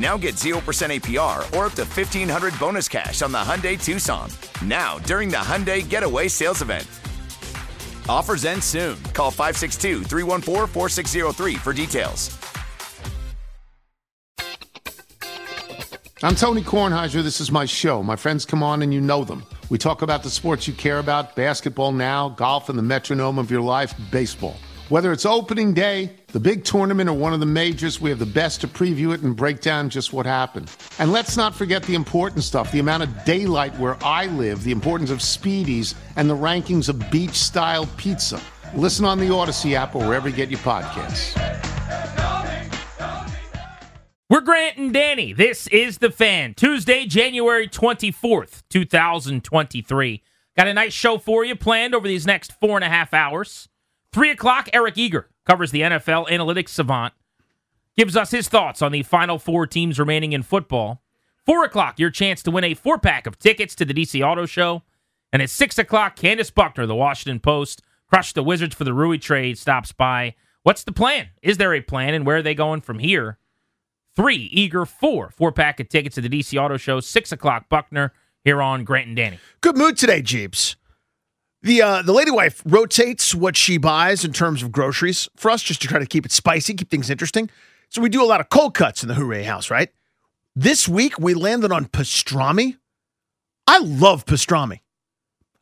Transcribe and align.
Now 0.00 0.16
get 0.16 0.36
0% 0.36 0.54
APR 0.54 1.38
or 1.54 1.66
up 1.66 1.74
to 1.74 1.84
1500 1.84 2.58
bonus 2.58 2.88
cash 2.88 3.20
on 3.20 3.32
the 3.32 3.38
Hyundai 3.38 3.82
Tucson. 3.82 4.30
Now, 4.64 4.98
during 5.00 5.28
the 5.28 5.36
Hyundai 5.36 5.86
Getaway 5.86 6.28
Sales 6.28 6.62
Event. 6.62 6.86
Offers 8.08 8.46
end 8.46 8.64
soon. 8.64 8.96
Call 9.12 9.30
562 9.30 10.04
314 10.04 10.66
4603 10.66 11.54
for 11.56 11.72
details. 11.74 12.36
I'm 16.22 16.34
Tony 16.34 16.62
Kornheiser. 16.62 17.22
This 17.22 17.40
is 17.40 17.50
my 17.50 17.66
show. 17.66 18.02
My 18.02 18.16
friends 18.16 18.46
come 18.46 18.62
on 18.62 18.80
and 18.80 18.94
you 18.94 19.02
know 19.02 19.22
them. 19.22 19.44
We 19.68 19.76
talk 19.76 20.00
about 20.00 20.22
the 20.22 20.30
sports 20.30 20.66
you 20.66 20.72
care 20.72 20.98
about 20.98 21.36
basketball 21.36 21.92
now, 21.92 22.30
golf, 22.30 22.70
and 22.70 22.78
the 22.78 22.82
metronome 22.82 23.38
of 23.38 23.50
your 23.50 23.62
life, 23.62 23.94
baseball. 24.10 24.56
Whether 24.88 25.12
it's 25.12 25.24
opening 25.24 25.72
day, 25.72 26.16
the 26.32 26.40
big 26.40 26.64
tournament, 26.64 27.08
or 27.08 27.12
one 27.12 27.32
of 27.32 27.40
the 27.40 27.46
majors, 27.46 28.00
we 28.00 28.10
have 28.10 28.18
the 28.18 28.26
best 28.26 28.60
to 28.60 28.68
preview 28.68 29.12
it 29.12 29.22
and 29.22 29.34
break 29.34 29.60
down 29.60 29.90
just 29.90 30.12
what 30.12 30.26
happened. 30.26 30.70
And 30.98 31.12
let's 31.12 31.36
not 31.36 31.54
forget 31.54 31.82
the 31.82 31.94
important 31.94 32.44
stuff 32.44 32.70
the 32.70 32.78
amount 32.78 33.02
of 33.02 33.24
daylight 33.24 33.76
where 33.78 33.96
I 34.04 34.26
live, 34.26 34.62
the 34.62 34.70
importance 34.70 35.10
of 35.10 35.18
spiedies, 35.18 35.94
and 36.16 36.30
the 36.30 36.36
rankings 36.36 36.88
of 36.88 37.10
beach 37.10 37.34
style 37.34 37.88
pizza. 37.96 38.40
Listen 38.74 39.04
on 39.04 39.18
the 39.18 39.34
Odyssey 39.34 39.74
app 39.74 39.96
or 39.96 40.06
wherever 40.06 40.28
you 40.28 40.36
get 40.36 40.50
your 40.50 40.60
podcasts. 40.60 41.36
We're 44.28 44.42
Grant 44.42 44.76
and 44.76 44.92
Danny. 44.92 45.32
This 45.32 45.66
is 45.68 45.98
The 45.98 46.10
Fan. 46.10 46.54
Tuesday, 46.54 47.04
January 47.06 47.66
24th, 47.66 48.62
2023. 48.70 50.22
Got 50.56 50.68
a 50.68 50.74
nice 50.74 50.92
show 50.92 51.18
for 51.18 51.44
you 51.44 51.56
planned 51.56 51.96
over 51.96 52.06
these 52.06 52.26
next 52.26 52.52
four 52.60 52.76
and 52.76 52.84
a 52.84 52.88
half 52.88 53.12
hours. 53.12 53.68
Three 54.12 54.30
o'clock, 54.30 54.68
Eric 54.72 54.96
Eager 54.98 55.29
covers 55.46 55.70
the 55.70 55.82
NFL 55.82 56.28
analytics 56.28 56.70
savant, 56.70 57.14
gives 57.96 58.16
us 58.16 58.30
his 58.30 58.48
thoughts 58.48 58.82
on 58.82 58.92
the 58.92 59.02
final 59.02 59.38
four 59.38 59.66
teams 59.66 59.98
remaining 59.98 60.32
in 60.32 60.42
football. 60.42 61.02
Four 61.44 61.64
o'clock, 61.64 61.98
your 61.98 62.10
chance 62.10 62.42
to 62.42 62.50
win 62.50 62.64
a 62.64 62.74
four 62.74 62.98
pack 62.98 63.26
of 63.26 63.38
tickets 63.38 63.74
to 63.76 63.84
the 63.84 63.94
DC 63.94 64.24
Auto 64.24 64.46
Show. 64.46 64.82
And 65.32 65.42
at 65.42 65.50
six 65.50 65.78
o'clock, 65.78 66.16
Candace 66.16 66.50
Buckner, 66.50 66.86
the 66.86 66.94
Washington 66.94 67.40
Post, 67.40 67.82
crushed 68.08 68.34
the 68.34 68.42
Wizards 68.42 68.74
for 68.74 68.84
the 68.84 68.94
Rui 68.94 69.18
trade, 69.18 69.58
stops 69.58 69.92
by. 69.92 70.34
What's 70.62 70.84
the 70.84 70.92
plan? 70.92 71.28
Is 71.42 71.56
there 71.56 71.74
a 71.74 71.80
plan, 71.80 72.14
and 72.14 72.26
where 72.26 72.38
are 72.38 72.42
they 72.42 72.54
going 72.54 72.80
from 72.80 72.98
here? 72.98 73.38
Three, 74.16 74.48
Eager, 74.52 74.84
four, 74.84 75.30
four 75.30 75.52
pack 75.52 75.80
of 75.80 75.88
tickets 75.88 76.16
to 76.16 76.20
the 76.20 76.28
DC 76.28 76.60
Auto 76.60 76.76
Show, 76.76 77.00
six 77.00 77.32
o'clock, 77.32 77.68
Buckner, 77.68 78.12
here 78.44 78.60
on 78.60 78.84
Grant 78.84 79.06
and 79.06 79.16
Danny. 79.16 79.38
Good 79.60 79.76
mood 79.76 79.96
today, 79.96 80.20
Jeeps. 80.20 80.76
The 81.62 81.82
uh, 81.82 82.02
the 82.02 82.12
lady 82.12 82.30
wife 82.30 82.62
rotates 82.64 83.34
what 83.34 83.56
she 83.56 83.76
buys 83.76 84.24
in 84.24 84.32
terms 84.32 84.62
of 84.62 84.72
groceries 84.72 85.28
for 85.36 85.50
us, 85.50 85.62
just 85.62 85.82
to 85.82 85.88
try 85.88 85.98
to 85.98 86.06
keep 86.06 86.24
it 86.24 86.32
spicy, 86.32 86.74
keep 86.74 86.90
things 86.90 87.10
interesting. 87.10 87.50
So 87.90 88.00
we 88.00 88.08
do 88.08 88.22
a 88.22 88.26
lot 88.26 88.40
of 88.40 88.48
cold 88.48 88.74
cuts 88.74 89.02
in 89.02 89.08
the 89.08 89.14
Rouhier 89.14 89.44
house, 89.44 89.70
right? 89.70 89.90
This 90.56 90.88
week 90.88 91.18
we 91.18 91.34
landed 91.34 91.72
on 91.72 91.86
pastrami. 91.86 92.78
I 93.66 93.78
love 93.78 94.24
pastrami. 94.24 94.80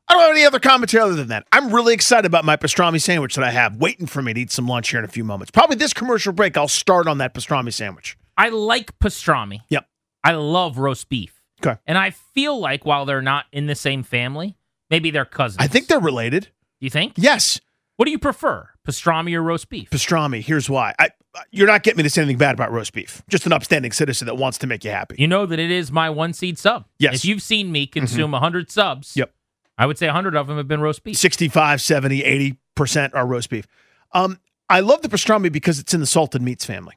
I 0.07 0.15
don't 0.15 0.23
have 0.23 0.31
any 0.31 0.45
other 0.45 0.59
commentary 0.59 1.03
other 1.03 1.15
than 1.15 1.29
that. 1.29 1.47
I'm 1.53 1.75
really 1.75 1.95
excited 1.95 2.27
about 2.27 2.45
my 2.45 2.57
pastrami 2.57 3.01
sandwich 3.01 3.35
that 3.35 3.45
I 3.45 3.51
have 3.51 3.77
waiting 3.77 4.07
for 4.07 4.23
me 4.23 4.33
to 4.35 4.41
eat 4.41 4.53
some 4.53 4.67
lunch 4.67 4.91
here 4.91 5.01
in 5.01 5.05
a 5.05 5.09
few 5.09 5.25
moments. 5.25 5.51
Probably 5.51 5.77
this 5.77 5.93
commercial 5.93 6.33
break, 6.33 6.57
I'll 6.57 6.69
start 6.69 7.07
on 7.07 7.19
that 7.19 7.35
pastrami 7.35 7.73
sandwich. 7.73 8.17
I 8.37 8.49
like 8.51 8.99
pastrami. 8.99 9.61
Yep. 9.69 9.87
I 10.25 10.33
love 10.33 10.79
roast 10.79 11.09
beef. 11.09 11.43
Okay. 11.61 11.79
And 11.87 11.99
I 11.99 12.11
feel 12.11 12.59
like 12.59 12.87
while 12.87 13.05
they're 13.05 13.21
not 13.21 13.47
in 13.53 13.67
the 13.67 13.75
same 13.75 14.03
family, 14.03 14.57
maybe 14.91 15.11
they're 15.11 15.25
cousins. 15.25 15.59
I 15.63 15.67
think 15.69 15.87
they're 15.89 16.01
related. 16.01 16.49
You 16.81 16.91
think? 16.91 17.15
Yes. 17.17 17.61
What 17.97 18.05
do 18.05 18.13
you 18.13 18.19
prefer, 18.19 18.69
pastrami 18.87 19.35
or 19.35 19.43
roast 19.43 19.69
beef? 19.69 19.91
Pastrami. 19.91 20.41
Here's 20.41 20.71
why. 20.71 20.95
I, 21.01 21.11
you're 21.51 21.67
not 21.67 21.83
getting 21.83 21.97
me 21.99 22.05
to 22.05 22.11
say 22.11 22.23
anything 22.23 22.39
bad 22.39 22.55
about 22.55 22.71
roast 22.71 22.93
beef. 22.93 23.23
Just 23.29 23.45
an 23.47 23.53
upstanding 23.53 23.91
citizen 23.93 24.27
that 24.27 24.37
wants 24.37 24.59
to 24.59 24.67
make 24.69 24.85
you 24.85 24.91
happy. 24.93 25.17
You 25.19 25.27
know 25.27 25.47
that 25.47 25.59
it 25.59 25.71
is 25.71 25.91
my 25.91 26.09
one 26.09 26.33
seed 26.33 26.59
sub. 26.59 26.85
Yes. 26.99 27.17
If 27.17 27.25
you've 27.25 27.43
seen 27.43 27.73
me 27.73 27.87
consume 27.87 28.31
100 28.31 28.71
subs, 28.71 29.17
Yep. 29.17 29.33
I 29.77 29.87
would 29.87 29.99
say 29.99 30.07
100 30.07 30.35
of 30.37 30.47
them 30.49 30.57
have 30.57 30.67
been 30.69 30.81
roast 30.81 31.03
beef. 31.05 31.17
65, 31.17 31.81
70, 31.81 32.57
80% 32.77 33.11
are 33.15 33.27
roast 33.27 33.51
beef. 33.51 33.67
Um, 34.13 34.39
I 34.69 34.81
love 34.81 35.03
the 35.03 35.09
pastrami 35.09 35.51
because 35.51 35.79
it's 35.79 35.95
in 35.95 36.01
the 36.01 36.07
salted 36.07 36.43
meats 36.43 36.65
family. 36.65 36.95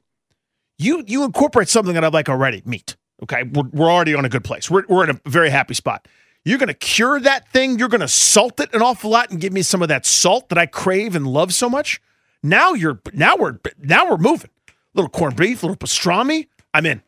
You 0.77 1.03
you 1.07 1.23
incorporate 1.23 1.69
something 1.69 1.93
that 1.93 2.03
I 2.03 2.07
like 2.07 2.27
already, 2.27 2.63
meat. 2.65 2.95
Okay, 3.23 3.43
we're, 3.43 3.67
we're 3.71 3.91
already 3.91 4.15
on 4.15 4.25
a 4.25 4.29
good 4.29 4.43
place. 4.43 4.69
We're, 4.69 4.83
we're 4.89 5.03
in 5.03 5.11
a 5.11 5.29
very 5.29 5.51
happy 5.51 5.75
spot. 5.75 6.07
You're 6.43 6.57
going 6.57 6.67
to 6.67 6.73
cure 6.73 7.19
that 7.19 7.47
thing. 7.51 7.77
You're 7.77 7.87
going 7.89 8.01
to 8.01 8.07
salt 8.07 8.59
it 8.59 8.73
an 8.73 8.81
awful 8.81 9.11
lot 9.11 9.29
and 9.29 9.39
give 9.39 9.53
me 9.53 9.61
some 9.61 9.81
of 9.81 9.89
that 9.89 10.05
salt 10.05 10.49
that 10.49 10.57
I 10.57 10.65
crave 10.65 11.15
and 11.15 11.27
love 11.27 11.53
so 11.53 11.69
much. 11.69 12.01
Now 12.43 12.73
you're 12.73 12.99
now 13.13 13.35
we're 13.37 13.59
now 13.79 14.09
we're 14.09 14.17
moving. 14.17 14.49
little 14.95 15.09
corned 15.09 15.35
beef, 15.35 15.61
little 15.61 15.75
pastrami. 15.77 16.47
I'm 16.73 16.85
in. 16.87 17.03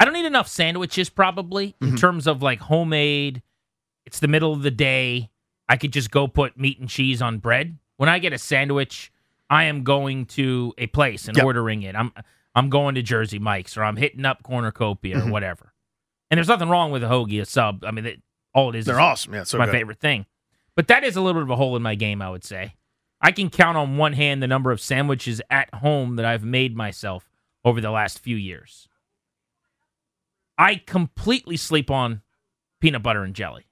I 0.00 0.04
don't 0.04 0.14
need 0.14 0.26
enough 0.26 0.48
sandwiches 0.48 1.10
probably 1.10 1.74
in 1.80 1.88
Mm-hmm. 1.88 1.96
terms 1.96 2.26
of 2.26 2.42
like 2.42 2.60
homemade. 2.60 3.42
It's 4.06 4.20
the 4.20 4.28
middle 4.28 4.52
of 4.52 4.62
the 4.62 4.70
day. 4.70 5.30
I 5.68 5.76
could 5.76 5.92
just 5.92 6.10
go 6.10 6.26
put 6.28 6.56
meat 6.58 6.78
and 6.80 6.88
cheese 6.88 7.20
on 7.20 7.38
bread. 7.38 7.78
When 7.96 8.08
I 8.08 8.18
get 8.20 8.32
a 8.32 8.38
sandwich, 8.38 9.12
I 9.50 9.64
am 9.64 9.84
going 9.84 10.26
to 10.26 10.72
a 10.78 10.86
place 10.86 11.28
and 11.28 11.36
Yep. 11.36 11.44
ordering 11.46 11.82
it. 11.82 11.94
I'm 11.94 12.12
I'm 12.54 12.70
going 12.70 12.94
to 12.96 13.02
Jersey 13.02 13.38
Mike's 13.38 13.76
or 13.76 13.84
I'm 13.84 13.96
hitting 13.96 14.24
up 14.24 14.42
Cornucopia 14.42 15.16
Mm-hmm. 15.16 15.28
or 15.28 15.32
whatever. 15.32 15.72
And 16.30 16.38
there's 16.38 16.48
nothing 16.48 16.68
wrong 16.68 16.90
with 16.90 17.02
a 17.02 17.06
hoagie, 17.06 17.40
a 17.40 17.44
sub. 17.44 17.84
I 17.84 17.90
mean, 17.90 18.06
it, 18.06 18.22
all 18.54 18.70
it 18.70 18.76
is 18.76 18.86
They're 18.86 18.96
is 18.96 19.00
awesome. 19.00 19.34
Yeah, 19.34 19.44
so 19.44 19.58
my 19.58 19.64
good. 19.66 19.72
favorite 19.72 20.00
thing. 20.00 20.26
But 20.76 20.88
that 20.88 21.04
is 21.04 21.16
a 21.16 21.20
little 21.20 21.40
bit 21.40 21.44
of 21.44 21.50
a 21.50 21.56
hole 21.56 21.74
in 21.76 21.82
my 21.82 21.94
game, 21.94 22.20
I 22.22 22.30
would 22.30 22.44
say. 22.44 22.74
I 23.20 23.32
can 23.32 23.50
count 23.50 23.76
on 23.76 23.96
one 23.96 24.12
hand 24.12 24.42
the 24.42 24.46
number 24.46 24.70
of 24.70 24.80
sandwiches 24.80 25.40
at 25.50 25.74
home 25.74 26.16
that 26.16 26.24
I've 26.24 26.44
made 26.44 26.76
myself 26.76 27.28
over 27.64 27.80
the 27.80 27.90
last 27.90 28.20
few 28.20 28.36
years. 28.36 28.88
I 30.56 30.76
completely 30.76 31.56
sleep 31.56 31.90
on 31.90 32.22
peanut 32.80 33.02
butter 33.02 33.24
and 33.24 33.34
jelly. 33.34 33.64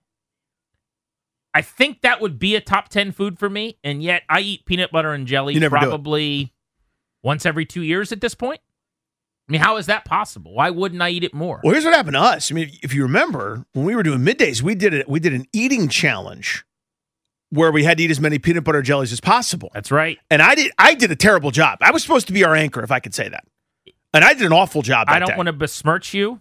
I 1.54 1.62
think 1.62 2.02
that 2.02 2.20
would 2.20 2.38
be 2.38 2.54
a 2.54 2.60
top 2.60 2.88
10 2.88 3.12
food 3.12 3.38
for 3.38 3.48
me, 3.48 3.78
and 3.82 4.02
yet 4.02 4.22
I 4.28 4.40
eat 4.40 4.66
peanut 4.66 4.92
butter 4.92 5.12
and 5.12 5.26
jelly 5.26 5.54
You 5.54 5.60
never 5.60 5.78
do 5.78 5.86
it. 5.86 5.88
probably 5.88 6.52
once 7.22 7.46
every 7.46 7.64
two 7.64 7.82
years 7.82 8.12
at 8.12 8.20
this 8.20 8.34
point. 8.34 8.60
I 9.48 9.52
mean, 9.52 9.60
how 9.60 9.76
is 9.76 9.86
that 9.86 10.04
possible? 10.04 10.54
Why 10.54 10.70
wouldn't 10.70 11.00
I 11.00 11.10
eat 11.10 11.22
it 11.22 11.32
more? 11.32 11.60
Well, 11.62 11.72
here's 11.72 11.84
what 11.84 11.94
happened 11.94 12.14
to 12.14 12.20
us. 12.20 12.50
I 12.50 12.54
mean, 12.54 12.70
if 12.82 12.92
you 12.92 13.02
remember, 13.02 13.64
when 13.74 13.84
we 13.84 13.94
were 13.94 14.02
doing 14.02 14.20
middays, 14.20 14.60
we 14.60 14.74
did 14.74 14.92
it. 14.92 15.08
We 15.08 15.20
did 15.20 15.32
an 15.34 15.46
eating 15.52 15.88
challenge 15.88 16.64
where 17.50 17.70
we 17.70 17.84
had 17.84 17.98
to 17.98 18.04
eat 18.04 18.10
as 18.10 18.20
many 18.20 18.40
peanut 18.40 18.64
butter 18.64 18.82
jellies 18.82 19.12
as 19.12 19.20
possible. 19.20 19.70
That's 19.72 19.92
right. 19.92 20.18
And 20.30 20.42
I 20.42 20.56
did. 20.56 20.72
I 20.78 20.94
did 20.94 21.12
a 21.12 21.16
terrible 21.16 21.52
job. 21.52 21.78
I 21.80 21.92
was 21.92 22.02
supposed 22.02 22.26
to 22.26 22.32
be 22.32 22.44
our 22.44 22.56
anchor, 22.56 22.82
if 22.82 22.90
I 22.90 22.98
could 22.98 23.14
say 23.14 23.28
that. 23.28 23.44
And 24.12 24.24
I 24.24 24.34
did 24.34 24.42
an 24.42 24.52
awful 24.52 24.82
job. 24.82 25.06
I 25.08 25.20
don't 25.20 25.36
want 25.36 25.46
to 25.46 25.52
besmirch 25.52 26.12
you. 26.12 26.40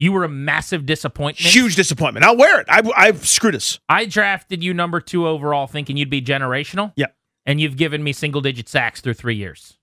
You 0.00 0.12
were 0.12 0.24
a 0.24 0.28
massive 0.28 0.86
disappointment. 0.86 1.54
Huge 1.54 1.76
disappointment. 1.76 2.24
I'll 2.24 2.36
wear 2.36 2.58
it. 2.60 2.66
I, 2.70 2.82
I've 2.96 3.28
screwed 3.28 3.54
us. 3.54 3.78
I 3.88 4.06
drafted 4.06 4.64
you 4.64 4.72
number 4.72 4.98
two 4.98 5.28
overall, 5.28 5.66
thinking 5.66 5.98
you'd 5.98 6.08
be 6.08 6.22
generational. 6.22 6.92
Yeah. 6.96 7.08
And 7.44 7.60
you've 7.60 7.76
given 7.76 8.02
me 8.02 8.14
single 8.14 8.40
digit 8.40 8.68
sacks 8.68 9.02
through 9.02 9.14
three 9.14 9.36
years. 9.36 9.78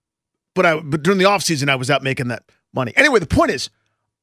But 0.57 0.65
I. 0.65 0.79
But 0.79 1.03
during 1.03 1.19
the 1.19 1.25
off 1.25 1.43
season, 1.43 1.69
I 1.69 1.75
was 1.75 1.89
out 1.89 2.03
making 2.03 2.27
that 2.27 2.43
money. 2.73 2.91
Anyway, 2.97 3.19
the 3.21 3.27
point 3.27 3.51
is, 3.51 3.69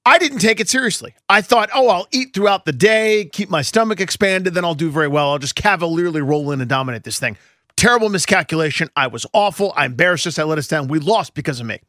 I 0.04 0.18
didn't 0.18 0.40
take 0.40 0.60
it 0.60 0.68
seriously. 0.68 1.14
I 1.30 1.40
thought, 1.40 1.70
oh, 1.74 1.88
I'll 1.88 2.06
eat 2.12 2.34
throughout 2.34 2.66
the 2.66 2.72
day, 2.72 3.24
keep 3.32 3.48
my 3.48 3.62
stomach 3.62 4.00
expanded, 4.00 4.52
then 4.52 4.64
I'll 4.64 4.74
do 4.74 4.90
very 4.90 5.08
well. 5.08 5.30
I'll 5.30 5.38
just 5.38 5.54
cavalierly 5.54 6.20
roll 6.20 6.50
in 6.50 6.60
and 6.60 6.68
dominate 6.68 7.04
this 7.04 7.18
thing. 7.18 7.38
Terrible 7.76 8.10
miscalculation. 8.10 8.90
I 8.94 9.06
was 9.06 9.24
awful. 9.32 9.72
I 9.76 9.86
embarrassed 9.86 10.26
us. 10.26 10.38
I 10.38 10.42
let 10.42 10.58
us 10.58 10.68
down. 10.68 10.88
We 10.88 10.98
lost 10.98 11.34
because 11.34 11.58
of 11.58 11.66
me. 11.66 11.80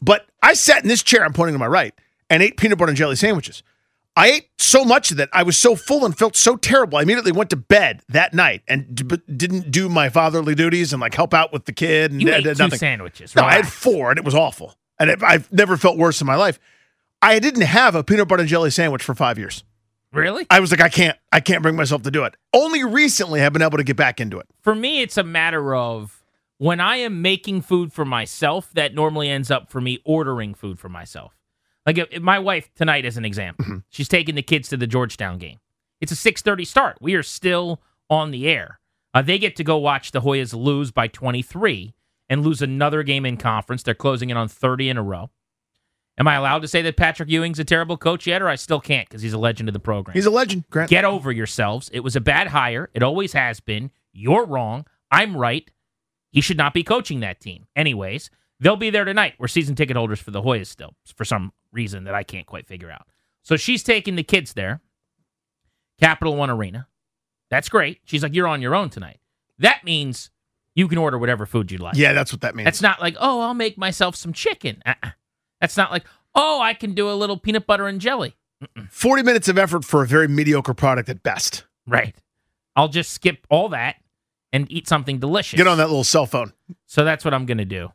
But 0.00 0.26
I 0.42 0.54
sat 0.54 0.82
in 0.82 0.88
this 0.88 1.02
chair, 1.02 1.24
I'm 1.24 1.32
pointing 1.32 1.54
to 1.54 1.58
my 1.58 1.66
right, 1.66 1.94
and 2.28 2.42
ate 2.42 2.56
peanut 2.56 2.78
butter 2.78 2.90
and 2.90 2.96
jelly 2.96 3.16
sandwiches. 3.16 3.62
I 4.18 4.28
ate 4.32 4.48
so 4.58 4.84
much 4.84 5.10
that 5.10 5.28
I 5.32 5.44
was 5.44 5.56
so 5.56 5.76
full 5.76 6.04
and 6.04 6.16
felt 6.16 6.34
so 6.34 6.56
terrible. 6.56 6.98
I 6.98 7.02
immediately 7.02 7.30
went 7.30 7.50
to 7.50 7.56
bed 7.56 8.02
that 8.08 8.34
night 8.34 8.62
and 8.66 8.92
d- 8.94 9.22
didn't 9.36 9.70
do 9.70 9.88
my 9.88 10.08
fatherly 10.08 10.56
duties 10.56 10.92
and 10.92 11.00
like 11.00 11.14
help 11.14 11.32
out 11.32 11.52
with 11.52 11.66
the 11.66 11.72
kid. 11.72 12.10
And 12.10 12.20
You 12.20 12.34
ate 12.34 12.42
two 12.42 12.54
nothing. 12.54 12.78
sandwiches. 12.78 13.36
No, 13.36 13.44
I 13.44 13.52
had 13.54 13.68
four 13.68 14.10
and 14.10 14.18
it 14.18 14.24
was 14.24 14.34
awful. 14.34 14.74
And 14.98 15.08
it, 15.10 15.22
I've 15.22 15.50
never 15.52 15.76
felt 15.76 15.96
worse 15.96 16.20
in 16.20 16.26
my 16.26 16.34
life. 16.34 16.58
I 17.22 17.38
didn't 17.38 17.62
have 17.62 17.94
a 17.94 18.02
peanut 18.02 18.26
butter 18.26 18.40
and 18.40 18.48
jelly 18.48 18.70
sandwich 18.70 19.04
for 19.04 19.14
five 19.14 19.38
years. 19.38 19.62
Really? 20.12 20.46
I 20.50 20.58
was 20.60 20.70
like, 20.72 20.80
I 20.80 20.88
can't, 20.88 21.16
I 21.32 21.38
can't 21.40 21.62
bring 21.62 21.76
myself 21.76 22.02
to 22.02 22.10
do 22.10 22.24
it. 22.24 22.34
Only 22.52 22.82
recently 22.82 23.38
have 23.40 23.52
been 23.52 23.62
able 23.62 23.78
to 23.78 23.84
get 23.84 23.96
back 23.96 24.20
into 24.20 24.38
it. 24.38 24.46
For 24.62 24.74
me, 24.74 25.00
it's 25.02 25.16
a 25.16 25.22
matter 25.22 25.74
of 25.74 26.24
when 26.56 26.80
I 26.80 26.96
am 26.96 27.22
making 27.22 27.62
food 27.62 27.92
for 27.92 28.04
myself, 28.04 28.70
that 28.74 28.94
normally 28.94 29.28
ends 29.28 29.48
up 29.50 29.70
for 29.70 29.80
me 29.80 30.00
ordering 30.04 30.54
food 30.54 30.80
for 30.80 30.88
myself. 30.88 31.36
Like 31.88 31.96
if, 31.96 32.08
if 32.10 32.22
my 32.22 32.38
wife 32.38 32.68
tonight, 32.74 33.06
as 33.06 33.16
an 33.16 33.24
example, 33.24 33.64
Mm-hmm. 33.64 33.78
she's 33.88 34.08
taking 34.08 34.34
the 34.34 34.42
kids 34.42 34.68
to 34.68 34.76
the 34.76 34.86
Georgetown 34.86 35.38
game. 35.38 35.58
It's 36.02 36.12
a 36.12 36.14
6:30 36.14 36.66
start. 36.66 36.98
We 37.00 37.14
are 37.14 37.22
still 37.22 37.80
on 38.10 38.30
the 38.30 38.46
air. 38.46 38.78
Uh, 39.14 39.22
they 39.22 39.38
get 39.38 39.56
to 39.56 39.64
go 39.64 39.78
watch 39.78 40.10
the 40.12 40.20
Hoyas 40.20 40.52
lose 40.54 40.90
by 40.90 41.08
23 41.08 41.94
and 42.28 42.44
lose 42.44 42.60
another 42.60 43.02
game 43.02 43.24
in 43.24 43.38
conference. 43.38 43.82
They're 43.82 43.94
closing 43.94 44.28
in 44.28 44.36
on 44.36 44.48
30 44.48 44.90
in 44.90 44.98
a 44.98 45.02
row. 45.02 45.30
Am 46.18 46.28
I 46.28 46.34
allowed 46.34 46.60
to 46.62 46.68
say 46.68 46.82
that 46.82 46.96
Patrick 46.98 47.30
Ewing's 47.30 47.58
a 47.58 47.64
terrible 47.64 47.96
coach 47.96 48.26
yet, 48.26 48.42
or 48.42 48.48
I 48.48 48.56
still 48.56 48.80
can't 48.80 49.08
because 49.08 49.22
he's 49.22 49.32
a 49.32 49.38
legend 49.38 49.70
of 49.70 49.72
the 49.72 49.78
program? 49.80 50.12
He's 50.12 50.26
a 50.26 50.30
legend, 50.30 50.64
Grant. 50.68 50.90
Get 50.90 51.06
over 51.06 51.32
yourselves. 51.32 51.88
It 51.92 52.00
was 52.00 52.16
a 52.16 52.20
bad 52.20 52.48
hire. 52.48 52.90
It 52.92 53.02
always 53.02 53.32
has 53.32 53.60
been. 53.60 53.90
You're 54.12 54.44
wrong. 54.44 54.84
I'm 55.10 55.34
right. 55.36 55.70
He 56.30 56.42
should 56.42 56.58
not 56.58 56.74
be 56.74 56.82
coaching 56.82 57.20
that 57.20 57.40
team. 57.40 57.66
Anyways, 57.74 58.30
they'll 58.60 58.76
be 58.76 58.90
there 58.90 59.04
tonight. 59.06 59.34
We're 59.38 59.48
season 59.48 59.74
ticket 59.74 59.96
holders 59.96 60.20
for 60.20 60.32
the 60.32 60.42
Hoyas 60.42 60.66
still, 60.66 60.94
for 61.16 61.24
some 61.24 61.52
reason 61.72 62.04
that 62.04 62.14
I 62.14 62.22
can't 62.22 62.46
quite 62.46 62.66
figure 62.66 62.90
out. 62.90 63.06
So 63.42 63.56
she's 63.56 63.82
taking 63.82 64.16
the 64.16 64.22
kids 64.22 64.52
there, 64.54 64.80
Capital 66.00 66.36
One 66.36 66.50
Arena. 66.50 66.86
That's 67.50 67.68
great. 67.68 68.00
She's 68.04 68.22
like, 68.22 68.34
You're 68.34 68.48
on 68.48 68.62
your 68.62 68.74
own 68.74 68.90
tonight. 68.90 69.18
That 69.58 69.84
means 69.84 70.30
you 70.74 70.86
can 70.86 70.98
order 70.98 71.18
whatever 71.18 71.46
food 71.46 71.72
you 71.72 71.78
like. 71.78 71.96
yeah, 71.96 72.12
that's 72.12 72.32
what 72.32 72.42
that 72.42 72.54
means. 72.54 72.66
That's 72.66 72.82
not 72.82 73.00
like, 73.00 73.16
Oh, 73.18 73.40
I'll 73.40 73.54
make 73.54 73.78
myself 73.78 74.14
some 74.16 74.32
chicken. 74.32 74.82
Uh-uh. 74.86 75.10
That's 75.60 75.76
not 75.76 75.90
like, 75.90 76.04
Oh, 76.34 76.60
I 76.60 76.74
can 76.74 76.94
do 76.94 77.10
a 77.10 77.14
little 77.14 77.36
peanut 77.38 77.66
butter 77.66 77.86
and 77.88 78.00
jelly. 78.00 78.36
40 78.90 79.22
minutes 79.22 79.48
of 79.48 79.56
effort 79.56 79.84
for 79.84 80.02
a 80.02 80.06
very 80.06 80.28
mediocre 80.28 80.74
product 80.74 81.08
at 81.08 81.22
best. 81.22 81.64
Right. 81.86 82.14
I'll 82.76 82.88
just 82.88 83.12
skip 83.12 83.46
all 83.50 83.70
that 83.70 83.96
and 84.52 84.70
eat 84.70 84.86
something 84.88 85.18
delicious. 85.18 85.56
Get 85.56 85.66
on 85.66 85.78
that 85.78 85.88
little 85.88 86.04
cell 86.04 86.26
phone. 86.26 86.52
So 86.86 87.04
that's 87.04 87.24
what 87.24 87.34
I'm 87.34 87.46
going 87.46 87.58
to 87.58 87.64
do. 87.64 87.90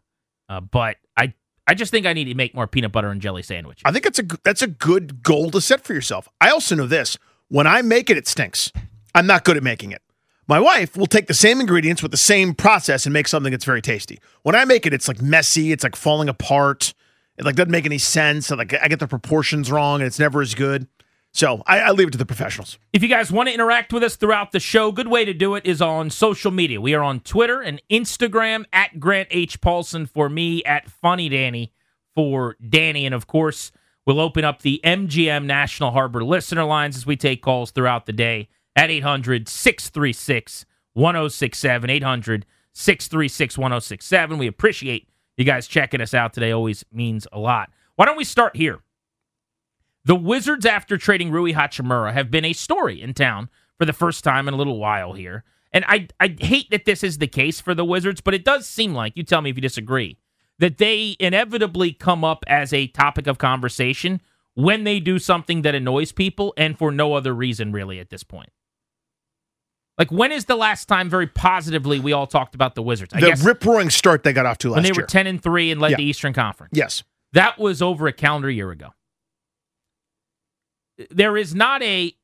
Uh, 0.50 0.60
but 0.62 0.98
I, 1.16 1.34
I 1.68 1.74
just 1.74 1.92
think 1.92 2.06
I 2.06 2.13
need 2.13 2.25
to 2.25 2.36
make 2.36 2.54
more 2.54 2.68
peanut 2.68 2.92
butter 2.92 3.10
and 3.10 3.21
jelly 3.21 3.42
sandwiches. 3.44 3.83
I 3.86 3.92
think 3.92 4.04
that's 4.04 4.19
a 4.19 4.24
that's 4.44 4.62
a 4.62 4.68
good 4.68 5.24
goal 5.24 5.50
to 5.51 5.62
set 5.62 5.81
for 5.81 5.94
yourself. 5.94 6.27
I 6.42 6.50
also 6.50 6.75
know 6.75 6.88
this: 6.88 7.18
when 7.48 7.68
I 7.68 7.81
make 7.81 8.10
it, 8.10 8.18
it 8.18 8.27
stinks. 8.27 8.71
I'm 9.15 9.27
not 9.27 9.44
good 9.45 9.57
at 9.57 9.63
making 9.63 9.92
it. 9.92 10.01
My 10.48 10.60
wife 10.60 10.98
will 10.98 11.07
take 11.07 11.27
the 11.27 11.33
same 11.33 11.62
ingredients 11.62 12.01
with 12.01 12.12
the 12.12 12.18
same 12.18 12.54
process 12.54 13.06
and 13.06 13.13
make 13.13 13.30
something 13.30 13.51
that's 13.51 13.63
very 13.63 13.81
tasty. 13.81 14.19
When 14.42 14.56
I 14.56 14.65
make 14.65 14.86
it, 14.86 14.94
it's 14.94 15.07
like 15.07 15.21
messy. 15.21 15.71
It's 15.71 15.83
like 15.83 15.95
falling 15.95 16.27
apart. 16.27 16.94
It 17.38 17.45
like 17.45 17.56
doesn't 17.56 17.71
make 17.71 17.86
any 17.86 17.98
sense. 17.98 18.51
Like 18.51 18.74
I 18.74 18.88
get 18.88 19.00
the 19.00 19.07
proportions 19.07 19.71
wrong, 19.71 20.01
and 20.01 20.07
it's 20.07 20.19
never 20.19 20.42
as 20.42 20.56
good. 20.56 20.88
So 21.34 21.64
I, 21.66 21.80
I 21.80 21.92
leave 21.92 22.10
it 22.10 22.12
to 22.12 22.18
the 22.18 22.28
professionals. 22.28 22.78
If 22.94 23.02
you 23.02 23.10
guys 23.10 23.32
want 23.32 23.50
to 23.50 23.54
interact 23.54 23.92
with 23.92 24.04
us 24.04 24.16
throughout 24.16 24.52
the 24.52 24.60
show, 24.60 24.92
good 24.92 25.08
way 25.08 25.26
to 25.26 25.34
do 25.34 25.56
it 25.56 25.66
is 25.66 25.82
on 25.82 26.12
social 26.12 26.52
media. 26.52 26.80
We 26.80 26.94
are 26.94 27.02
on 27.02 27.22
Twitter 27.22 27.60
and 27.60 27.82
Instagram 27.90 28.66
at 28.72 29.00
Grant 29.00 29.30
H. 29.32 29.60
Paulsen 29.60 30.08
for 30.08 30.30
me, 30.30 30.64
at 30.64 30.92
Funny 30.92 31.30
Danny 31.30 31.74
for 32.14 32.56
Danny. 32.70 33.08
And 33.08 33.16
of 33.16 33.26
course, 33.26 33.72
we'll 34.06 34.20
open 34.20 34.46
up 34.46 34.62
the 34.62 34.80
MGM 34.84 35.46
National 35.46 35.90
Harbor 35.90 36.24
listener 36.24 36.66
lines 36.66 36.96
as 36.96 37.08
we 37.08 37.16
take 37.16 37.42
calls 37.42 37.72
throughout 37.72 38.06
the 38.06 38.14
day 38.14 38.48
at 38.76 38.92
800 38.92 39.50
636 39.50 40.66
1067. 40.94 41.90
800 41.90 42.46
636 42.74 43.58
1067. 43.58 44.38
We 44.38 44.46
appreciate 44.46 45.10
you 45.38 45.46
guys 45.46 45.66
checking 45.66 46.00
us 46.00 46.14
out 46.14 46.32
today. 46.32 46.52
Always 46.52 46.86
means 46.94 47.26
a 47.34 47.40
lot. 47.40 47.72
Why 47.96 48.06
don't 48.06 48.18
we 48.18 48.24
start 48.24 48.56
here? 48.56 48.83
The 50.06 50.16
Wizards, 50.16 50.66
after 50.66 50.98
trading 50.98 51.32
Rui 51.32 51.54
Hachimura, 51.54 52.14
have 52.14 52.30
been 52.30 52.46
a 52.46 52.54
story 52.54 53.02
in 53.02 53.14
town 53.14 53.50
for 53.78 53.86
the 53.86 53.94
first 53.94 54.24
time 54.24 54.48
in 54.48 54.54
a 54.54 54.58
little 54.58 54.78
while 54.78 55.14
here. 55.14 55.44
And 55.72 55.86
I, 55.88 56.08
I 56.20 56.36
hate 56.40 56.70
that 56.72 56.86
this 56.86 57.04
is 57.04 57.18
the 57.18 57.28
case 57.28 57.60
for 57.62 57.74
the 57.74 57.86
Wizards, 57.86 58.22
but 58.22 58.34
it 58.34 58.46
does 58.46 58.68
seem 58.68 58.94
like, 58.94 59.16
you 59.16 59.24
tell 59.24 59.42
me 59.42 59.50
if 59.50 59.56
you 59.56 59.62
disagree, 59.62 60.18
that 60.60 60.78
they 60.78 61.16
inevitably 61.20 61.94
come 61.94 62.24
up 62.24 62.44
as 62.48 62.74
a 62.74 62.88
topic 62.88 63.28
of 63.28 63.38
conversation 63.38 64.22
when 64.56 64.84
they 64.84 65.00
do 65.00 65.18
something 65.18 65.64
that 65.64 65.74
annoys 65.74 66.12
people 66.12 66.54
and 66.58 66.78
for 66.78 66.92
no 66.92 67.16
other 67.16 67.34
reason, 67.34 67.72
really, 67.72 68.00
at 68.00 68.10
this 68.12 68.24
point. 68.24 68.50
Like, 69.98 70.12
when 70.12 70.32
is 70.32 70.46
the 70.46 70.56
last 70.56 70.88
time, 70.88 71.10
very 71.10 71.28
positively, 71.28 72.00
we 72.00 72.14
all 72.14 72.28
talked 72.28 72.56
about 72.56 72.76
the 72.76 72.84
Wizards? 72.84 73.14
I 73.16 73.20
the 73.22 73.42
rip 73.44 73.64
roaring 73.66 73.90
start 73.90 74.24
they 74.24 74.34
got 74.34 74.46
off 74.46 74.58
to 74.60 74.70
last 74.70 74.76
year. 74.76 74.78
when 74.78 74.84
they 74.84 74.90
year. 74.90 75.04
were 75.04 75.08
10 75.08 75.28
and 75.28 75.42
3 75.42 75.72
and 75.72 75.82
led 75.82 75.92
Yeah. 75.92 75.98
the 75.98 76.04
Eastern 76.04 76.34
Conference. 76.34 76.72
yes, 76.76 77.04
That 77.32 77.58
was 77.58 77.82
over 77.82 78.06
a 78.08 78.14
calendar 78.14 78.50
year 78.50 78.70
ago. 78.70 78.90
There 81.10 81.38
is 81.38 81.56
not 81.56 81.81
a, 81.84 82.16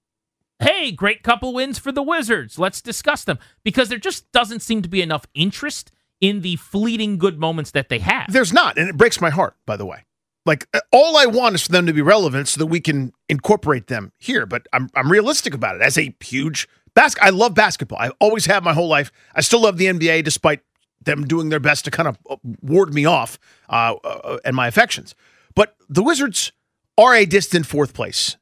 hey, 0.59 0.91
great 0.91 1.23
couple 1.23 1.53
wins 1.53 1.79
for 1.79 1.91
the 1.91 2.03
Wizards. 2.03 2.59
Let's 2.59 2.81
discuss 2.81 3.23
them. 3.23 3.39
Because 3.63 3.89
there 3.89 3.97
just 3.97 4.31
doesn't 4.31 4.61
seem 4.61 4.81
to 4.81 4.89
be 4.89 5.01
enough 5.01 5.25
interest 5.33 5.91
in 6.21 6.41
the 6.41 6.57
fleeting 6.57 7.17
good 7.17 7.39
moments 7.39 7.71
that 7.71 7.89
they 7.89 7.99
have. 7.99 8.31
There's 8.31 8.53
not, 8.53 8.77
and 8.77 8.89
it 8.89 8.97
breaks 8.97 9.21
my 9.21 9.29
heart, 9.29 9.55
by 9.65 9.77
the 9.77 9.85
way. 9.85 10.05
Like 10.45 10.67
uh, 10.73 10.79
all 10.91 11.17
I 11.17 11.25
want 11.25 11.55
is 11.55 11.65
for 11.65 11.71
them 11.71 11.85
to 11.85 11.93
be 11.93 12.01
relevant 12.01 12.47
so 12.47 12.59
that 12.59 12.65
we 12.67 12.79
can 12.79 13.13
incorporate 13.27 13.87
them 13.87 14.11
here. 14.17 14.45
But 14.45 14.67
I'm 14.73 14.89
I'm 14.95 15.11
realistic 15.11 15.53
about 15.53 15.75
it. 15.75 15.81
As 15.81 15.97
a 15.97 16.15
huge 16.21 16.67
basket, 16.95 17.23
I 17.23 17.29
love 17.29 17.53
basketball. 17.53 17.99
I 17.99 18.09
always 18.19 18.45
have 18.47 18.63
my 18.63 18.73
whole 18.73 18.87
life. 18.87 19.11
I 19.35 19.41
still 19.41 19.61
love 19.61 19.77
the 19.77 19.85
NBA, 19.85 20.23
despite 20.23 20.61
them 21.03 21.25
doing 21.25 21.49
their 21.49 21.59
best 21.59 21.85
to 21.85 21.91
kind 21.91 22.07
of 22.07 22.17
uh, 22.29 22.37
ward 22.61 22.93
me 22.93 23.05
off 23.05 23.37
uh, 23.69 23.95
uh, 24.03 24.37
and 24.43 24.55
my 24.55 24.67
affections. 24.67 25.13
But 25.55 25.75
the 25.87 26.03
Wizards 26.03 26.51
are 26.97 27.13
a 27.13 27.25
distant 27.25 27.65
fourth 27.65 27.93
place. 27.93 28.37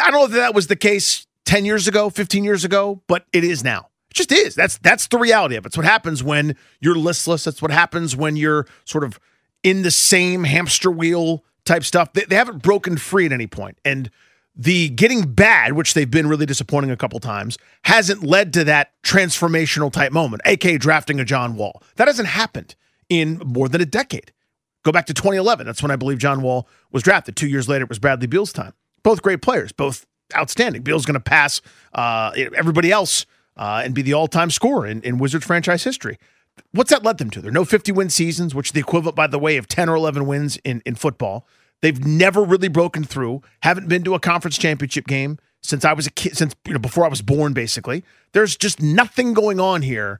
I 0.00 0.10
don't 0.10 0.20
know 0.20 0.24
if 0.26 0.32
that 0.32 0.54
was 0.54 0.66
the 0.66 0.76
case 0.76 1.26
10 1.44 1.64
years 1.64 1.88
ago, 1.88 2.10
15 2.10 2.44
years 2.44 2.64
ago, 2.64 3.02
but 3.06 3.26
it 3.32 3.44
is 3.44 3.64
now. 3.64 3.88
It 4.10 4.14
just 4.14 4.32
is. 4.32 4.54
That's 4.54 4.78
that's 4.78 5.06
the 5.08 5.18
reality 5.18 5.56
of 5.56 5.64
it. 5.64 5.68
It's 5.68 5.76
what 5.76 5.86
happens 5.86 6.22
when 6.22 6.56
you're 6.80 6.94
listless. 6.94 7.44
That's 7.44 7.62
what 7.62 7.70
happens 7.70 8.16
when 8.16 8.36
you're 8.36 8.66
sort 8.84 9.04
of 9.04 9.18
in 9.62 9.82
the 9.82 9.90
same 9.90 10.44
hamster 10.44 10.90
wheel 10.90 11.44
type 11.64 11.84
stuff. 11.84 12.12
They, 12.12 12.24
they 12.24 12.36
haven't 12.36 12.62
broken 12.62 12.96
free 12.96 13.26
at 13.26 13.32
any 13.32 13.46
point. 13.46 13.78
And 13.84 14.10
the 14.54 14.88
getting 14.88 15.32
bad, 15.32 15.74
which 15.74 15.94
they've 15.94 16.10
been 16.10 16.26
really 16.26 16.46
disappointing 16.46 16.90
a 16.90 16.96
couple 16.96 17.20
times, 17.20 17.58
hasn't 17.82 18.22
led 18.22 18.52
to 18.54 18.64
that 18.64 18.92
transformational 19.02 19.92
type 19.92 20.12
moment, 20.12 20.42
aka 20.46 20.78
drafting 20.78 21.20
a 21.20 21.24
John 21.24 21.56
Wall. 21.56 21.82
That 21.96 22.08
hasn't 22.08 22.28
happened 22.28 22.74
in 23.08 23.38
more 23.44 23.68
than 23.68 23.80
a 23.80 23.86
decade. 23.86 24.32
Go 24.82 24.92
back 24.92 25.06
to 25.06 25.14
2011. 25.14 25.66
That's 25.66 25.82
when 25.82 25.90
I 25.90 25.96
believe 25.96 26.18
John 26.18 26.42
Wall 26.42 26.68
was 26.92 27.02
drafted. 27.02 27.36
Two 27.36 27.48
years 27.48 27.68
later, 27.68 27.82
it 27.84 27.88
was 27.88 27.98
Bradley 27.98 28.28
Beal's 28.28 28.52
time. 28.52 28.72
Both 29.06 29.22
great 29.22 29.40
players, 29.40 29.70
both 29.70 30.04
outstanding. 30.36 30.82
Beal's 30.82 31.06
going 31.06 31.14
to 31.14 31.20
pass 31.20 31.62
uh, 31.92 32.32
everybody 32.56 32.90
else 32.90 33.24
uh, 33.56 33.82
and 33.84 33.94
be 33.94 34.02
the 34.02 34.14
all-time 34.14 34.50
scorer 34.50 34.84
in, 34.84 35.00
in 35.02 35.18
Wizards 35.18 35.46
franchise 35.46 35.84
history. 35.84 36.18
What's 36.72 36.90
that 36.90 37.04
led 37.04 37.18
them 37.18 37.30
to? 37.30 37.40
There 37.40 37.50
are 37.50 37.52
no 37.52 37.62
50-win 37.62 38.10
seasons, 38.10 38.52
which 38.52 38.70
is 38.70 38.72
the 38.72 38.80
equivalent, 38.80 39.14
by 39.14 39.28
the 39.28 39.38
way, 39.38 39.58
of 39.58 39.68
10 39.68 39.88
or 39.88 39.94
11 39.94 40.26
wins 40.26 40.58
in, 40.64 40.82
in 40.84 40.96
football. 40.96 41.46
They've 41.82 42.04
never 42.04 42.42
really 42.42 42.66
broken 42.66 43.04
through. 43.04 43.42
Haven't 43.62 43.88
been 43.88 44.02
to 44.02 44.16
a 44.16 44.18
conference 44.18 44.58
championship 44.58 45.06
game 45.06 45.38
since 45.62 45.84
I 45.84 45.92
was 45.92 46.08
a 46.08 46.10
kid, 46.10 46.36
since 46.36 46.56
you 46.66 46.72
know 46.72 46.80
before 46.80 47.04
I 47.04 47.08
was 47.08 47.22
born. 47.22 47.52
Basically, 47.52 48.02
there's 48.32 48.56
just 48.56 48.82
nothing 48.82 49.34
going 49.34 49.60
on 49.60 49.82
here 49.82 50.18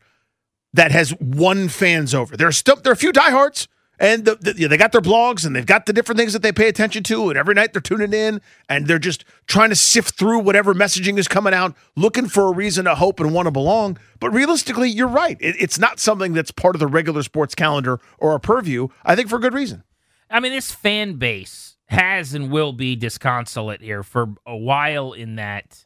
that 0.74 0.92
has 0.92 1.12
won 1.18 1.66
fans 1.66 2.14
over. 2.14 2.36
There 2.36 2.46
are 2.46 2.52
still 2.52 2.76
there 2.76 2.92
are 2.92 2.94
a 2.94 2.96
few 2.96 3.10
diehards, 3.10 3.66
and 3.98 4.24
the, 4.24 4.34
the, 4.36 4.66
they 4.66 4.76
got 4.76 4.92
their 4.92 5.00
blogs 5.00 5.46
and 5.46 5.54
they've 5.54 5.66
got 5.66 5.86
the 5.86 5.92
different 5.92 6.18
things 6.18 6.32
that 6.32 6.42
they 6.42 6.52
pay 6.52 6.68
attention 6.68 7.02
to, 7.04 7.30
and 7.30 7.38
every 7.38 7.54
night 7.54 7.72
they're 7.72 7.80
tuning 7.82 8.12
in 8.12 8.40
and 8.68 8.86
they're 8.86 8.98
just 8.98 9.24
trying 9.46 9.70
to 9.70 9.76
sift 9.76 10.16
through 10.16 10.40
whatever 10.40 10.74
messaging 10.74 11.18
is 11.18 11.28
coming 11.28 11.54
out, 11.54 11.74
looking 11.96 12.28
for 12.28 12.48
a 12.48 12.52
reason 12.52 12.84
to 12.84 12.94
hope 12.94 13.20
and 13.20 13.32
want 13.32 13.46
to 13.46 13.50
belong. 13.50 13.98
But 14.20 14.30
realistically, 14.30 14.90
you're 14.90 15.08
right. 15.08 15.36
It, 15.40 15.56
it's 15.58 15.78
not 15.78 15.98
something 15.98 16.32
that's 16.32 16.50
part 16.50 16.76
of 16.76 16.80
the 16.80 16.86
regular 16.86 17.22
sports 17.22 17.54
calendar 17.54 18.00
or 18.18 18.34
a 18.34 18.40
purview. 18.40 18.88
I 19.04 19.16
think 19.16 19.28
for 19.28 19.38
good 19.38 19.54
reason. 19.54 19.82
I 20.28 20.40
mean, 20.40 20.52
this 20.52 20.72
fan 20.72 21.14
base 21.14 21.76
has 21.86 22.34
and 22.34 22.50
will 22.50 22.72
be 22.72 22.96
disconsolate 22.96 23.80
here 23.80 24.02
for 24.02 24.34
a 24.44 24.56
while 24.56 25.12
in 25.12 25.36
that 25.36 25.84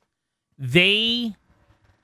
they 0.59 1.37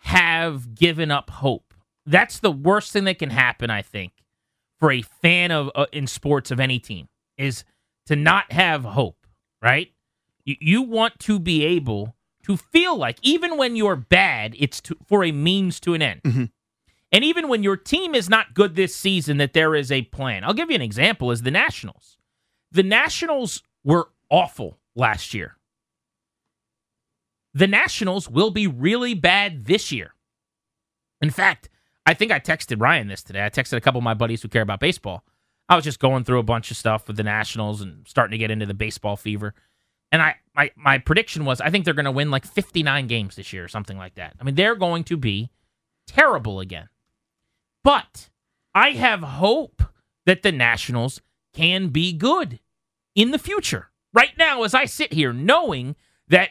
have 0.01 0.75
given 0.75 1.11
up 1.11 1.31
hope. 1.31 1.75
That's 2.05 2.39
the 2.39 2.53
worst 2.53 2.93
thing 2.93 3.05
that 3.05 3.19
can 3.19 3.31
happen, 3.31 3.71
I 3.71 3.83
think, 3.83 4.13
for 4.80 4.92
a 4.92 5.02
fan 5.02 5.50
of 5.50 5.71
uh, 5.75 5.87
in 5.92 6.06
sports 6.06 6.50
of 6.50 6.61
any 6.61 6.78
team 6.78 7.09
is 7.38 7.64
to 8.06 8.16
not 8.16 8.52
have 8.52 8.85
hope, 8.85 9.26
right? 9.62 9.90
You, 10.45 10.56
you 10.61 10.83
want 10.83 11.18
to 11.21 11.38
be 11.38 11.64
able 11.64 12.16
to 12.45 12.56
feel 12.56 12.97
like 12.97 13.18
even 13.23 13.56
when 13.59 13.76
you're 13.76 13.97
bad, 13.97 14.54
it's 14.59 14.80
to, 14.83 14.97
for 15.06 15.25
a 15.25 15.33
means 15.33 15.80
to 15.80 15.95
an 15.95 16.02
end. 16.02 16.21
And 17.12 17.25
even 17.25 17.49
when 17.49 17.62
your 17.62 17.76
team 17.76 18.14
is 18.14 18.28
not 18.28 18.54
good 18.54 18.76
this 18.76 18.95
season, 18.95 19.38
that 19.38 19.52
there 19.54 19.75
is 19.75 19.92
a 19.92 20.02
plan. 20.02 20.45
I'll 20.45 20.54
give 20.54 20.71
you 20.71 20.76
an 20.76 20.83
example: 20.83 21.30
is 21.30 21.42
the 21.42 21.50
Nationals. 21.50 22.18
The 22.73 22.83
Nationals 22.83 23.62
were 23.85 24.11
awful 24.30 24.78
last 24.97 25.35
year. 25.35 25.56
the 27.54 27.66
Nationals 27.66 28.28
will 28.28 28.50
be 28.50 28.66
really 28.66 29.14
bad 29.14 29.64
this 29.64 29.90
year. 29.90 30.14
In 31.23 31.30
fact, 31.30 31.71
I 32.07 32.15
think 32.15 32.31
I 32.31 32.39
texted 32.39 32.81
Ryan 32.81 33.09
this 33.09 33.23
today. 33.23 33.45
I 33.45 33.51
texted 33.51 33.77
a 33.77 33.81
couple 33.81 33.99
of 33.99 34.05
my 34.05 34.15
buddies 34.15 34.41
who 34.41 34.49
care 34.49 34.63
about 34.63 34.81
baseball. 34.81 35.25
I 35.69 35.75
was 35.75 35.85
just 35.85 35.99
going 35.99 36.23
through 36.25 36.39
a 36.39 36.45
bunch 36.45 36.71
of 36.71 36.77
stuff 36.77 37.09
with 37.09 37.17
the 37.17 37.25
Nationals 37.25 37.83
and 37.83 38.07
starting 38.07 38.31
to 38.31 38.39
get 38.39 38.53
into 38.53 38.67
the 38.67 38.75
baseball 38.75 39.17
fever. 39.17 39.55
And 40.13 40.23
I 40.23 40.37
my 40.55 40.71
my 40.77 40.99
prediction 40.99 41.45
was 41.45 41.61
I 41.61 41.71
think 41.71 41.85
they're 41.85 41.95
going 41.95 42.05
to 42.05 42.13
win 42.13 42.31
like 42.31 42.47
59 42.47 43.09
games 43.09 43.35
this 43.35 43.53
year 43.53 43.65
or 43.65 43.69
something 43.69 43.99
like 43.99 44.15
that. 44.15 44.35
I 44.41 44.45
mean, 44.45 44.55
they're 44.55 44.77
going 44.77 45.03
to 45.05 45.17
be 45.17 45.51
terrible 46.07 46.61
again. 46.61 46.89
But 47.83 48.31
I 48.73 48.91
have 48.91 49.21
hope 49.21 49.83
that 50.25 50.43
the 50.43 50.53
Nationals 50.53 51.21
can 51.55 51.89
be 51.89 52.13
good 52.13 52.61
in 53.17 53.33
the 53.33 53.39
future. 53.39 53.91
Right 54.13 54.37
now 54.39 54.63
as 54.63 54.75
I 54.75 54.85
sit 54.85 55.13
here 55.13 55.33
knowing 55.33 55.97
that 56.29 56.51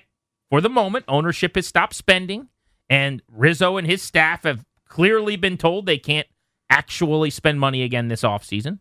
for 0.50 0.60
the 0.60 0.70
moment 0.70 1.06
ownership 1.08 1.56
has 1.56 1.66
stopped 1.66 1.96
spending 1.96 2.50
and 2.90 3.22
Rizzo 3.32 3.78
and 3.78 3.88
his 3.88 4.02
staff 4.02 4.44
have 4.44 4.66
clearly 4.88 5.36
been 5.36 5.58
told 5.58 5.86
they 5.86 5.98
can't 5.98 6.27
actually 6.70 7.30
spend 7.30 7.60
money 7.60 7.84
again 7.84 8.08
this 8.08 8.24
offseason. 8.24 8.80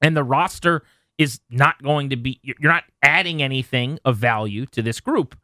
And 0.00 0.16
the 0.16 0.24
roster 0.24 0.82
is 1.18 1.40
not 1.50 1.82
going 1.82 2.10
to 2.10 2.16
be, 2.16 2.40
you're 2.42 2.56
not 2.60 2.84
adding 3.02 3.42
anything 3.42 3.98
of 4.04 4.16
value 4.16 4.66
to 4.66 4.82
this 4.82 5.00
group. 5.00 5.36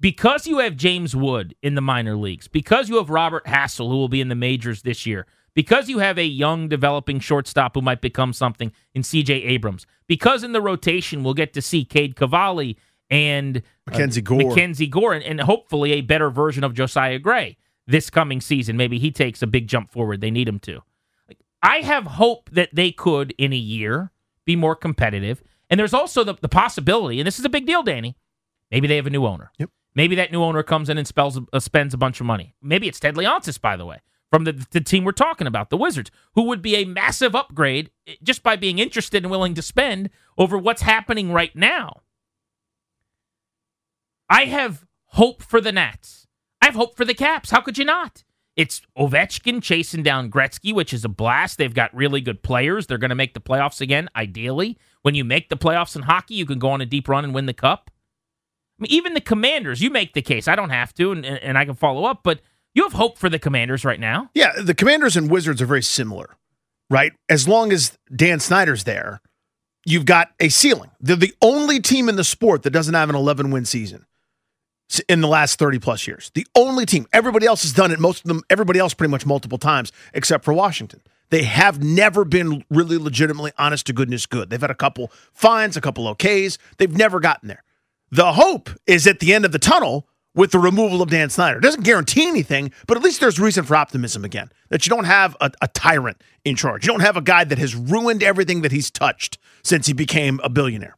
Because 0.00 0.46
you 0.46 0.58
have 0.58 0.76
James 0.76 1.16
Wood 1.16 1.56
in 1.60 1.74
the 1.74 1.80
minor 1.80 2.16
leagues, 2.16 2.46
because 2.46 2.88
you 2.88 2.96
have 2.96 3.10
Robert 3.10 3.44
Hassell, 3.46 3.88
who 3.88 3.96
will 3.96 4.08
be 4.08 4.20
in 4.20 4.28
the 4.28 4.36
majors 4.36 4.82
this 4.82 5.06
year, 5.06 5.26
because 5.54 5.88
you 5.88 5.98
have 5.98 6.18
a 6.18 6.24
young 6.24 6.68
developing 6.68 7.18
shortstop 7.18 7.74
who 7.74 7.82
might 7.82 8.00
become 8.00 8.32
something 8.32 8.70
in 8.94 9.02
CJ 9.02 9.44
Abrams, 9.48 9.86
because 10.06 10.44
in 10.44 10.52
the 10.52 10.60
rotation 10.60 11.24
we'll 11.24 11.34
get 11.34 11.52
to 11.54 11.62
see 11.62 11.84
Cade 11.84 12.14
Cavalli 12.14 12.78
and 13.10 13.56
uh, 13.56 13.60
Mackenzie 13.88 14.22
Gore. 14.22 14.38
Mackenzie 14.38 14.86
Gore, 14.86 15.14
and, 15.14 15.24
and 15.24 15.40
hopefully 15.40 15.92
a 15.92 16.00
better 16.00 16.30
version 16.30 16.62
of 16.62 16.74
Josiah 16.74 17.18
Gray 17.18 17.56
this 17.88 18.10
coming 18.10 18.40
season. 18.40 18.76
Maybe 18.76 18.98
he 18.98 19.10
takes 19.10 19.42
a 19.42 19.46
big 19.46 19.66
jump 19.66 19.90
forward. 19.90 20.20
They 20.20 20.30
need 20.30 20.46
him 20.46 20.60
to. 20.60 20.82
Like, 21.26 21.38
I 21.62 21.78
have 21.78 22.04
hope 22.04 22.50
that 22.52 22.68
they 22.72 22.92
could, 22.92 23.34
in 23.38 23.52
a 23.52 23.56
year, 23.56 24.12
be 24.44 24.54
more 24.54 24.76
competitive. 24.76 25.42
And 25.68 25.80
there's 25.80 25.94
also 25.94 26.22
the, 26.22 26.34
the 26.34 26.48
possibility, 26.48 27.18
and 27.18 27.26
this 27.26 27.38
is 27.38 27.44
a 27.44 27.50
big 27.50 27.66
deal, 27.66 27.82
Danny. 27.82 28.16
Maybe 28.70 28.86
they 28.86 28.96
have 28.96 29.06
a 29.06 29.10
new 29.10 29.26
owner. 29.26 29.50
Yep. 29.58 29.70
Maybe 29.94 30.14
that 30.16 30.30
new 30.30 30.42
owner 30.42 30.62
comes 30.62 30.88
in 30.88 30.98
and 30.98 31.08
spells, 31.08 31.40
uh, 31.52 31.60
spends 31.60 31.94
a 31.94 31.98
bunch 31.98 32.20
of 32.20 32.26
money. 32.26 32.54
Maybe 32.62 32.86
it's 32.86 33.00
Ted 33.00 33.16
Leonsis, 33.16 33.60
by 33.60 33.76
the 33.76 33.86
way, 33.86 34.00
from 34.30 34.44
the, 34.44 34.52
the 34.70 34.80
team 34.80 35.04
we're 35.04 35.12
talking 35.12 35.46
about, 35.46 35.70
the 35.70 35.76
Wizards, 35.76 36.10
who 36.34 36.42
would 36.42 36.62
be 36.62 36.76
a 36.76 36.84
massive 36.84 37.34
upgrade 37.34 37.90
eh, 38.06 38.14
just 38.22 38.42
by 38.42 38.54
being 38.54 38.78
interested 38.78 39.24
and 39.24 39.30
willing 39.30 39.54
to 39.54 39.62
spend 39.62 40.10
over 40.36 40.56
what's 40.56 40.82
happening 40.82 41.32
right 41.32 41.56
now. 41.56 42.02
I 44.30 44.44
have 44.44 44.86
hope 45.06 45.42
for 45.42 45.60
the 45.60 45.72
Nats. 45.72 46.27
I 46.62 46.66
have 46.66 46.74
hope 46.74 46.96
for 46.96 47.04
the 47.04 47.14
Caps. 47.14 47.50
How 47.50 47.60
could 47.60 47.78
you 47.78 47.84
not? 47.84 48.24
It's 48.58 48.82
Ovechkin 48.98 49.62
chasing 49.62 50.02
down 50.02 50.32
Gretzky, 50.32 50.74
which 50.74 50.92
is 50.92 51.04
a 51.04 51.08
blast. 51.08 51.58
They've 51.58 51.72
got 51.72 51.94
really 51.94 52.20
good 52.20 52.42
players. 52.42 52.88
They're 52.88 52.98
going 52.98 53.10
to 53.10 53.14
make 53.14 53.34
the 53.34 53.40
playoffs 53.40 53.80
again, 53.80 54.08
ideally. 54.16 54.76
When 55.02 55.14
you 55.14 55.24
make 55.24 55.48
the 55.48 55.56
playoffs 55.56 55.94
in 55.94 56.02
hockey, 56.02 56.34
you 56.34 56.44
can 56.44 56.58
go 56.58 56.70
on 56.70 56.80
a 56.80 56.86
deep 56.86 57.08
run 57.08 57.24
and 57.24 57.32
win 57.32 57.46
the 57.46 57.52
cup. 57.52 57.88
I 58.78 58.82
mean, 58.82 58.90
even 58.90 59.14
the 59.14 59.20
Commanders, 59.20 59.80
you 59.80 59.90
make 59.90 60.12
the 60.12 60.22
case. 60.22 60.48
I 60.48 60.56
don't 60.56 60.70
have 60.70 60.92
to, 60.94 61.12
and, 61.12 61.24
and 61.24 61.56
I 61.56 61.64
can 61.64 61.76
follow 61.76 62.04
up, 62.04 62.22
but 62.24 62.40
you 62.74 62.82
have 62.82 62.94
hope 62.94 63.16
for 63.16 63.28
the 63.28 63.38
Commanders 63.38 63.84
right 63.84 64.00
now. 64.00 64.28
Yeah, 64.34 64.50
the 64.60 64.74
Commanders 64.74 65.16
and 65.16 65.30
Wizards 65.30 65.62
are 65.62 65.66
very 65.66 65.82
similar, 65.82 66.36
right? 66.90 67.12
As 67.28 67.46
long 67.46 67.72
as 67.72 67.96
Dan 68.14 68.40
Snyder's 68.40 68.82
there, 68.82 69.20
you've 69.86 70.04
got 70.04 70.32
a 70.40 70.48
ceiling. 70.48 70.90
They're 71.00 71.14
the 71.14 71.34
only 71.40 71.78
team 71.78 72.08
in 72.08 72.16
the 72.16 72.24
sport 72.24 72.64
that 72.64 72.70
doesn't 72.70 72.94
have 72.94 73.08
an 73.08 73.14
11 73.14 73.52
win 73.52 73.64
season 73.66 74.04
in 75.08 75.20
the 75.20 75.28
last 75.28 75.58
30 75.58 75.78
plus 75.78 76.06
years. 76.06 76.30
The 76.34 76.46
only 76.54 76.86
team. 76.86 77.06
Everybody 77.12 77.46
else 77.46 77.62
has 77.62 77.72
done 77.72 77.90
it, 77.90 78.00
most 78.00 78.24
of 78.24 78.28
them, 78.28 78.42
everybody 78.50 78.78
else 78.78 78.94
pretty 78.94 79.10
much 79.10 79.26
multiple 79.26 79.58
times, 79.58 79.92
except 80.14 80.44
for 80.44 80.52
Washington. 80.52 81.00
They 81.30 81.42
have 81.42 81.82
never 81.82 82.24
been 82.24 82.64
really 82.70 82.96
legitimately 82.96 83.52
honest 83.58 83.86
to 83.86 83.92
goodness 83.92 84.24
good. 84.26 84.50
They've 84.50 84.60
had 84.60 84.70
a 84.70 84.74
couple 84.74 85.12
fines, 85.32 85.76
a 85.76 85.80
couple 85.80 86.04
OKs. 86.04 86.58
They've 86.78 86.96
never 86.96 87.20
gotten 87.20 87.48
there. 87.48 87.64
The 88.10 88.32
hope 88.32 88.70
is 88.86 89.06
at 89.06 89.20
the 89.20 89.34
end 89.34 89.44
of 89.44 89.52
the 89.52 89.58
tunnel 89.58 90.08
with 90.34 90.52
the 90.52 90.58
removal 90.58 91.02
of 91.02 91.10
Dan 91.10 91.30
Snyder. 91.30 91.58
It 91.58 91.62
doesn't 91.62 91.84
guarantee 91.84 92.26
anything, 92.26 92.72
but 92.86 92.96
at 92.96 93.02
least 93.02 93.20
there's 93.20 93.38
reason 93.38 93.64
for 93.64 93.76
optimism 93.76 94.24
again. 94.24 94.50
That 94.70 94.86
you 94.86 94.90
don't 94.90 95.04
have 95.04 95.36
a, 95.40 95.50
a, 95.60 95.68
tyrant 95.68 96.22
in 96.44 96.54
charge. 96.54 96.86
You 96.86 96.92
don't 96.92 97.00
have 97.00 97.16
a 97.16 97.22
guy 97.22 97.44
that 97.44 97.58
has 97.58 97.74
ruined 97.74 98.22
everything 98.22 98.62
that 98.62 98.72
he's 98.72 98.90
touched 98.90 99.38
since 99.64 99.86
he 99.86 99.92
became 99.92 100.40
a 100.42 100.48
billionaire. 100.48 100.96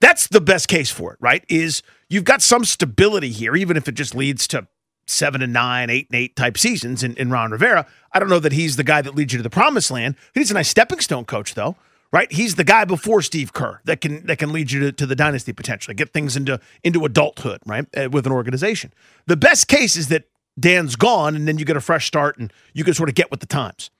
That's 0.00 0.28
the 0.28 0.40
best 0.40 0.68
case 0.68 0.90
for 0.90 1.12
it, 1.12 1.18
right? 1.20 1.44
Is 1.48 1.82
you've 2.08 2.24
got 2.24 2.42
some 2.42 2.64
stability 2.64 3.30
here, 3.30 3.56
even 3.56 3.76
if 3.76 3.88
it 3.88 3.92
just 3.92 4.14
leads 4.14 4.46
to 4.48 4.68
seven 5.06 5.42
and 5.42 5.52
nine, 5.52 5.90
eight 5.90 6.08
and 6.10 6.20
eight 6.20 6.36
type 6.36 6.58
seasons 6.58 7.02
in, 7.02 7.14
in 7.16 7.30
Ron 7.30 7.50
Rivera. 7.50 7.86
I 8.12 8.18
don't 8.18 8.28
know 8.28 8.38
that 8.38 8.52
he's 8.52 8.76
the 8.76 8.84
guy 8.84 9.02
that 9.02 9.14
leads 9.14 9.32
you 9.32 9.38
to 9.38 9.42
the 9.42 9.50
promised 9.50 9.90
land. 9.90 10.16
He's 10.34 10.50
a 10.50 10.54
nice 10.54 10.68
stepping 10.68 11.00
stone 11.00 11.24
coach, 11.24 11.54
though, 11.54 11.76
right? 12.12 12.30
He's 12.30 12.54
the 12.54 12.64
guy 12.64 12.84
before 12.84 13.22
Steve 13.22 13.52
Kerr 13.52 13.80
that 13.84 14.00
can 14.00 14.24
that 14.26 14.38
can 14.38 14.52
lead 14.52 14.70
you 14.70 14.80
to, 14.80 14.92
to 14.92 15.06
the 15.06 15.16
dynasty 15.16 15.52
potentially, 15.52 15.94
get 15.94 16.12
things 16.12 16.36
into 16.36 16.60
into 16.84 17.04
adulthood, 17.04 17.60
right, 17.66 17.86
uh, 17.96 18.08
with 18.10 18.26
an 18.26 18.32
organization. 18.32 18.92
The 19.26 19.36
best 19.36 19.66
case 19.68 19.96
is 19.96 20.08
that 20.08 20.24
Dan's 20.58 20.96
gone, 20.96 21.34
and 21.34 21.48
then 21.48 21.58
you 21.58 21.64
get 21.64 21.76
a 21.76 21.80
fresh 21.80 22.06
start, 22.06 22.38
and 22.38 22.52
you 22.72 22.84
can 22.84 22.94
sort 22.94 23.08
of 23.08 23.14
get 23.14 23.30
with 23.30 23.40
the 23.40 23.46
times 23.46 23.90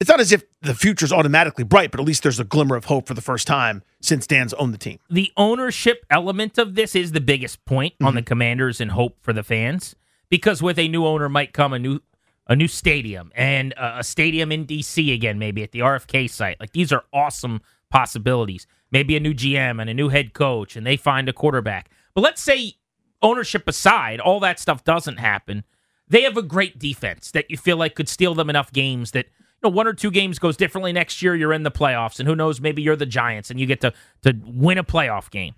it's 0.00 0.10
not 0.10 0.20
as 0.20 0.32
if 0.32 0.44
the 0.60 0.74
future's 0.74 1.12
automatically 1.12 1.64
bright, 1.64 1.90
but 1.90 2.00
at 2.00 2.06
least 2.06 2.22
there's 2.22 2.40
a 2.40 2.44
glimmer 2.44 2.76
of 2.76 2.86
hope 2.86 3.06
for 3.06 3.14
the 3.14 3.20
first 3.20 3.46
time 3.46 3.82
since 4.00 4.26
Dan's 4.26 4.52
owned 4.54 4.74
the 4.74 4.78
team. 4.78 4.98
The 5.08 5.32
ownership 5.36 6.04
element 6.10 6.58
of 6.58 6.74
this 6.74 6.94
is 6.94 7.12
the 7.12 7.20
biggest 7.20 7.64
point 7.64 7.94
mm-hmm. 7.94 8.06
on 8.06 8.14
the 8.14 8.20
mm-hmm. 8.20 8.26
Commanders 8.26 8.80
and 8.80 8.90
hope 8.90 9.18
for 9.22 9.32
the 9.32 9.42
fans 9.42 9.94
because 10.28 10.62
with 10.62 10.78
a 10.78 10.88
new 10.88 11.06
owner 11.06 11.28
might 11.28 11.52
come 11.52 11.72
a 11.72 11.78
new 11.78 12.00
a 12.46 12.54
new 12.54 12.68
stadium 12.68 13.32
and 13.34 13.72
a 13.78 14.04
stadium 14.04 14.52
in 14.52 14.66
DC 14.66 15.14
again 15.14 15.38
maybe 15.38 15.62
at 15.62 15.72
the 15.72 15.78
RFK 15.78 16.28
site. 16.28 16.60
Like 16.60 16.72
these 16.72 16.92
are 16.92 17.04
awesome 17.12 17.62
possibilities. 17.88 18.66
Maybe 18.90 19.16
a 19.16 19.20
new 19.20 19.32
GM 19.32 19.80
and 19.80 19.88
a 19.88 19.94
new 19.94 20.10
head 20.10 20.34
coach 20.34 20.76
and 20.76 20.86
they 20.86 20.96
find 20.96 21.28
a 21.28 21.32
quarterback. 21.32 21.88
But 22.14 22.20
let's 22.20 22.42
say 22.42 22.74
ownership 23.22 23.66
aside, 23.66 24.20
all 24.20 24.40
that 24.40 24.60
stuff 24.60 24.84
doesn't 24.84 25.16
happen. 25.16 25.64
They 26.06 26.22
have 26.22 26.36
a 26.36 26.42
great 26.42 26.78
defense 26.78 27.30
that 27.30 27.50
you 27.50 27.56
feel 27.56 27.78
like 27.78 27.94
could 27.94 28.10
steal 28.10 28.34
them 28.34 28.50
enough 28.50 28.70
games 28.72 29.12
that 29.12 29.26
know, 29.64 29.70
one 29.70 29.86
or 29.86 29.92
two 29.92 30.10
games 30.10 30.38
goes 30.38 30.56
differently 30.56 30.92
next 30.92 31.22
year, 31.22 31.34
you're 31.34 31.52
in 31.52 31.62
the 31.62 31.70
playoffs, 31.70 32.18
and 32.18 32.28
who 32.28 32.36
knows, 32.36 32.60
maybe 32.60 32.82
you're 32.82 32.96
the 32.96 33.06
Giants 33.06 33.50
and 33.50 33.58
you 33.58 33.66
get 33.66 33.80
to 33.80 33.92
to 34.22 34.34
win 34.44 34.78
a 34.78 34.84
playoff 34.84 35.30
game. 35.30 35.54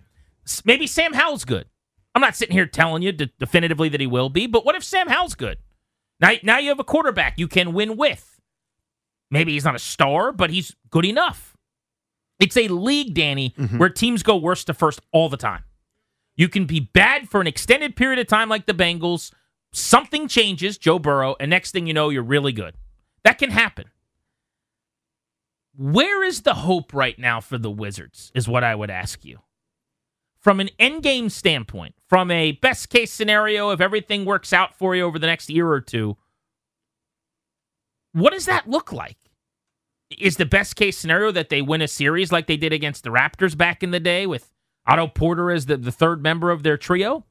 Maybe 0.64 0.86
Sam 0.86 1.12
Howell's 1.12 1.44
good. 1.44 1.66
I'm 2.14 2.22
not 2.22 2.36
sitting 2.36 2.54
here 2.54 2.66
telling 2.66 3.02
you 3.02 3.12
definitively 3.12 3.90
that 3.90 4.00
he 4.00 4.06
will 4.06 4.30
be, 4.30 4.46
but 4.46 4.64
what 4.64 4.74
if 4.74 4.82
Sam 4.82 5.08
Howell's 5.08 5.34
good? 5.34 5.58
Now, 6.18 6.32
now 6.42 6.58
you 6.58 6.70
have 6.70 6.80
a 6.80 6.84
quarterback 6.84 7.38
you 7.38 7.48
can 7.48 7.74
win 7.74 7.96
with. 7.96 8.40
Maybe 9.30 9.52
he's 9.52 9.64
not 9.64 9.74
a 9.74 9.80
star, 9.80 10.32
but 10.32 10.50
he's 10.50 10.74
good 10.90 11.04
enough. 11.04 11.56
It's 12.38 12.56
a 12.56 12.68
league, 12.68 13.14
Danny, 13.14 13.54
mm-hmm. 13.58 13.78
where 13.78 13.88
teams 13.88 14.22
go 14.22 14.36
worst 14.36 14.68
to 14.68 14.74
first 14.74 15.00
all 15.12 15.28
the 15.28 15.36
time. 15.36 15.64
You 16.36 16.48
can 16.48 16.66
be 16.66 16.80
bad 16.80 17.28
for 17.28 17.40
an 17.40 17.46
extended 17.46 17.96
period 17.96 18.18
of 18.18 18.26
time, 18.26 18.48
like 18.48 18.66
the 18.66 18.74
Bengals. 18.74 19.32
Something 19.72 20.28
changes, 20.28 20.78
Joe 20.78 20.98
Burrow, 20.98 21.36
and 21.40 21.50
next 21.50 21.72
thing 21.72 21.86
you 21.86 21.94
know, 21.94 22.08
you're 22.08 22.22
really 22.22 22.52
good. 22.52 22.76
That 23.24 23.38
can 23.38 23.50
happen. 23.50 23.86
Where 25.78 26.24
is 26.24 26.42
the 26.42 26.54
hope 26.54 26.94
right 26.94 27.18
now 27.18 27.40
for 27.40 27.58
the 27.58 27.70
Wizards, 27.70 28.32
is 28.34 28.48
what 28.48 28.64
I 28.64 28.74
would 28.74 28.90
ask 28.90 29.24
you. 29.24 29.40
From 30.40 30.60
an 30.60 30.70
endgame 30.78 31.30
standpoint, 31.30 31.94
from 32.08 32.30
a 32.30 32.52
best 32.52 32.88
case 32.88 33.12
scenario, 33.12 33.70
if 33.70 33.80
everything 33.80 34.24
works 34.24 34.52
out 34.52 34.76
for 34.78 34.96
you 34.96 35.02
over 35.02 35.18
the 35.18 35.26
next 35.26 35.50
year 35.50 35.68
or 35.68 35.80
two, 35.80 36.16
what 38.12 38.32
does 38.32 38.46
that 38.46 38.70
look 38.70 38.92
like? 38.92 39.18
Is 40.18 40.36
the 40.36 40.46
best 40.46 40.76
case 40.76 40.96
scenario 40.96 41.32
that 41.32 41.48
they 41.50 41.60
win 41.60 41.82
a 41.82 41.88
series 41.88 42.32
like 42.32 42.46
they 42.46 42.56
did 42.56 42.72
against 42.72 43.02
the 43.02 43.10
Raptors 43.10 43.58
back 43.58 43.82
in 43.82 43.90
the 43.90 44.00
day 44.00 44.26
with 44.26 44.52
Otto 44.86 45.08
Porter 45.08 45.50
as 45.50 45.66
the, 45.66 45.76
the 45.76 45.92
third 45.92 46.22
member 46.22 46.50
of 46.50 46.62
their 46.62 46.78
trio? 46.78 47.26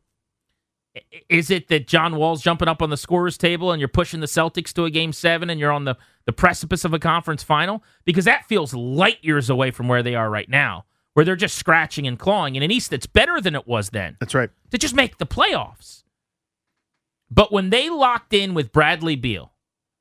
Is 1.29 1.49
it 1.49 1.67
that 1.67 1.87
John 1.87 2.15
Wall's 2.15 2.41
jumping 2.41 2.67
up 2.67 2.81
on 2.81 2.89
the 2.89 2.97
scorer's 2.97 3.37
table 3.37 3.71
and 3.71 3.79
you're 3.79 3.87
pushing 3.87 4.19
the 4.19 4.27
Celtics 4.27 4.71
to 4.73 4.85
a 4.85 4.89
game 4.89 5.11
seven 5.11 5.49
and 5.49 5.59
you're 5.59 5.71
on 5.71 5.85
the, 5.85 5.97
the 6.25 6.31
precipice 6.31 6.85
of 6.85 6.93
a 6.93 6.99
conference 6.99 7.43
final? 7.43 7.83
Because 8.05 8.25
that 8.25 8.45
feels 8.45 8.73
light 8.73 9.17
years 9.21 9.49
away 9.49 9.71
from 9.71 9.87
where 9.87 10.03
they 10.03 10.15
are 10.15 10.29
right 10.29 10.49
now, 10.49 10.85
where 11.13 11.25
they're 11.25 11.35
just 11.35 11.57
scratching 11.57 12.07
and 12.07 12.17
clawing 12.17 12.55
in 12.55 12.63
an 12.63 12.71
East 12.71 12.91
that's 12.91 13.07
better 13.07 13.41
than 13.41 13.55
it 13.55 13.67
was 13.67 13.89
then. 13.89 14.17
That's 14.19 14.33
right. 14.33 14.49
To 14.71 14.77
just 14.77 14.95
make 14.95 15.17
the 15.17 15.25
playoffs. 15.25 16.03
But 17.29 17.51
when 17.51 17.69
they 17.69 17.89
locked 17.89 18.33
in 18.33 18.53
with 18.53 18.71
Bradley 18.71 19.15
Beal, 19.15 19.51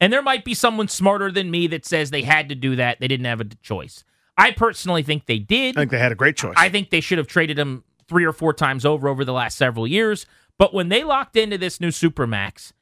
and 0.01 0.13
there 0.13 0.23
might 0.23 0.45
be 0.45 0.55
someone 0.55 0.89
smarter 0.89 1.33
than 1.33 1.51
me 1.51 1.67
that 1.69 1.87
says 1.87 2.11
they 2.11 2.23
had 2.23 2.49
to 2.51 2.55
do 2.55 2.77
that, 2.77 3.01
they 3.01 3.09
didn't 3.09 3.27
have 3.27 3.41
a 3.41 3.45
choice. 3.63 4.05
I 4.37 4.51
personally 4.51 5.03
think 5.03 5.27
they 5.27 5.39
did. 5.39 5.77
I 5.77 5.83
think 5.83 5.91
they 5.93 5.99
had 5.99 6.13
a 6.13 6.17
great 6.17 6.37
choice. 6.37 6.55
I 6.57 6.69
think 6.69 6.91
they 6.91 7.01
should 7.01 7.19
have 7.19 7.27
traded 7.27 7.59
him 7.59 7.85
three 8.09 8.25
or 8.25 8.33
four 8.33 8.53
times 8.53 8.85
over 8.85 9.09
over 9.09 9.25
the 9.25 9.33
last 9.33 9.57
several 9.57 9.87
years. 9.87 10.27
But 10.59 10.73
when 10.73 10.89
they 10.89 11.05
locked 11.05 11.37
into 11.37 11.59
this 11.59 11.81
new 11.81 11.89
Supermax, 11.89 12.73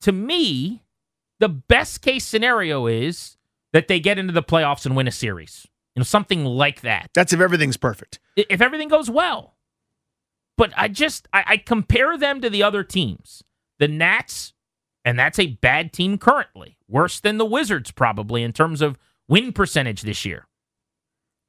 to 0.00 0.12
me, 0.12 0.82
the 1.40 1.48
best 1.48 2.02
case 2.02 2.24
scenario 2.24 2.86
is 2.86 3.36
that 3.72 3.88
they 3.88 4.00
get 4.00 4.18
into 4.18 4.32
the 4.32 4.42
playoffs 4.42 4.86
and 4.86 4.96
win 4.96 5.08
a 5.08 5.12
series. 5.12 5.66
You 5.94 6.00
know, 6.00 6.04
something 6.04 6.44
like 6.44 6.80
that. 6.82 7.10
That's 7.14 7.32
if 7.32 7.40
everything's 7.40 7.76
perfect. 7.76 8.18
If 8.36 8.60
everything 8.60 8.88
goes 8.88 9.10
well. 9.10 9.56
But 10.56 10.72
I 10.76 10.88
just 10.88 11.28
I, 11.32 11.44
I 11.46 11.56
compare 11.56 12.16
them 12.16 12.40
to 12.40 12.50
the 12.50 12.62
other 12.62 12.82
teams. 12.82 13.42
The 13.78 13.88
Nats, 13.88 14.52
and 15.04 15.18
that's 15.18 15.38
a 15.38 15.48
bad 15.48 15.92
team 15.92 16.18
currently, 16.18 16.78
worse 16.88 17.20
than 17.20 17.38
the 17.38 17.44
Wizards 17.44 17.90
probably 17.90 18.42
in 18.42 18.52
terms 18.52 18.80
of 18.80 18.98
win 19.28 19.52
percentage 19.52 20.02
this 20.02 20.24
year. 20.24 20.46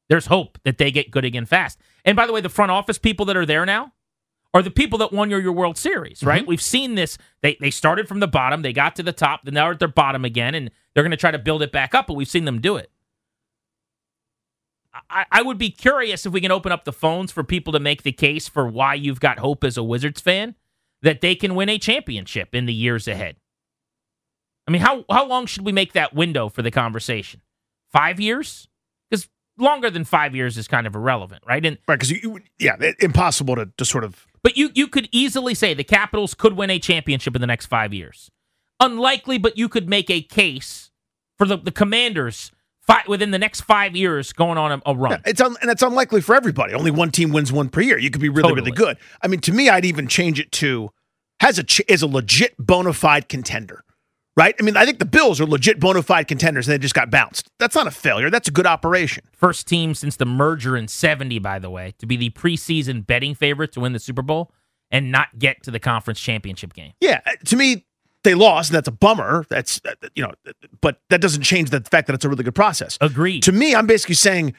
There's 0.09 0.25
hope 0.25 0.57
that 0.63 0.77
they 0.77 0.91
get 0.91 1.11
good 1.11 1.25
again 1.25 1.45
fast. 1.45 1.79
And 2.03 2.15
by 2.15 2.25
the 2.25 2.33
way, 2.33 2.41
the 2.41 2.49
front 2.49 2.71
office 2.71 2.97
people 2.97 3.25
that 3.27 3.37
are 3.37 3.45
there 3.45 3.65
now 3.65 3.93
are 4.53 4.61
the 4.61 4.71
people 4.71 4.99
that 4.99 5.11
won 5.11 5.29
your, 5.29 5.39
your 5.41 5.51
World 5.53 5.77
Series, 5.77 6.23
right? 6.23 6.41
Mm-hmm. 6.41 6.49
We've 6.49 6.61
seen 6.61 6.95
this. 6.95 7.17
They 7.41 7.57
they 7.59 7.71
started 7.71 8.07
from 8.07 8.19
the 8.19 8.27
bottom, 8.27 8.61
they 8.61 8.73
got 8.73 8.95
to 8.97 9.03
the 9.03 9.13
top, 9.13 9.41
then 9.45 9.53
they're 9.55 9.71
at 9.71 9.79
their 9.79 9.87
bottom 9.87 10.23
again, 10.25 10.53
and 10.55 10.69
they're 10.93 11.03
going 11.03 11.11
to 11.11 11.17
try 11.17 11.31
to 11.31 11.39
build 11.39 11.61
it 11.63 11.71
back 11.71 11.93
up. 11.95 12.07
But 12.07 12.13
we've 12.15 12.27
seen 12.27 12.45
them 12.45 12.61
do 12.61 12.75
it. 12.77 12.89
I, 15.09 15.25
I 15.31 15.41
would 15.41 15.57
be 15.57 15.71
curious 15.71 16.25
if 16.25 16.33
we 16.33 16.41
can 16.41 16.51
open 16.51 16.71
up 16.71 16.83
the 16.85 16.93
phones 16.93 17.31
for 17.31 17.43
people 17.43 17.73
to 17.73 17.79
make 17.79 18.03
the 18.03 18.11
case 18.11 18.47
for 18.47 18.67
why 18.67 18.93
you've 18.93 19.19
got 19.19 19.39
hope 19.39 19.63
as 19.63 19.75
a 19.75 19.83
Wizards 19.83 20.21
fan 20.21 20.53
that 21.01 21.21
they 21.21 21.33
can 21.33 21.55
win 21.55 21.67
a 21.69 21.79
championship 21.79 22.53
in 22.53 22.67
the 22.67 22.73
years 22.73 23.07
ahead. 23.07 23.37
I 24.67 24.71
mean, 24.71 24.81
how 24.81 25.03
how 25.09 25.25
long 25.25 25.45
should 25.47 25.65
we 25.65 25.71
make 25.71 25.93
that 25.93 26.13
window 26.13 26.47
for 26.47 26.61
the 26.61 26.71
conversation? 26.71 27.41
Five 27.91 28.19
years? 28.19 28.67
Because 29.09 29.27
longer 29.57 29.89
than 29.89 30.03
five 30.05 30.35
years 30.35 30.57
is 30.57 30.67
kind 30.67 30.85
of 30.87 30.95
irrelevant, 30.95 31.43
right? 31.47 31.65
And 31.65 31.77
Right, 31.87 31.99
because 31.99 32.13
yeah, 32.59 32.75
it- 32.79 32.97
impossible 33.01 33.55
to, 33.55 33.69
to 33.77 33.85
sort 33.85 34.03
of. 34.03 34.27
But 34.43 34.57
you 34.57 34.69
you 34.73 34.87
could 34.87 35.09
easily 35.11 35.53
say 35.53 35.73
the 35.73 35.83
Capitals 35.83 36.33
could 36.33 36.53
win 36.53 36.69
a 36.69 36.79
championship 36.79 37.35
in 37.35 37.41
the 37.41 37.47
next 37.47 37.65
five 37.67 37.93
years. 37.93 38.29
Unlikely, 38.79 39.37
but 39.37 39.57
you 39.57 39.69
could 39.69 39.87
make 39.87 40.09
a 40.09 40.21
case 40.21 40.91
for 41.37 41.47
the, 41.47 41.57
the 41.57 41.71
Commanders 41.71 42.51
fi- 42.81 43.03
within 43.07 43.31
the 43.31 43.39
next 43.39 43.61
five 43.61 43.95
years 43.95 44.33
going 44.33 44.57
on 44.57 44.71
a, 44.71 44.81
a 44.85 44.95
run. 44.95 45.21
It's 45.25 45.41
un, 45.41 45.55
and 45.61 45.71
it's 45.71 45.81
unlikely 45.81 46.21
for 46.21 46.35
everybody. 46.35 46.73
Only 46.73 46.91
one 46.91 47.11
team 47.11 47.31
wins 47.31 47.51
one 47.51 47.69
per 47.69 47.81
year. 47.81 47.97
You 47.97 48.09
could 48.09 48.21
be 48.21 48.29
really, 48.29 48.53
really 48.53 48.71
good. 48.71 48.97
I 49.21 49.27
mean, 49.27 49.39
to 49.41 49.51
me, 49.53 49.69
I'd 49.69 49.85
even 49.85 50.07
change 50.07 50.39
it 50.39 50.51
to 50.53 50.91
has 51.39 51.57
a 51.57 51.63
ch- 51.63 51.81
is 51.87 52.01
a 52.01 52.07
legit 52.07 52.55
bona 52.57 52.93
fide 52.93 53.29
contender, 53.29 53.83
right? 54.35 54.55
I 54.59 54.63
mean, 54.63 54.77
I 54.77 54.85
think 54.85 54.99
the 54.99 55.05
Bills 55.05 55.39
are 55.39 55.45
legit 55.45 55.79
bona 55.79 56.03
fide 56.03 56.27
contenders, 56.27 56.67
and 56.67 56.73
they 56.73 56.77
just 56.77 56.95
got 56.95 57.09
bounced. 57.09 57.49
That's 57.59 57.75
not 57.75 57.87
a 57.87 57.91
failure. 57.91 58.29
That's 58.29 58.47
a 58.47 58.51
good 58.51 58.65
operation. 58.65 59.23
First 59.33 59.67
team 59.67 59.93
since 59.95 60.15
the 60.15 60.25
merger 60.25 60.75
in 60.75 60.87
70, 60.87 61.39
by 61.39 61.59
the 61.59 61.69
way, 61.69 61.93
to 61.99 62.05
be 62.05 62.17
the 62.17 62.29
preseason 62.31 63.05
betting 63.05 63.35
favorite 63.35 63.71
to 63.73 63.79
win 63.79 63.93
the 63.93 63.99
Super 63.99 64.21
Bowl 64.21 64.51
and 64.91 65.11
not 65.11 65.39
get 65.39 65.63
to 65.63 65.71
the 65.71 65.79
conference 65.79 66.19
championship 66.19 66.73
game. 66.73 66.93
Yeah, 67.01 67.21
uh, 67.25 67.31
to 67.45 67.55
me, 67.55 67.85
they 68.23 68.35
lost, 68.35 68.69
and 68.69 68.75
that's 68.75 68.87
a 68.87 68.91
bummer. 68.91 69.45
That's 69.49 69.81
uh, 69.85 69.95
you 70.15 70.23
know, 70.23 70.31
but 70.81 71.01
that 71.09 71.21
doesn't 71.21 71.43
change 71.43 71.71
the 71.71 71.81
fact 71.81 72.07
that 72.07 72.13
it's 72.13 72.25
a 72.25 72.29
really 72.29 72.43
good 72.43 72.55
process. 72.55 72.97
Agreed. 73.01 73.43
To 73.43 73.51
me, 73.51 73.75
I'm 73.75 73.87
basically 73.87 74.15
saying 74.15 74.53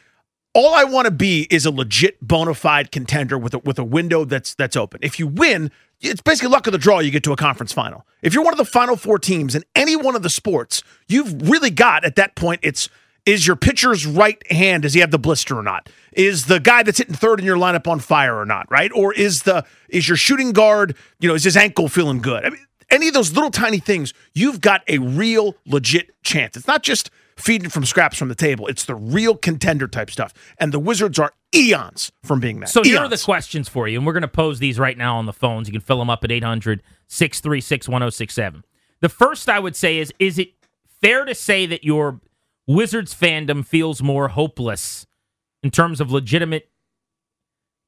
all 0.55 0.75
I 0.75 0.85
want 0.85 1.07
to 1.07 1.11
be 1.11 1.47
is 1.51 1.67
a 1.67 1.71
legit 1.71 2.17
bona 2.27 2.55
fide 2.55 2.93
contender 2.93 3.37
with 3.37 3.55
a, 3.55 3.59
with 3.59 3.79
a 3.79 3.85
window 3.85 4.25
that's 4.25 4.55
that's 4.55 4.77
open. 4.77 5.01
If 5.03 5.19
you 5.19 5.27
win, 5.27 5.71
it's 6.01 6.23
basically 6.23 6.51
luck 6.51 6.67
of 6.67 6.73
the 6.73 6.79
draw. 6.79 7.01
You 7.01 7.11
get 7.11 7.25
to 7.25 7.33
a 7.33 7.37
conference 7.37 7.73
final. 7.73 8.07
If 8.23 8.33
you're 8.35 8.45
one 8.45 8.55
of 8.55 8.59
the 8.59 8.65
final 8.65 8.97
four 8.97 9.19
teams 9.19 9.55
in 9.55 9.65
any 9.75 9.97
one 9.97 10.15
of 10.15 10.23
the 10.23 10.31
sports, 10.31 10.83
you've 11.09 11.51
really 11.51 11.71
got 11.71 12.05
at 12.05 12.17
that 12.17 12.37
point. 12.37 12.61
It's 12.63 12.89
is 13.27 13.47
your 13.47 13.57
pitcher's 13.57 14.07
right 14.07 14.41
hand 14.53 14.83
does 14.83 14.95
he 14.95 15.01
have 15.01 15.11
the 15.11 15.19
blister 15.19 15.59
or 15.59 15.63
not? 15.63 15.89
Is 16.13 16.47
the 16.47 16.61
guy 16.61 16.83
that's 16.83 16.99
hitting 16.99 17.15
third 17.15 17.41
in 17.41 17.47
your 17.47 17.57
lineup 17.57 17.89
on 17.89 17.99
fire 17.99 18.39
or 18.39 18.45
not? 18.45 18.71
Right? 18.71 18.93
Or 18.95 19.13
is 19.13 19.43
the 19.43 19.65
is 19.89 20.09
your 20.09 20.17
shooting 20.17 20.53
guard 20.53 20.97
you 21.19 21.29
know 21.29 21.35
is 21.35 21.45
his 21.45 21.57
ankle 21.57 21.89
feeling 21.89 22.21
good? 22.21 22.45
I 22.45 22.51
mean, 22.51 22.65
any 22.91 23.09
of 23.09 23.15
those 23.15 23.33
little 23.33 23.51
tiny 23.51 23.79
things, 23.79 24.15
you've 24.35 24.61
got 24.61 24.83
a 24.87 24.99
real 24.99 25.57
legit 25.67 26.11
chance. 26.23 26.57
It's 26.57 26.69
not 26.69 26.83
just 26.83 27.11
feeding 27.37 27.69
from 27.69 27.85
scraps 27.85 28.17
from 28.19 28.29
the 28.29 28.35
table. 28.35 28.67
It's 28.67 28.85
the 28.85 28.95
real 28.95 29.37
contender 29.37 29.89
type 29.89 30.11
stuff. 30.11 30.33
And 30.59 30.73
the 30.73 30.79
Wizards 30.79 31.19
are 31.19 31.33
eons 31.55 32.13
from 32.23 32.41
being 32.41 32.61
that. 32.61 32.69
So 32.69 32.83
here 32.83 33.01
are 33.01 33.09
the 33.09 33.19
questions 33.19 33.69
for 33.69 33.89
you, 33.89 33.99
and 33.99 34.07
we're 34.07 34.13
going 34.13 34.23
to 34.23 34.29
pose 34.29 34.59
these 34.59 34.79
right 34.79 34.97
now 34.97 35.17
on 35.17 35.27
the 35.27 35.33
phones. 35.33 35.69
You 35.69 35.73
can 35.73 35.81
fill 35.81 35.99
them 35.99 36.11
up 36.11 36.25
at 36.25 36.31
800 36.31 36.83
636 37.09 37.89
1067. 37.89 38.65
The 39.01 39.09
first 39.09 39.49
I 39.49 39.59
would 39.59 39.77
say 39.77 39.99
is 39.99 40.13
Is 40.19 40.39
it 40.39 40.53
fair 41.01 41.25
to 41.25 41.35
say 41.35 41.67
that 41.67 41.85
your 41.85 42.21
Wizards 42.67 43.15
fandom 43.15 43.65
feels 43.67 44.03
more 44.03 44.29
hopeless 44.29 45.07
in 45.63 45.71
terms 45.71 46.01
of 46.01 46.11
legitimate 46.11 46.71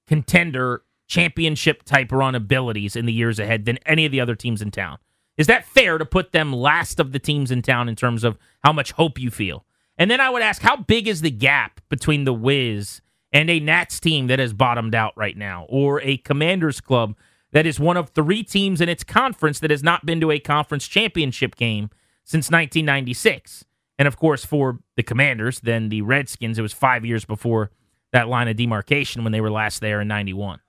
contender 0.06 0.82
championship 1.08 1.82
type 1.84 2.12
run 2.12 2.34
abilities 2.34 2.96
in 2.96 3.06
the 3.06 3.12
years 3.12 3.38
ahead 3.38 3.64
than 3.64 3.78
any 3.86 4.04
of 4.04 4.12
the 4.12 4.20
other 4.20 4.34
teams 4.34 4.60
in 4.60 4.70
town? 4.70 4.98
Is 5.36 5.46
that 5.48 5.66
fair 5.66 5.98
to 5.98 6.04
put 6.06 6.32
them 6.32 6.52
last 6.52 6.98
of 6.98 7.12
the 7.12 7.18
teams 7.18 7.50
in 7.50 7.62
town 7.62 7.88
in 7.88 7.96
terms 7.96 8.24
of 8.24 8.38
how 8.64 8.72
much 8.72 8.92
hope 8.92 9.18
you 9.18 9.30
feel? 9.30 9.64
And 9.98 10.10
then 10.10 10.20
I 10.20 10.30
would 10.30 10.42
ask, 10.42 10.62
how 10.62 10.76
big 10.76 11.08
is 11.08 11.20
the 11.20 11.30
gap 11.30 11.80
between 11.88 12.24
the 12.24 12.32
Wiz 12.32 13.00
and 13.32 13.50
a 13.50 13.60
Nats 13.60 14.00
team 14.00 14.28
that 14.28 14.38
has 14.38 14.52
bottomed 14.52 14.94
out 14.94 15.12
right 15.16 15.36
now, 15.36 15.66
or 15.68 16.00
a 16.02 16.18
Commanders 16.18 16.80
club 16.80 17.16
that 17.52 17.66
is 17.66 17.80
one 17.80 17.96
of 17.96 18.10
three 18.10 18.42
teams 18.42 18.80
in 18.80 18.88
its 18.88 19.04
conference 19.04 19.58
that 19.60 19.70
has 19.70 19.82
not 19.82 20.06
been 20.06 20.20
to 20.20 20.30
a 20.30 20.38
conference 20.38 20.86
championship 20.86 21.56
game 21.56 21.90
since 22.24 22.50
1996? 22.50 23.64
And 23.98 24.06
of 24.06 24.16
course, 24.16 24.44
for 24.44 24.80
the 24.96 25.02
Commanders, 25.02 25.60
then 25.60 25.88
the 25.88 26.02
Redskins, 26.02 26.58
it 26.58 26.62
was 26.62 26.72
five 26.72 27.04
years 27.04 27.24
before 27.24 27.70
that 28.12 28.28
line 28.28 28.48
of 28.48 28.56
demarcation 28.56 29.22
when 29.22 29.32
they 29.32 29.40
were 29.40 29.50
last 29.50 29.80
there 29.80 30.00
in 30.00 30.08
91. 30.08 30.60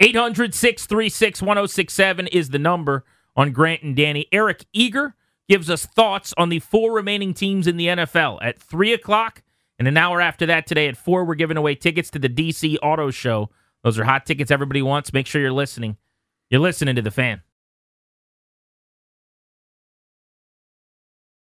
800 0.00 0.54
636 0.54 1.42
1067 1.42 2.26
is 2.28 2.50
the 2.50 2.58
number 2.58 3.04
on 3.36 3.52
Grant 3.52 3.82
and 3.82 3.94
Danny. 3.94 4.26
Eric 4.32 4.64
Eager 4.72 5.14
gives 5.48 5.70
us 5.70 5.86
thoughts 5.86 6.34
on 6.36 6.48
the 6.48 6.58
four 6.58 6.92
remaining 6.92 7.34
teams 7.34 7.66
in 7.66 7.76
the 7.76 7.86
NFL 7.86 8.38
at 8.42 8.58
3 8.58 8.92
o'clock. 8.92 9.42
And 9.78 9.86
an 9.86 9.96
hour 9.96 10.20
after 10.20 10.46
that 10.46 10.66
today 10.66 10.88
at 10.88 10.96
4, 10.96 11.24
we're 11.24 11.34
giving 11.34 11.56
away 11.56 11.74
tickets 11.74 12.10
to 12.10 12.18
the 12.18 12.28
DC 12.28 12.78
Auto 12.82 13.10
Show. 13.10 13.50
Those 13.84 13.98
are 13.98 14.04
hot 14.04 14.26
tickets 14.26 14.50
everybody 14.50 14.82
wants. 14.82 15.12
Make 15.12 15.26
sure 15.26 15.40
you're 15.40 15.52
listening. 15.52 15.96
You're 16.50 16.60
listening 16.60 16.96
to 16.96 17.02
the 17.02 17.10
fan. 17.10 17.42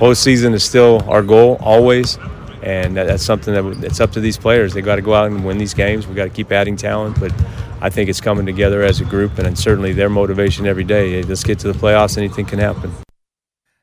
Postseason 0.00 0.54
is 0.54 0.64
still 0.64 1.02
our 1.10 1.22
goal, 1.22 1.58
always. 1.60 2.16
And 2.62 2.96
that, 2.96 3.06
that's 3.06 3.22
something 3.22 3.52
that 3.52 3.84
it's 3.84 4.00
up 4.00 4.12
to 4.12 4.20
these 4.20 4.38
players. 4.38 4.72
They 4.72 4.80
got 4.80 4.96
to 4.96 5.02
go 5.02 5.12
out 5.12 5.30
and 5.30 5.44
win 5.44 5.58
these 5.58 5.74
games. 5.74 6.06
We 6.06 6.14
got 6.14 6.24
to 6.24 6.30
keep 6.30 6.50
adding 6.50 6.74
talent, 6.74 7.20
but 7.20 7.34
I 7.82 7.90
think 7.90 8.08
it's 8.08 8.20
coming 8.20 8.46
together 8.46 8.80
as 8.80 9.02
a 9.02 9.04
group, 9.04 9.36
and 9.36 9.58
certainly 9.58 9.92
their 9.92 10.08
motivation 10.08 10.66
every 10.66 10.84
day. 10.84 11.22
Let's 11.22 11.44
get 11.44 11.58
to 11.58 11.70
the 11.70 11.78
playoffs. 11.78 12.16
Anything 12.16 12.46
can 12.46 12.58
happen. 12.58 12.90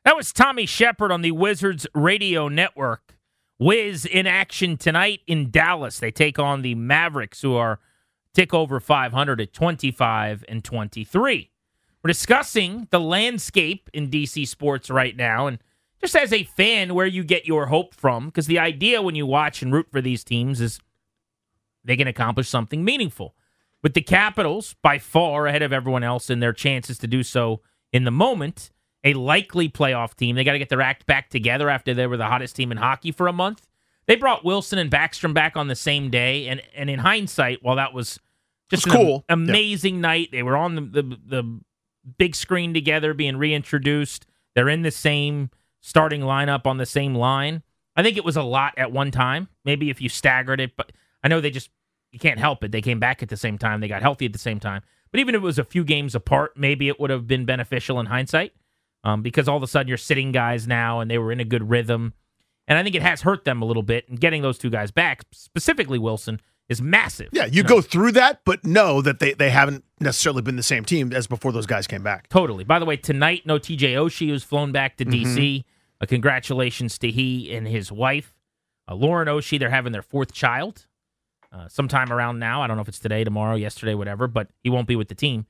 That 0.04 0.16
was 0.16 0.32
Tommy 0.32 0.66
Sheppard 0.66 1.12
on 1.12 1.22
the 1.22 1.30
Wizards 1.30 1.86
Radio 1.94 2.48
Network. 2.48 3.16
Wiz 3.60 4.04
in 4.04 4.26
action 4.26 4.76
tonight 4.76 5.20
in 5.28 5.52
Dallas. 5.52 6.00
They 6.00 6.10
take 6.10 6.40
on 6.40 6.62
the 6.62 6.74
Mavericks, 6.74 7.42
who 7.42 7.54
are 7.54 7.78
tick 8.34 8.52
over 8.52 8.80
500 8.80 9.40
at 9.40 9.52
25 9.52 10.44
and 10.48 10.64
23. 10.64 11.52
We're 12.02 12.08
discussing 12.08 12.88
the 12.90 12.98
landscape 12.98 13.88
in 13.94 14.10
DC 14.10 14.48
sports 14.48 14.90
right 14.90 15.16
now, 15.16 15.46
and 15.46 15.58
just 16.00 16.16
as 16.16 16.32
a 16.32 16.44
fan, 16.44 16.94
where 16.94 17.06
you 17.06 17.24
get 17.24 17.46
your 17.46 17.66
hope 17.66 17.94
from, 17.94 18.26
because 18.26 18.46
the 18.46 18.58
idea 18.58 19.02
when 19.02 19.14
you 19.14 19.26
watch 19.26 19.62
and 19.62 19.72
root 19.72 19.88
for 19.90 20.00
these 20.00 20.24
teams 20.24 20.60
is 20.60 20.80
they 21.84 21.96
can 21.96 22.08
accomplish 22.08 22.48
something 22.48 22.84
meaningful. 22.84 23.34
With 23.82 23.94
the 23.94 24.02
Capitals 24.02 24.74
by 24.82 24.98
far 24.98 25.46
ahead 25.46 25.62
of 25.62 25.72
everyone 25.72 26.02
else 26.02 26.30
in 26.30 26.40
their 26.40 26.52
chances 26.52 26.98
to 26.98 27.06
do 27.06 27.22
so 27.22 27.60
in 27.92 28.04
the 28.04 28.10
moment, 28.10 28.70
a 29.04 29.14
likely 29.14 29.68
playoff 29.68 30.14
team. 30.14 30.36
They 30.36 30.44
got 30.44 30.52
to 30.52 30.58
get 30.58 30.68
their 30.68 30.82
act 30.82 31.06
back 31.06 31.30
together 31.30 31.70
after 31.70 31.94
they 31.94 32.06
were 32.06 32.16
the 32.16 32.26
hottest 32.26 32.56
team 32.56 32.72
in 32.72 32.78
hockey 32.78 33.12
for 33.12 33.28
a 33.28 33.32
month. 33.32 33.66
They 34.06 34.16
brought 34.16 34.44
Wilson 34.44 34.78
and 34.78 34.90
Backstrom 34.90 35.34
back 35.34 35.56
on 35.56 35.68
the 35.68 35.76
same 35.76 36.10
day, 36.10 36.48
and 36.48 36.62
and 36.74 36.90
in 36.90 36.98
hindsight, 36.98 37.62
while 37.62 37.76
that 37.76 37.92
was 37.92 38.18
just 38.70 38.88
cool. 38.88 39.24
am- 39.28 39.48
amazing 39.48 40.00
night, 40.00 40.30
they 40.32 40.42
were 40.42 40.56
on 40.56 40.74
the, 40.74 40.80
the 40.80 41.02
the 41.26 41.60
big 42.18 42.34
screen 42.34 42.74
together, 42.74 43.14
being 43.14 43.36
reintroduced. 43.36 44.26
They're 44.54 44.68
in 44.68 44.82
the 44.82 44.90
same 44.90 45.50
starting 45.88 46.20
lineup 46.20 46.66
on 46.66 46.76
the 46.76 46.86
same 46.86 47.14
line. 47.14 47.62
I 47.96 48.02
think 48.02 48.16
it 48.16 48.24
was 48.24 48.36
a 48.36 48.42
lot 48.42 48.74
at 48.76 48.92
one 48.92 49.10
time. 49.10 49.48
Maybe 49.64 49.90
if 49.90 50.00
you 50.00 50.08
staggered 50.08 50.60
it, 50.60 50.76
but 50.76 50.92
I 51.24 51.28
know 51.28 51.40
they 51.40 51.50
just 51.50 51.70
you 52.12 52.18
can't 52.18 52.38
help 52.38 52.62
it. 52.62 52.72
They 52.72 52.80
came 52.82 53.00
back 53.00 53.22
at 53.22 53.28
the 53.28 53.36
same 53.36 53.58
time. 53.58 53.80
They 53.80 53.88
got 53.88 54.02
healthy 54.02 54.26
at 54.26 54.32
the 54.32 54.38
same 54.38 54.60
time. 54.60 54.82
But 55.10 55.20
even 55.20 55.34
if 55.34 55.40
it 55.40 55.44
was 55.44 55.58
a 55.58 55.64
few 55.64 55.84
games 55.84 56.14
apart, 56.14 56.52
maybe 56.56 56.88
it 56.88 57.00
would 57.00 57.10
have 57.10 57.26
been 57.26 57.44
beneficial 57.44 57.98
in 58.00 58.06
hindsight 58.06 58.52
um, 59.04 59.22
because 59.22 59.48
all 59.48 59.56
of 59.56 59.62
a 59.62 59.66
sudden 59.66 59.88
you're 59.88 59.96
sitting 59.96 60.32
guys 60.32 60.66
now 60.66 61.00
and 61.00 61.10
they 61.10 61.18
were 61.18 61.32
in 61.32 61.40
a 61.40 61.44
good 61.44 61.68
rhythm. 61.70 62.12
And 62.66 62.78
I 62.78 62.82
think 62.82 62.94
it 62.94 63.02
has 63.02 63.22
hurt 63.22 63.44
them 63.44 63.62
a 63.62 63.64
little 63.64 63.82
bit. 63.82 64.08
And 64.08 64.20
getting 64.20 64.42
those 64.42 64.58
two 64.58 64.68
guys 64.70 64.90
back, 64.90 65.22
specifically 65.32 65.98
Wilson, 65.98 66.40
is 66.68 66.82
massive. 66.82 67.28
Yeah, 67.32 67.46
you 67.46 67.62
go 67.62 67.80
through 67.80 68.12
that, 68.12 68.42
but 68.44 68.64
know 68.64 69.00
that 69.00 69.18
they, 69.20 69.32
they 69.32 69.48
haven't 69.50 69.84
necessarily 70.00 70.42
been 70.42 70.56
the 70.56 70.62
same 70.62 70.84
team 70.84 71.12
as 71.14 71.26
before 71.26 71.50
those 71.52 71.64
guys 71.66 71.86
came 71.86 72.02
back. 72.02 72.28
Totally. 72.28 72.64
By 72.64 72.78
the 72.78 72.84
way, 72.84 72.96
tonight, 72.98 73.46
no 73.46 73.58
TJ 73.58 73.94
Oshie 73.94 74.28
who's 74.28 74.44
flown 74.44 74.70
back 74.72 74.96
to 74.98 75.04
Mm-hmm. 75.06 75.36
DC. 75.36 75.64
Uh, 76.00 76.06
congratulations 76.06 76.98
to 76.98 77.10
he 77.10 77.54
and 77.54 77.66
his 77.66 77.90
wife, 77.90 78.34
uh, 78.88 78.94
Lauren 78.94 79.28
Oshie. 79.28 79.58
They're 79.58 79.70
having 79.70 79.92
their 79.92 80.02
fourth 80.02 80.32
child 80.32 80.86
uh, 81.52 81.68
sometime 81.68 82.12
around 82.12 82.38
now. 82.38 82.62
I 82.62 82.66
don't 82.66 82.76
know 82.76 82.82
if 82.82 82.88
it's 82.88 82.98
today, 82.98 83.24
tomorrow, 83.24 83.56
yesterday, 83.56 83.94
whatever, 83.94 84.26
but 84.26 84.48
he 84.62 84.70
won't 84.70 84.86
be 84.86 84.96
with 84.96 85.08
the 85.08 85.14
team. 85.14 85.46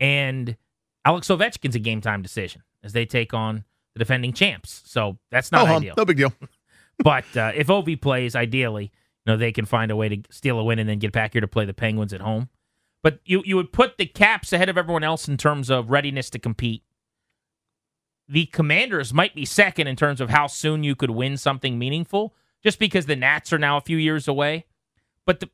And 0.00 0.56
Alex 1.04 1.28
Ovechkin's 1.28 1.76
a 1.76 1.78
game 1.78 2.00
time 2.00 2.22
decision 2.22 2.62
as 2.82 2.92
they 2.92 3.06
take 3.06 3.32
on 3.34 3.64
the 3.94 3.98
defending 3.98 4.32
champs. 4.32 4.82
So 4.86 5.18
that's 5.30 5.52
not 5.52 5.62
oh, 5.62 5.66
hum, 5.66 5.76
ideal. 5.78 5.94
no 5.96 6.04
big 6.04 6.16
deal. 6.16 6.32
But 7.02 7.36
uh, 7.36 7.52
if 7.54 7.66
Ovi 7.68 8.00
plays, 8.00 8.36
ideally, 8.36 8.84
you 8.84 9.32
know 9.32 9.36
they 9.36 9.50
can 9.50 9.64
find 9.64 9.90
a 9.90 9.96
way 9.96 10.08
to 10.10 10.22
steal 10.30 10.58
a 10.58 10.62
win 10.62 10.78
and 10.78 10.88
then 10.88 10.98
get 10.98 11.10
back 11.10 11.32
here 11.32 11.40
to 11.40 11.48
play 11.48 11.64
the 11.64 11.74
Penguins 11.74 12.12
at 12.12 12.20
home. 12.20 12.48
But 13.02 13.20
you 13.24 13.42
you 13.44 13.56
would 13.56 13.72
put 13.72 13.96
the 13.96 14.06
Caps 14.06 14.52
ahead 14.52 14.68
of 14.68 14.78
everyone 14.78 15.02
else 15.02 15.26
in 15.26 15.36
terms 15.36 15.70
of 15.70 15.90
readiness 15.90 16.30
to 16.30 16.38
compete. 16.38 16.84
The 18.28 18.46
Commanders 18.46 19.12
might 19.12 19.34
be 19.34 19.44
second 19.44 19.88
in 19.88 19.96
terms 19.96 20.20
of 20.20 20.30
how 20.30 20.46
soon 20.46 20.84
you 20.84 20.94
could 20.94 21.10
win 21.10 21.36
something 21.36 21.78
meaningful, 21.78 22.34
just 22.62 22.78
because 22.78 23.06
the 23.06 23.16
Nats 23.16 23.52
are 23.52 23.58
now 23.58 23.76
a 23.76 23.82
few 23.82 23.96
years 23.96 24.28
away. 24.28 24.64
But 25.26 25.40
the 25.40 25.50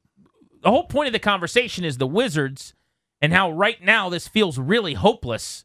the 0.62 0.70
whole 0.70 0.84
point 0.84 1.06
of 1.06 1.12
the 1.12 1.18
conversation 1.18 1.84
is 1.84 1.98
the 1.98 2.06
Wizards 2.06 2.74
and 3.20 3.32
how 3.32 3.50
right 3.50 3.82
now 3.82 4.08
this 4.08 4.28
feels 4.28 4.58
really 4.58 4.94
hopeless 4.94 5.64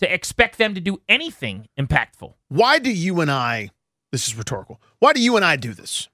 to 0.00 0.12
expect 0.12 0.58
them 0.58 0.74
to 0.74 0.80
do 0.80 1.00
anything 1.08 1.68
impactful. 1.78 2.34
Why 2.48 2.78
do 2.78 2.90
you 2.90 3.20
and 3.20 3.30
I, 3.30 3.70
this 4.10 4.26
is 4.26 4.34
rhetorical, 4.34 4.80
why 4.98 5.12
do 5.12 5.22
you 5.22 5.36
and 5.36 5.44
I 5.44 5.56
do 5.56 5.74
this? 5.74 6.08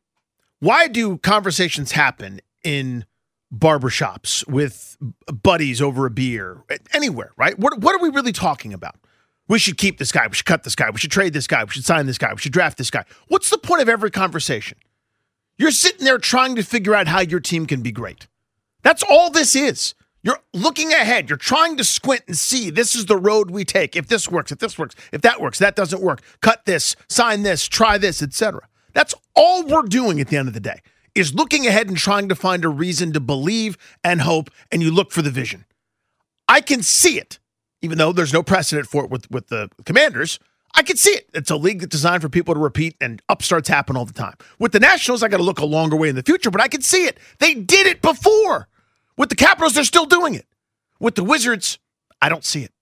Why 0.60 0.88
do 0.88 1.18
conversations 1.18 1.92
happen 1.92 2.40
in 2.64 3.06
barbershops 3.54 4.46
with 4.46 4.96
buddies 5.32 5.80
over 5.80 6.04
a 6.04 6.10
beer, 6.10 6.64
anywhere, 6.92 7.32
right? 7.36 7.58
What, 7.58 7.78
what 7.80 7.94
are 7.94 8.02
we 8.02 8.10
really 8.10 8.32
talking 8.32 8.74
about? 8.74 8.96
We 9.48 9.58
should 9.58 9.78
keep 9.78 9.98
this 9.98 10.12
guy. 10.12 10.26
We 10.26 10.34
should 10.34 10.46
cut 10.46 10.62
this 10.62 10.74
guy. 10.74 10.90
We 10.90 10.98
should 10.98 11.10
trade 11.10 11.32
this 11.32 11.46
guy. 11.46 11.64
We 11.64 11.70
should 11.70 11.84
sign 11.84 12.06
this 12.06 12.18
guy. 12.18 12.32
We 12.32 12.38
should 12.38 12.52
draft 12.52 12.78
this 12.78 12.90
guy. 12.90 13.04
What's 13.28 13.50
the 13.50 13.58
point 13.58 13.82
of 13.82 13.88
every 13.88 14.10
conversation? 14.10 14.78
You're 15.56 15.70
sitting 15.70 16.04
there 16.04 16.18
trying 16.18 16.54
to 16.56 16.62
figure 16.62 16.94
out 16.94 17.08
how 17.08 17.20
your 17.20 17.40
team 17.40 17.66
can 17.66 17.80
be 17.80 17.90
great. 17.90 18.28
That's 18.82 19.02
all 19.02 19.30
this 19.30 19.56
is. 19.56 19.94
You're 20.22 20.38
looking 20.52 20.92
ahead. 20.92 21.28
You're 21.28 21.36
trying 21.38 21.76
to 21.78 21.84
squint 21.84 22.22
and 22.26 22.36
see 22.36 22.70
this 22.70 22.94
is 22.94 23.06
the 23.06 23.16
road 23.16 23.50
we 23.50 23.64
take. 23.64 23.96
If 23.96 24.08
this 24.08 24.28
works, 24.28 24.52
if 24.52 24.58
this 24.58 24.78
works, 24.78 24.94
if 25.12 25.22
that 25.22 25.40
works, 25.40 25.58
that 25.58 25.76
doesn't 25.76 26.02
work. 26.02 26.20
Cut 26.42 26.64
this, 26.64 26.96
sign 27.08 27.42
this, 27.42 27.66
try 27.66 27.98
this, 27.98 28.22
etc. 28.22 28.68
That's 28.92 29.14
all 29.34 29.64
we're 29.64 29.82
doing 29.82 30.20
at 30.20 30.28
the 30.28 30.36
end 30.36 30.48
of 30.48 30.54
the 30.54 30.60
day. 30.60 30.80
Is 31.14 31.34
looking 31.34 31.66
ahead 31.66 31.88
and 31.88 31.96
trying 31.96 32.28
to 32.28 32.34
find 32.34 32.64
a 32.64 32.68
reason 32.68 33.12
to 33.12 33.20
believe 33.20 33.78
and 34.04 34.20
hope 34.20 34.50
and 34.70 34.82
you 34.82 34.90
look 34.90 35.10
for 35.10 35.22
the 35.22 35.30
vision. 35.30 35.64
I 36.48 36.60
can 36.60 36.82
see 36.82 37.18
it. 37.18 37.38
Even 37.82 37.98
though 37.98 38.12
there's 38.12 38.32
no 38.32 38.42
precedent 38.42 38.88
for 38.88 39.04
it 39.04 39.10
with 39.10 39.30
with 39.30 39.48
the 39.48 39.70
Commanders, 39.84 40.38
I 40.74 40.82
can 40.82 40.96
see 40.96 41.10
it. 41.10 41.28
It's 41.34 41.50
a 41.50 41.56
league 41.56 41.80
that's 41.80 41.90
designed 41.90 42.22
for 42.22 42.28
people 42.28 42.54
to 42.54 42.60
repeat, 42.60 42.96
and 43.00 43.22
upstarts 43.28 43.68
happen 43.68 43.96
all 43.96 44.04
the 44.04 44.12
time. 44.12 44.34
With 44.58 44.72
the 44.72 44.80
Nationals, 44.80 45.22
I 45.22 45.28
got 45.28 45.38
to 45.38 45.42
look 45.42 45.58
a 45.58 45.66
longer 45.66 45.96
way 45.96 46.08
in 46.08 46.16
the 46.16 46.22
future, 46.22 46.50
but 46.50 46.60
I 46.60 46.68
can 46.68 46.82
see 46.82 47.04
it. 47.04 47.18
They 47.38 47.54
did 47.54 47.86
it 47.86 48.02
before. 48.02 48.68
With 49.16 49.28
the 49.28 49.36
Capitals, 49.36 49.74
they're 49.74 49.84
still 49.84 50.06
doing 50.06 50.34
it. 50.34 50.46
With 51.00 51.14
the 51.14 51.24
Wizards, 51.24 51.78
I 52.20 52.28
don't 52.28 52.44
see 52.44 52.64
it. 52.64 52.72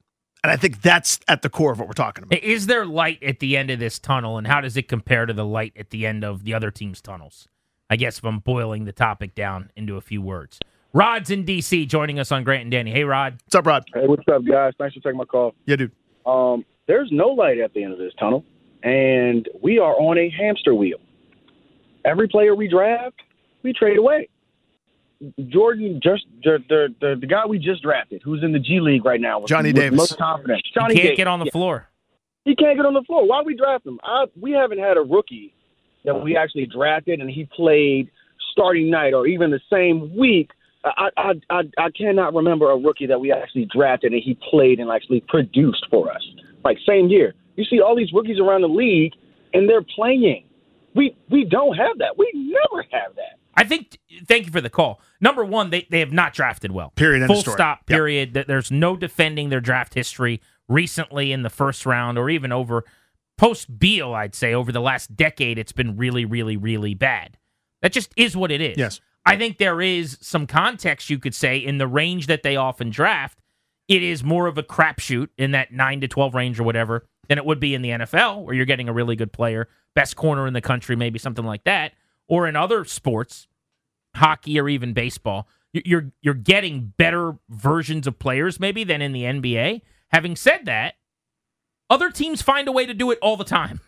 And 0.42 0.50
I 0.52 0.56
think 0.56 0.82
that's 0.82 1.18
at 1.26 1.42
the 1.42 1.48
core 1.48 1.72
of 1.72 1.78
what 1.78 1.88
we're 1.88 1.94
talking 1.94 2.24
about. 2.24 2.40
Is 2.42 2.66
there 2.66 2.86
light 2.86 3.22
at 3.22 3.40
the 3.40 3.56
end 3.56 3.70
of 3.70 3.78
this 3.78 3.98
tunnel, 3.98 4.38
and 4.38 4.46
how 4.46 4.60
does 4.60 4.76
it 4.76 4.88
compare 4.88 5.26
to 5.26 5.32
the 5.32 5.44
light 5.44 5.72
at 5.76 5.90
the 5.90 6.06
end 6.06 6.24
of 6.24 6.44
the 6.44 6.54
other 6.54 6.70
team's 6.70 7.00
tunnels? 7.00 7.48
I 7.88 7.96
guess 7.96 8.18
if 8.18 8.24
I'm 8.24 8.40
boiling 8.40 8.84
the 8.84 8.92
topic 8.92 9.34
down 9.34 9.70
into 9.76 9.96
a 9.96 10.00
few 10.00 10.20
words. 10.22 10.58
Rod's 10.96 11.30
in 11.30 11.44
DC 11.44 11.86
joining 11.88 12.18
us 12.18 12.32
on 12.32 12.42
Grant 12.42 12.62
and 12.62 12.70
Danny. 12.70 12.90
Hey, 12.90 13.04
Rod. 13.04 13.34
What's 13.44 13.54
up, 13.54 13.66
Rod? 13.66 13.84
Hey, 13.92 14.06
what's 14.06 14.26
up, 14.32 14.42
guys? 14.46 14.72
Thanks 14.78 14.94
for 14.94 15.00
taking 15.00 15.18
my 15.18 15.26
call. 15.26 15.54
Yeah, 15.66 15.76
dude. 15.76 15.92
Um, 16.24 16.64
there's 16.88 17.10
no 17.12 17.28
light 17.28 17.58
at 17.58 17.74
the 17.74 17.84
end 17.84 17.92
of 17.92 17.98
this 17.98 18.14
tunnel, 18.18 18.46
and 18.82 19.46
we 19.62 19.78
are 19.78 19.92
on 19.92 20.16
a 20.16 20.30
hamster 20.30 20.74
wheel. 20.74 20.96
Every 22.06 22.28
player 22.28 22.54
we 22.54 22.66
draft, 22.66 23.20
we 23.62 23.74
trade 23.74 23.98
away. 23.98 24.30
Jordan, 25.48 26.00
just 26.02 26.24
the 26.42 26.60
the, 26.66 26.94
the, 27.02 27.16
the 27.20 27.26
guy 27.26 27.44
we 27.46 27.58
just 27.58 27.82
drafted, 27.82 28.22
who's 28.24 28.42
in 28.42 28.52
the 28.52 28.58
G 28.58 28.80
League 28.80 29.04
right 29.04 29.20
now, 29.20 29.40
was, 29.40 29.50
Johnny 29.50 29.72
was 29.72 29.80
Davis. 29.82 29.96
most 29.98 30.16
confident. 30.16 30.62
He 30.64 30.70
Johnny 30.80 30.94
can't 30.94 31.04
Davis. 31.08 31.16
get 31.18 31.26
on 31.26 31.40
the 31.40 31.44
Yeah. 31.46 31.52
floor. 31.52 31.88
He 32.46 32.56
can't 32.56 32.78
get 32.78 32.86
on 32.86 32.94
the 32.94 33.02
floor. 33.02 33.26
Why 33.28 33.42
we 33.42 33.54
draft 33.54 33.84
him? 33.86 34.00
I, 34.02 34.26
we 34.40 34.52
haven't 34.52 34.78
had 34.78 34.96
a 34.96 35.02
rookie 35.02 35.52
that 36.06 36.22
we 36.22 36.38
actually 36.38 36.64
drafted 36.66 37.20
and 37.20 37.28
he 37.28 37.44
played 37.54 38.08
starting 38.52 38.88
night 38.88 39.12
or 39.12 39.26
even 39.26 39.50
the 39.50 39.60
same 39.70 40.16
week. 40.16 40.52
I, 40.86 41.08
I 41.16 41.32
I 41.50 41.62
I 41.78 41.90
cannot 41.90 42.34
remember 42.34 42.70
a 42.70 42.76
rookie 42.76 43.06
that 43.06 43.20
we 43.20 43.32
actually 43.32 43.66
drafted 43.74 44.12
and 44.12 44.22
he 44.22 44.38
played 44.50 44.78
and 44.80 44.90
actually 44.90 45.22
produced 45.28 45.86
for 45.90 46.10
us. 46.12 46.22
Like 46.64 46.78
same 46.86 47.08
year. 47.08 47.34
You 47.56 47.64
see 47.64 47.80
all 47.80 47.96
these 47.96 48.12
rookies 48.12 48.38
around 48.38 48.62
the 48.62 48.68
league 48.68 49.12
and 49.52 49.68
they're 49.68 49.82
playing. 49.82 50.44
We 50.94 51.16
we 51.30 51.44
don't 51.44 51.76
have 51.76 51.98
that. 51.98 52.16
We 52.16 52.30
never 52.34 52.82
have 52.90 53.14
that. 53.16 53.38
I 53.54 53.64
think. 53.64 53.98
Thank 54.26 54.46
you 54.46 54.52
for 54.52 54.60
the 54.60 54.70
call. 54.70 55.00
Number 55.20 55.44
one, 55.44 55.70
they, 55.70 55.86
they 55.90 56.00
have 56.00 56.12
not 56.12 56.34
drafted 56.34 56.72
well. 56.72 56.90
Period, 56.90 57.22
end 57.22 57.32
Full 57.32 57.40
story. 57.40 57.54
stop. 57.56 57.86
Period. 57.86 58.34
That 58.34 58.46
There's 58.46 58.70
no 58.70 58.96
defending 58.96 59.48
their 59.48 59.60
draft 59.60 59.94
history 59.94 60.40
recently 60.68 61.32
in 61.32 61.42
the 61.42 61.50
first 61.50 61.86
round 61.86 62.18
or 62.18 62.28
even 62.28 62.52
over 62.52 62.84
post 63.38 63.78
Beal. 63.78 64.14
I'd 64.14 64.34
say 64.34 64.52
over 64.54 64.72
the 64.72 64.80
last 64.80 65.16
decade, 65.16 65.58
it's 65.58 65.72
been 65.72 65.96
really, 65.96 66.24
really, 66.24 66.56
really 66.56 66.94
bad. 66.94 67.38
That 67.82 67.92
just 67.92 68.12
is 68.16 68.36
what 68.36 68.50
it 68.50 68.60
is. 68.60 68.76
Yes. 68.76 69.00
I 69.26 69.36
think 69.36 69.58
there 69.58 69.82
is 69.82 70.16
some 70.20 70.46
context 70.46 71.10
you 71.10 71.18
could 71.18 71.34
say 71.34 71.58
in 71.58 71.78
the 71.78 71.86
range 71.88 72.28
that 72.28 72.44
they 72.44 72.56
often 72.56 72.90
draft. 72.90 73.40
It 73.88 74.02
is 74.02 74.24
more 74.24 74.46
of 74.46 74.56
a 74.56 74.62
crapshoot 74.62 75.28
in 75.36 75.50
that 75.50 75.72
nine 75.72 76.00
to 76.00 76.08
twelve 76.08 76.34
range 76.34 76.58
or 76.58 76.62
whatever 76.62 77.06
than 77.28 77.38
it 77.38 77.44
would 77.44 77.60
be 77.60 77.74
in 77.74 77.82
the 77.82 77.90
NFL, 77.90 78.44
where 78.44 78.54
you're 78.54 78.64
getting 78.64 78.88
a 78.88 78.92
really 78.92 79.16
good 79.16 79.32
player, 79.32 79.68
best 79.94 80.16
corner 80.16 80.46
in 80.46 80.54
the 80.54 80.60
country, 80.60 80.94
maybe 80.94 81.18
something 81.18 81.44
like 81.44 81.64
that. 81.64 81.92
Or 82.28 82.46
in 82.46 82.56
other 82.56 82.84
sports, 82.84 83.48
hockey 84.14 84.58
or 84.58 84.68
even 84.68 84.92
baseball, 84.92 85.48
you're 85.72 86.12
you're 86.22 86.34
getting 86.34 86.92
better 86.96 87.36
versions 87.48 88.06
of 88.06 88.18
players 88.18 88.58
maybe 88.58 88.84
than 88.84 89.02
in 89.02 89.12
the 89.12 89.22
NBA. 89.22 89.82
Having 90.08 90.36
said 90.36 90.66
that, 90.66 90.94
other 91.90 92.10
teams 92.10 92.42
find 92.42 92.68
a 92.68 92.72
way 92.72 92.86
to 92.86 92.94
do 92.94 93.10
it 93.10 93.18
all 93.20 93.36
the 93.36 93.44
time. 93.44 93.80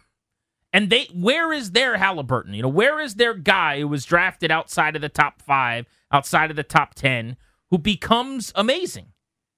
And 0.78 0.90
they 0.90 1.08
where 1.12 1.52
is 1.52 1.72
their 1.72 1.96
Halliburton? 1.96 2.54
You 2.54 2.62
know, 2.62 2.68
where 2.68 3.00
is 3.00 3.16
their 3.16 3.34
guy 3.34 3.80
who 3.80 3.88
was 3.88 4.04
drafted 4.04 4.52
outside 4.52 4.94
of 4.94 5.02
the 5.02 5.08
top 5.08 5.42
5, 5.42 5.86
outside 6.12 6.50
of 6.50 6.56
the 6.56 6.62
top 6.62 6.94
10 6.94 7.36
who 7.72 7.78
becomes 7.78 8.52
amazing? 8.54 9.06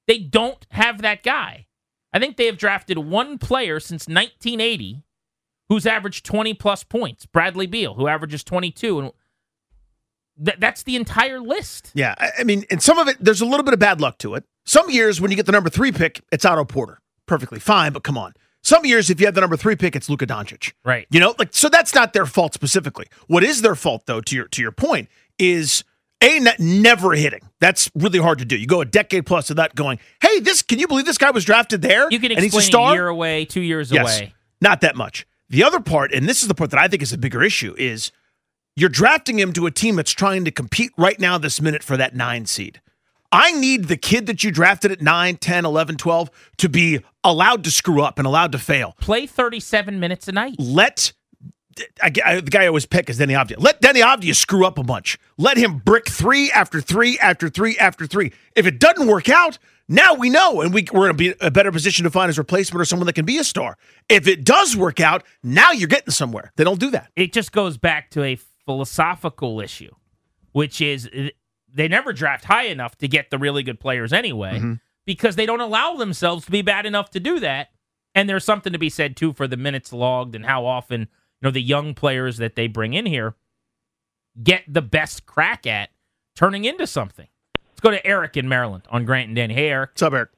They 0.06 0.18
don't 0.18 0.66
have 0.70 1.02
that 1.02 1.22
guy. 1.22 1.66
I 2.10 2.20
think 2.20 2.38
they 2.38 2.46
have 2.46 2.56
drafted 2.56 2.96
one 2.96 3.36
player 3.36 3.80
since 3.80 4.08
1980 4.08 5.02
who's 5.68 5.84
averaged 5.84 6.24
20 6.24 6.54
plus 6.54 6.84
points, 6.84 7.26
Bradley 7.26 7.66
Beal, 7.66 7.92
who 7.92 8.08
averages 8.08 8.42
22 8.42 9.00
and 9.00 9.12
th- 10.42 10.56
that's 10.58 10.84
the 10.84 10.96
entire 10.96 11.38
list. 11.38 11.90
Yeah, 11.92 12.14
I 12.38 12.44
mean, 12.44 12.64
and 12.70 12.82
some 12.82 12.98
of 12.98 13.08
it, 13.08 13.18
there's 13.20 13.42
a 13.42 13.46
little 13.46 13.64
bit 13.64 13.74
of 13.74 13.78
bad 13.78 14.00
luck 14.00 14.16
to 14.20 14.36
it. 14.36 14.44
Some 14.64 14.88
years 14.88 15.20
when 15.20 15.30
you 15.30 15.36
get 15.36 15.44
the 15.44 15.52
number 15.52 15.68
three 15.68 15.92
pick, 15.92 16.22
it's 16.32 16.46
Otto 16.46 16.64
Porter. 16.64 16.98
Perfectly 17.26 17.60
fine, 17.60 17.92
but 17.92 18.04
come 18.04 18.16
on. 18.16 18.32
Some 18.62 18.84
years, 18.84 19.08
if 19.10 19.20
you 19.20 19.26
have 19.26 19.34
the 19.34 19.40
number 19.40 19.56
three 19.56 19.76
pick, 19.76 19.96
it's 19.96 20.10
Luka 20.10 20.26
Doncic. 20.26 20.72
Right. 20.84 21.06
You 21.10 21.20
know, 21.20 21.34
like 21.38 21.48
so 21.52 21.68
that's 21.68 21.94
not 21.94 22.12
their 22.12 22.26
fault 22.26 22.54
specifically. 22.54 23.06
What 23.26 23.42
is 23.42 23.62
their 23.62 23.74
fault, 23.74 24.02
though, 24.06 24.20
to 24.20 24.36
your 24.36 24.48
to 24.48 24.62
your 24.62 24.72
point, 24.72 25.08
is 25.38 25.82
a 26.22 26.40
never 26.58 27.12
hitting. 27.12 27.40
That's 27.60 27.90
really 27.94 28.18
hard 28.18 28.38
to 28.40 28.44
do. 28.44 28.56
You 28.56 28.66
go 28.66 28.82
a 28.82 28.84
decade 28.84 29.24
plus 29.24 29.48
of 29.48 29.56
that 29.56 29.74
going, 29.74 29.98
hey, 30.20 30.40
this 30.40 30.60
can 30.60 30.78
you 30.78 30.86
believe 30.86 31.06
this 31.06 31.16
guy 31.16 31.30
was 31.30 31.46
drafted 31.46 31.80
there? 31.80 32.08
You 32.10 32.20
can 32.20 32.32
and 32.32 32.40
he's 32.42 32.52
a 32.54 32.58
explain 32.58 32.70
star? 32.70 32.90
a 32.92 32.94
year 32.94 33.08
away, 33.08 33.46
2 33.46 33.60
years 33.62 33.90
Yes. 33.90 34.02
away. 34.20 34.34
Not 34.60 34.82
that 34.82 34.96
much. 34.96 35.26
The 35.48 35.64
other 35.64 35.80
part, 35.80 36.12
and 36.12 36.28
this 36.28 36.42
is 36.42 36.48
the 36.48 36.54
part 36.54 36.70
that 36.70 36.78
I 36.78 36.88
think 36.88 37.02
is 37.02 37.12
a 37.14 37.18
bigger 37.18 37.42
issue, 37.42 37.74
is 37.78 38.12
you're 38.76 38.90
drafting 38.90 39.38
him 39.38 39.52
to 39.54 39.64
a 39.66 39.70
team 39.70 39.96
that's 39.96 40.12
trying 40.12 40.44
to 40.44 40.50
compete 40.50 40.92
right 40.98 41.18
now, 41.18 41.38
this 41.38 41.60
minute, 41.60 41.82
for 41.82 41.96
that 41.96 42.14
nine 42.14 42.44
seed. 42.44 42.82
I 43.32 43.52
need 43.52 43.84
the 43.84 43.96
kid 43.96 44.26
that 44.26 44.42
you 44.42 44.50
drafted 44.50 44.90
at 44.90 45.00
9, 45.00 45.36
10, 45.36 45.64
11, 45.64 45.96
12 45.96 46.30
to 46.58 46.68
be 46.68 47.00
allowed 47.22 47.62
to 47.64 47.70
screw 47.70 48.02
up 48.02 48.18
and 48.18 48.26
allowed 48.26 48.52
to 48.52 48.58
fail. 48.58 48.94
Play 49.00 49.26
37 49.26 50.00
minutes 50.00 50.26
a 50.28 50.32
night. 50.32 50.56
Let 50.58 51.12
I, 52.02 52.10
I- 52.24 52.40
the 52.40 52.50
guy 52.50 52.64
I 52.64 52.66
always 52.66 52.86
pick 52.86 53.08
is 53.08 53.18
Deni 53.18 53.32
Avdija. 53.40 53.56
Let 53.58 53.80
Deni 53.80 54.02
Avdija 54.02 54.34
screw 54.34 54.66
up 54.66 54.78
a 54.78 54.82
bunch. 54.82 55.18
Let 55.38 55.56
him 55.56 55.78
brick 55.78 56.08
three 56.08 56.50
after 56.50 56.80
three 56.80 57.18
after 57.20 57.48
three 57.48 57.78
after 57.78 58.06
three. 58.06 58.32
If 58.56 58.66
it 58.66 58.78
doesn't 58.80 59.06
work 59.06 59.28
out, 59.28 59.58
now 59.88 60.14
we 60.14 60.28
know, 60.30 60.60
and 60.60 60.74
we, 60.74 60.86
we're 60.92 61.06
in 61.06 61.10
a, 61.12 61.14
be 61.14 61.34
a 61.40 61.50
better 61.50 61.72
position 61.72 62.04
to 62.04 62.10
find 62.10 62.28
his 62.28 62.38
replacement 62.38 62.80
or 62.80 62.84
someone 62.84 63.06
that 63.06 63.14
can 63.14 63.24
be 63.24 63.38
a 63.38 63.44
star. 63.44 63.76
If 64.08 64.28
it 64.28 64.44
does 64.44 64.76
work 64.76 65.00
out, 65.00 65.24
now 65.42 65.70
you're 65.72 65.88
getting 65.88 66.10
somewhere. 66.12 66.52
They 66.56 66.64
don't 66.64 66.78
do 66.80 66.90
that. 66.90 67.10
It 67.16 67.32
just 67.32 67.50
goes 67.52 67.76
back 67.78 68.10
to 68.10 68.22
a 68.22 68.36
philosophical 68.66 69.60
issue, 69.60 69.90
which 70.52 70.80
is 70.80 71.08
they 71.72 71.88
never 71.88 72.12
draft 72.12 72.44
high 72.44 72.64
enough 72.64 72.96
to 72.98 73.08
get 73.08 73.30
the 73.30 73.38
really 73.38 73.62
good 73.62 73.80
players 73.80 74.12
anyway 74.12 74.54
Mm-hmm. 74.58 74.72
because 75.06 75.36
they 75.36 75.46
don't 75.46 75.60
allow 75.60 75.94
themselves 75.94 76.44
to 76.46 76.50
be 76.50 76.62
bad 76.62 76.86
enough 76.86 77.10
to 77.10 77.20
do 77.20 77.40
that. 77.40 77.68
And 78.14 78.28
there's 78.28 78.44
something 78.44 78.72
to 78.72 78.78
be 78.78 78.88
said 78.90 79.16
too 79.16 79.32
for 79.32 79.46
the 79.46 79.56
minutes 79.56 79.92
logged 79.92 80.34
and 80.34 80.44
how 80.46 80.66
often, 80.66 81.00
you 81.02 81.06
know, 81.42 81.50
the 81.50 81.62
young 81.62 81.94
players 81.94 82.38
that 82.38 82.56
they 82.56 82.66
bring 82.66 82.94
in 82.94 83.06
here 83.06 83.34
get 84.42 84.62
the 84.66 84.82
best 84.82 85.26
crack 85.26 85.66
at 85.66 85.90
turning 86.34 86.64
into 86.64 86.86
something. 86.86 87.28
Let's 87.68 87.80
go 87.80 87.90
to 87.90 88.04
Eric 88.06 88.36
in 88.36 88.48
Maryland 88.48 88.82
on 88.90 89.04
Grant 89.04 89.28
and 89.28 89.36
Danny. 89.36 89.54
Hey, 89.54 89.68
Eric. 89.68 89.90
What's 89.90 90.02
up, 90.02 90.12
Eric? 90.12 90.30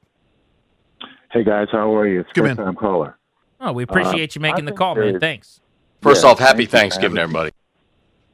Hey 1.31 1.43
guys, 1.43 1.67
how 1.71 1.95
are 1.95 2.07
you? 2.07 2.19
It's 2.21 2.29
Good 2.33 2.43
first 2.45 2.57
man. 2.57 2.65
time 2.67 2.75
caller. 2.75 3.17
Oh, 3.59 3.71
we 3.71 3.83
appreciate 3.83 4.35
you 4.35 4.41
Uh, 4.41 4.45
I 4.47 4.51
making 4.51 4.65
the 4.65 4.71
call, 4.71 4.93
man. 4.95 5.19
Thanks. 5.19 5.59
First 6.01 6.23
Yeah, 6.23 6.29
off, 6.29 6.37
happy 6.39 6.49
thank 6.49 6.59
you 6.59 6.65
for 6.67 6.77
Thanksgiving, 6.77 7.17
everybody. 7.17 7.51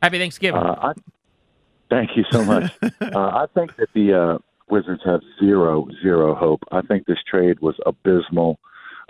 Happy 0.01 0.17
Thanksgiving. 0.19 0.61
Uh, 0.61 0.75
I, 0.81 0.93
thank 1.89 2.11
you 2.15 2.23
so 2.31 2.43
much. 2.43 2.71
uh, 2.81 2.89
I 3.13 3.45
think 3.53 3.75
that 3.77 3.89
the 3.93 4.13
uh, 4.13 4.37
Wizards 4.69 5.01
have 5.05 5.21
zero, 5.39 5.87
zero 6.01 6.35
hope. 6.35 6.63
I 6.71 6.81
think 6.81 7.05
this 7.05 7.19
trade 7.29 7.59
was 7.59 7.75
abysmal. 7.85 8.59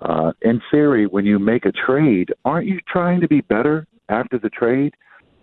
Uh, 0.02 0.32
in 0.42 0.62
theory, 0.72 1.06
when 1.06 1.26
you 1.26 1.40
make 1.40 1.66
a 1.66 1.72
trade, 1.72 2.34
aren't 2.46 2.68
you 2.68 2.80
trying 2.88 3.22
to 3.22 3.28
be 3.28 3.42
better 3.42 3.86
after 4.08 4.40
the 4.40 4.50
trade? 4.50 4.94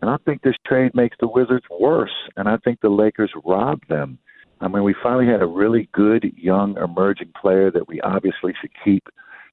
And 0.00 0.10
I 0.10 0.16
think 0.24 0.42
this 0.42 0.56
trade 0.66 0.92
makes 0.94 1.16
the 1.20 1.28
Wizards 1.28 1.64
worse. 1.70 2.14
And 2.36 2.48
I 2.48 2.56
think 2.58 2.80
the 2.80 2.88
Lakers 2.88 3.32
robbed 3.44 3.88
them. 3.88 4.18
I 4.60 4.68
mean, 4.68 4.84
we 4.84 4.94
finally 5.02 5.26
had 5.26 5.42
a 5.42 5.46
really 5.46 5.88
good, 5.92 6.32
young, 6.36 6.76
emerging 6.78 7.32
player 7.40 7.70
that 7.70 7.88
we 7.88 8.00
obviously 8.00 8.54
should 8.60 8.70
keep 8.82 9.04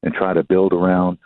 and 0.02 0.14
try 0.14 0.34
to 0.34 0.44
build 0.44 0.72
around. 0.74 1.18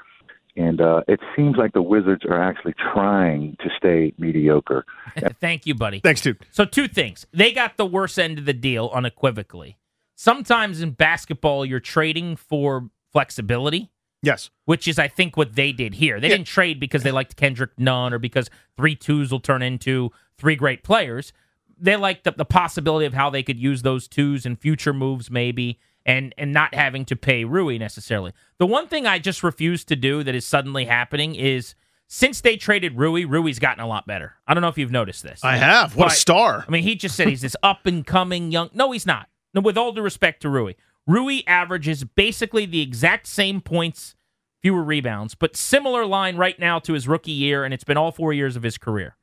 And 0.57 0.81
uh, 0.81 1.03
it 1.07 1.19
seems 1.35 1.55
like 1.55 1.73
the 1.73 1.81
Wizards 1.83 2.25
are 2.25 2.41
actually 2.41 2.73
trying 2.93 3.55
to 3.59 3.69
stay 3.77 4.13
mediocre. 4.17 4.85
Thank 5.39 5.67
you, 5.67 5.75
buddy. 5.75 5.99
Thanks, 5.99 6.21
dude. 6.21 6.39
So 6.51 6.65
two 6.65 6.87
things. 6.87 7.27
They 7.31 7.53
got 7.53 7.77
the 7.77 7.85
worst 7.85 8.17
end 8.17 8.39
of 8.39 8.45
the 8.45 8.53
deal 8.53 8.89
unequivocally. 8.93 9.77
Sometimes 10.15 10.81
in 10.81 10.91
basketball 10.91 11.63
you're 11.63 11.79
trading 11.79 12.35
for 12.35 12.89
flexibility, 13.13 13.91
Yes. 14.23 14.49
which 14.65 14.87
is 14.87 14.97
I 14.97 15.07
think 15.07 15.37
what 15.37 15.53
they 15.55 15.71
did 15.71 15.93
here. 15.93 16.19
They 16.19 16.27
Yeah. 16.29 16.35
didn't 16.37 16.47
trade 16.47 16.79
because 16.79 17.03
they 17.03 17.11
liked 17.11 17.35
Kendrick 17.35 17.77
Nunn 17.77 18.11
or 18.13 18.17
because 18.19 18.49
three 18.75 18.95
twos 18.95 19.31
will 19.31 19.39
turn 19.39 19.61
into 19.61 20.11
three 20.39 20.55
great 20.55 20.81
players. 20.83 21.33
They 21.79 21.95
liked 21.95 22.23
the, 22.23 22.31
the 22.31 22.45
possibility 22.45 23.05
of 23.05 23.13
how 23.13 23.29
they 23.29 23.43
could 23.43 23.59
use 23.59 23.83
those 23.83 24.07
twos 24.07 24.43
in 24.47 24.55
future 24.55 24.93
moves 24.93 25.29
maybe 25.29 25.79
and 26.07 26.33
and 26.37 26.53
not 26.53 26.73
having 26.73 27.05
to 27.05 27.15
pay 27.15 27.43
Rui 27.43 27.77
necessarily. 27.77 28.31
The 28.57 28.65
one 28.65 28.87
thing 28.87 29.05
I 29.05 29.19
just 29.19 29.43
refuse 29.43 29.83
to 29.85 29.95
do 29.95 30.23
that 30.23 30.33
is 30.33 30.45
suddenly 30.45 30.85
happening 30.85 31.35
is 31.35 31.75
since 32.07 32.39
they 32.39 32.55
traded 32.55 32.97
Rui, 32.97 33.25
Rui's 33.25 33.59
gotten 33.59 33.83
a 33.83 33.87
lot 33.87 34.07
better. 34.07 34.35
I 34.47 34.53
don't 34.53 34.61
know 34.61 34.69
if 34.69 34.77
you've 34.77 34.91
noticed 34.91 35.23
this. 35.23 35.43
I 35.43 35.57
have. 35.57 35.95
What 35.97 36.13
a 36.13 36.15
star. 36.15 36.63
I 36.65 36.71
mean, 36.71 36.83
he 36.83 36.95
just 36.95 37.15
said 37.15 37.27
he's 37.27 37.41
this 37.41 37.57
up 37.63 37.85
and 37.85 38.07
coming 38.07 38.51
young. 38.51 38.69
No, 38.73 38.93
he's 38.93 39.05
not. 39.05 39.27
No, 39.53 39.61
with 39.61 39.77
all 39.77 39.91
due 39.91 40.01
respect 40.01 40.41
to 40.43 40.49
Rui, 40.49 40.73
Rui 41.05 41.41
averages 41.45 42.05
basically 42.05 42.65
the 42.65 42.81
exact 42.81 43.27
same 43.27 43.59
points, 43.59 44.15
fewer 44.61 44.83
rebounds, 44.83 45.35
but 45.35 45.57
similar 45.57 46.05
line 46.05 46.37
right 46.37 46.57
now 46.57 46.79
to 46.79 46.93
his 46.93 47.07
rookie 47.07 47.31
year, 47.31 47.65
and 47.65 47.73
it's 47.73 47.83
been 47.83 47.97
all 47.97 48.11
four 48.11 48.31
years 48.31 48.55
of 48.55 48.63
his 48.63 48.77
career. 48.77 49.17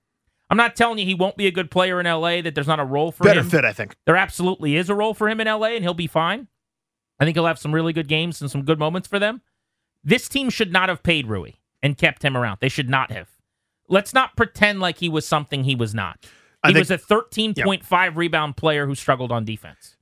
I'm 0.50 0.58
not 0.58 0.76
telling 0.76 0.98
you 0.98 1.06
he 1.06 1.14
won't 1.14 1.36
be 1.38 1.46
a 1.46 1.50
good 1.50 1.70
player 1.70 1.98
in 2.00 2.06
LA. 2.06 2.42
That 2.42 2.54
there's 2.54 2.66
not 2.66 2.80
a 2.80 2.84
role 2.84 3.12
for 3.12 3.24
him. 3.24 3.30
Better 3.30 3.40
him. 3.40 3.50
fit, 3.50 3.64
I 3.64 3.72
think. 3.72 3.96
There 4.04 4.16
absolutely 4.16 4.76
is 4.76 4.90
a 4.90 4.94
role 4.94 5.14
for 5.14 5.28
him 5.28 5.40
in 5.40 5.46
LA, 5.46 5.68
and 5.68 5.82
he'll 5.82 5.94
be 5.94 6.06
fine. 6.06 6.48
I 7.20 7.24
think 7.24 7.36
he'll 7.36 7.46
have 7.46 7.58
some 7.58 7.74
really 7.74 7.92
good 7.92 8.08
games 8.08 8.40
and 8.40 8.50
some 8.50 8.62
good 8.64 8.78
moments 8.78 9.08
for 9.08 9.18
them. 9.18 9.42
This 10.02 10.28
team 10.28 10.50
should 10.50 10.72
not 10.72 10.88
have 10.88 11.02
paid 11.02 11.26
Rui 11.26 11.52
and 11.82 11.96
kept 11.96 12.22
him 12.24 12.36
around. 12.36 12.58
They 12.60 12.68
should 12.68 12.88
not 12.90 13.10
have. 13.10 13.28
Let's 13.88 14.12
not 14.14 14.36
pretend 14.36 14.80
like 14.80 14.98
he 14.98 15.08
was 15.08 15.26
something 15.26 15.64
he 15.64 15.74
was 15.74 15.94
not. 15.94 16.18
He 16.66 16.72
think- 16.72 16.78
was 16.78 16.90
a 16.90 16.98
13.5 16.98 18.16
rebound 18.16 18.56
player 18.56 18.86
who 18.86 18.94
struggled 18.94 19.30
on 19.32 19.44
defense. 19.44 19.96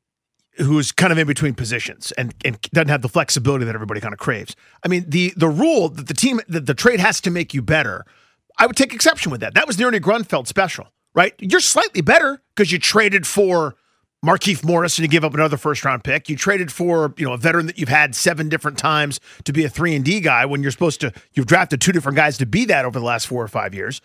who's 0.59 0.93
kind 0.93 1.11
of 1.13 1.19
in 1.19 1.27
between 1.27 1.55
positions 1.55 2.13
and, 2.13 2.35
and 2.45 2.61
doesn't 2.73 2.89
have 2.89 3.01
the 3.01 3.09
flexibility 3.09 3.65
that 3.65 3.75
everybody 3.75 4.01
kind 4.01 4.13
of 4.13 4.19
craves. 4.19 4.55
I 4.85 4.89
mean, 4.89 5.07
the 5.09 5.33
the 5.35 5.49
rule 5.49 5.89
that 5.89 6.09
the 6.09 6.15
team 6.15 6.41
that 6.47 6.67
the 6.67 6.75
trade 6.75 7.01
has 7.01 7.23
to 7.23 7.31
make 7.31 7.55
you 7.55 7.63
better, 7.63 8.05
I 8.59 8.67
would 8.67 8.77
take 8.77 8.93
exception 8.93 9.33
with 9.33 9.41
that. 9.41 9.55
That 9.55 9.67
was 9.67 9.79
the 9.79 9.85
Ernie 9.85 9.99
Grunfeld 9.99 10.47
special, 10.47 10.89
right? 11.15 11.33
You're 11.39 11.61
slightly 11.61 12.03
better 12.03 12.43
because 12.55 12.71
you 12.71 12.79
traded 12.79 13.27
for 13.27 13.77
Markieff 14.25 14.65
Morris 14.65 14.99
and 14.99 15.03
you 15.05 15.09
give 15.09 15.25
up 15.25 15.35
another 15.35 15.57
first 15.57 15.85
round 15.85 16.05
pick. 16.05 16.29
You 16.29 16.37
traded 16.37 16.71
for, 16.71 17.13
you 17.17 17.27
know, 17.27 17.33
a 17.33 17.37
veteran 17.37 17.67
that 17.67 17.77
you've 17.77 17.89
had 17.89 18.15
seven 18.15 18.49
different 18.49 18.79
times 18.79 19.19
to 19.45 19.53
be 19.53 19.65
a 19.65 19.69
three 19.69 19.97
and 19.97 20.05
D 20.05 20.21
guy 20.21 20.47
when 20.47 20.63
you're 20.63 20.71
supposed 20.71 21.01
to 21.01 21.13
you've 21.33 21.47
drafted 21.47 21.81
two 21.81 21.91
different 21.91 22.15
guys 22.17 22.39
to 22.39 22.47
be 22.47 22.65
that 22.67 22.85
over 22.85 22.99
the 22.99 23.05
last 23.05 23.27
four 23.27 23.43
or 23.43 23.49
five 23.49 23.75
years. 23.75 24.01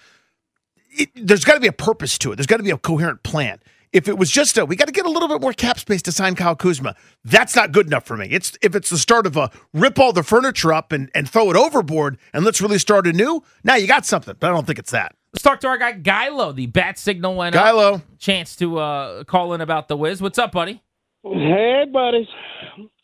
It, 0.90 1.10
there's 1.16 1.46
got 1.46 1.54
to 1.54 1.60
be 1.60 1.68
a 1.68 1.74
purpose 1.74 2.18
to 2.20 2.32
it. 2.32 2.38
There's 2.38 2.48
got 2.48 2.58
to 2.58 2.64
be 2.64 2.72
a 2.72 2.78
coherent 2.78 3.22
plan. 3.22 3.60
If 3.94 4.08
it 4.08 4.18
was 4.18 4.32
just 4.32 4.58
a, 4.58 4.66
we 4.66 4.76
got 4.76 4.88
to 4.88 4.92
get 4.92 5.06
a 5.06 5.10
little 5.10 5.30
bit 5.30 5.40
more 5.40 5.54
cap 5.54 5.80
space 5.80 6.02
to 6.04 6.12
sign 6.12 6.36
Kyle 6.36 6.56
Kuzma. 6.56 6.96
That's 7.24 7.56
not 7.56 7.72
good 7.72 7.86
enough 7.86 8.06
for 8.06 8.18
me. 8.18 8.28
It's 8.32 8.58
if 8.64 8.76
it's 8.76 8.90
the 8.90 8.98
start 8.98 9.28
of 9.28 9.38
a 9.38 9.52
rip 9.72 10.00
all 10.00 10.14
the 10.14 10.24
furniture 10.24 10.74
up 10.74 10.92
and, 10.92 11.12
and 11.14 11.30
throw 11.30 11.52
it 11.52 11.56
overboard 11.56 12.18
and 12.34 12.44
let's 12.44 12.60
really 12.60 12.80
start 12.80 13.06
anew. 13.06 13.44
Now 13.64 13.76
you 13.76 13.86
got 13.86 14.06
something, 14.06 14.36
but 14.40 14.50
I 14.50 14.54
don't 14.54 14.66
think 14.66 14.80
it's 14.80 14.92
that. 14.92 15.16
Let's 15.38 15.44
talk 15.44 15.60
to 15.60 15.68
our 15.68 15.78
guy 15.78 15.94
Gylo. 15.94 16.56
The 16.56 16.66
bat 16.66 16.98
signal 16.98 17.36
went 17.36 17.56
up. 17.56 17.64
Gylo. 17.64 18.02
Chance 18.18 18.56
to 18.56 18.80
uh, 18.80 19.24
call 19.24 19.54
in 19.54 19.62
about 19.62 19.88
the 19.88 19.96
Wiz. 19.96 20.20
What's 20.20 20.40
up, 20.40 20.52
buddy? 20.52 20.82
Hey, 21.22 21.84
buddies. 21.94 22.26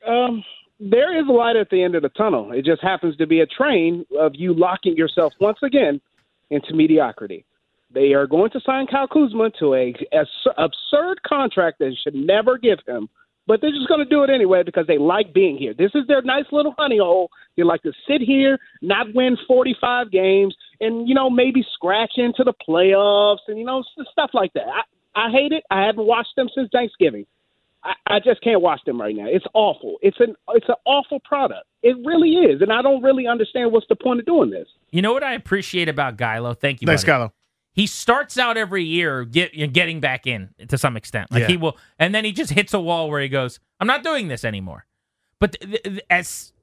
Um, 0.08 0.44
there 0.80 1.16
is 1.16 1.28
a 1.30 1.32
light 1.32 1.58
at 1.58 1.70
the 1.70 1.84
end 1.84 1.94
of 1.94 2.02
the 2.02 2.10
tunnel. 2.10 2.52
It 2.52 2.66
just 2.66 2.82
happens 2.82 3.16
to 3.18 3.28
be 3.28 3.42
a 3.42 3.46
train 3.46 4.04
of 4.20 4.32
you 4.34 4.56
locking 4.56 4.98
yourself 4.98 5.34
once 5.40 5.60
again 5.62 6.02
into 6.50 6.74
mediocrity. 6.74 7.46
They 7.94 8.14
are 8.14 8.26
going 8.26 8.50
to 8.54 8.60
sign 8.62 8.88
Kyle 8.88 9.08
Kuzma 9.08 9.52
to 9.60 9.76
a, 9.76 9.94
a 10.12 10.26
absurd 10.58 11.22
contract 11.22 11.78
that 11.78 11.96
should 12.04 12.16
never 12.16 12.58
give 12.58 12.80
him, 12.88 13.10
but 13.46 13.62
they're 13.62 13.70
just 13.70 13.88
going 13.88 14.04
to 14.04 14.10
do 14.10 14.24
it 14.24 14.32
anyway 14.32 14.64
because 14.64 14.88
they 14.88 14.98
like 14.98 15.36
being 15.36 15.56
here. 15.56 15.76
This 15.76 15.92
is 15.94 16.08
their 16.08 16.24
nice 16.24 16.46
little 16.52 16.74
honey 16.80 16.98
hole. 16.98 17.30
They 17.56 17.62
like 17.62 17.84
to 17.84 17.94
sit 18.08 18.22
here, 18.22 18.58
not 18.82 19.14
win 19.14 19.38
45 19.48 20.10
games, 20.10 20.56
and 20.80 21.08
you 21.08 21.16
know 21.16 21.30
maybe 21.30 21.66
scratch 21.74 22.14
into 22.18 22.44
the 22.44 22.54
playoffs 22.68 23.40
and 23.48 23.58
you 23.58 23.66
know 23.66 23.84
stuff 24.12 24.32
like 24.34 24.54
that. 24.54 24.66
I, 24.68 25.28
I 25.28 25.32
hate 25.32 25.52
it. 25.52 25.64
I 25.70 25.86
haven't 25.86 26.06
watched 26.06 26.36
them 26.36 26.50
since 26.56 26.70
Thanksgiving. 26.72 27.26
I, 27.84 27.94
I 28.08 28.20
just 28.20 28.42
can't 28.42 28.62
watch 28.62 28.80
them 28.86 29.00
right 29.00 29.16
now. 29.16 29.26
It's 29.28 29.46
awful. 29.54 29.98
It's 30.02 30.20
an 30.20 30.36
it's 30.50 30.68
an 30.70 30.76
awful 30.86 31.20
product. 31.22 31.66
It 31.82 31.98
really 32.06 32.30
is, 32.32 32.62
and 32.62 32.72
I 32.72 32.82
don't 32.82 33.02
really 33.04 33.28
understand 33.28 33.72
what's 33.72 33.88
the 33.90 33.96
point 33.96 34.20
of 34.20 34.26
doing 34.26 34.50
this. 34.50 34.68
You 34.92 35.02
know 35.02 35.12
what 35.14 35.24
I 35.24 35.34
appreciate 35.34 35.90
about 35.90 36.18
Gylo? 36.18 36.58
Thank 36.58 36.82
you. 36.82 36.86
Thanks, 36.86 37.04
buddy, 37.04 37.26
Gylo. 37.26 37.32
he 37.74 37.86
starts 37.88 38.38
out 38.38 38.56
every 38.56 38.84
year 38.86 39.26
get, 39.26 39.52
getting 39.74 40.00
back 40.00 40.26
in 40.26 40.50
to 40.70 40.78
some 40.78 40.96
extent. 40.96 41.30
Like 41.32 41.42
Yeah. 41.42 41.48
he 41.48 41.58
will, 41.58 41.78
and 42.00 42.16
then 42.16 42.24
he 42.26 42.32
just 42.32 42.52
hits 42.52 42.74
a 42.74 42.80
wall 42.80 43.10
where 43.10 43.22
he 43.22 43.28
goes, 43.30 43.60
"I'm 43.82 43.88
not 43.88 44.02
doing 44.04 44.30
this 44.30 44.46
anymore." 44.46 44.86
But 45.40 45.58
th- 45.60 45.84
th- 45.84 46.00
as 46.10 46.54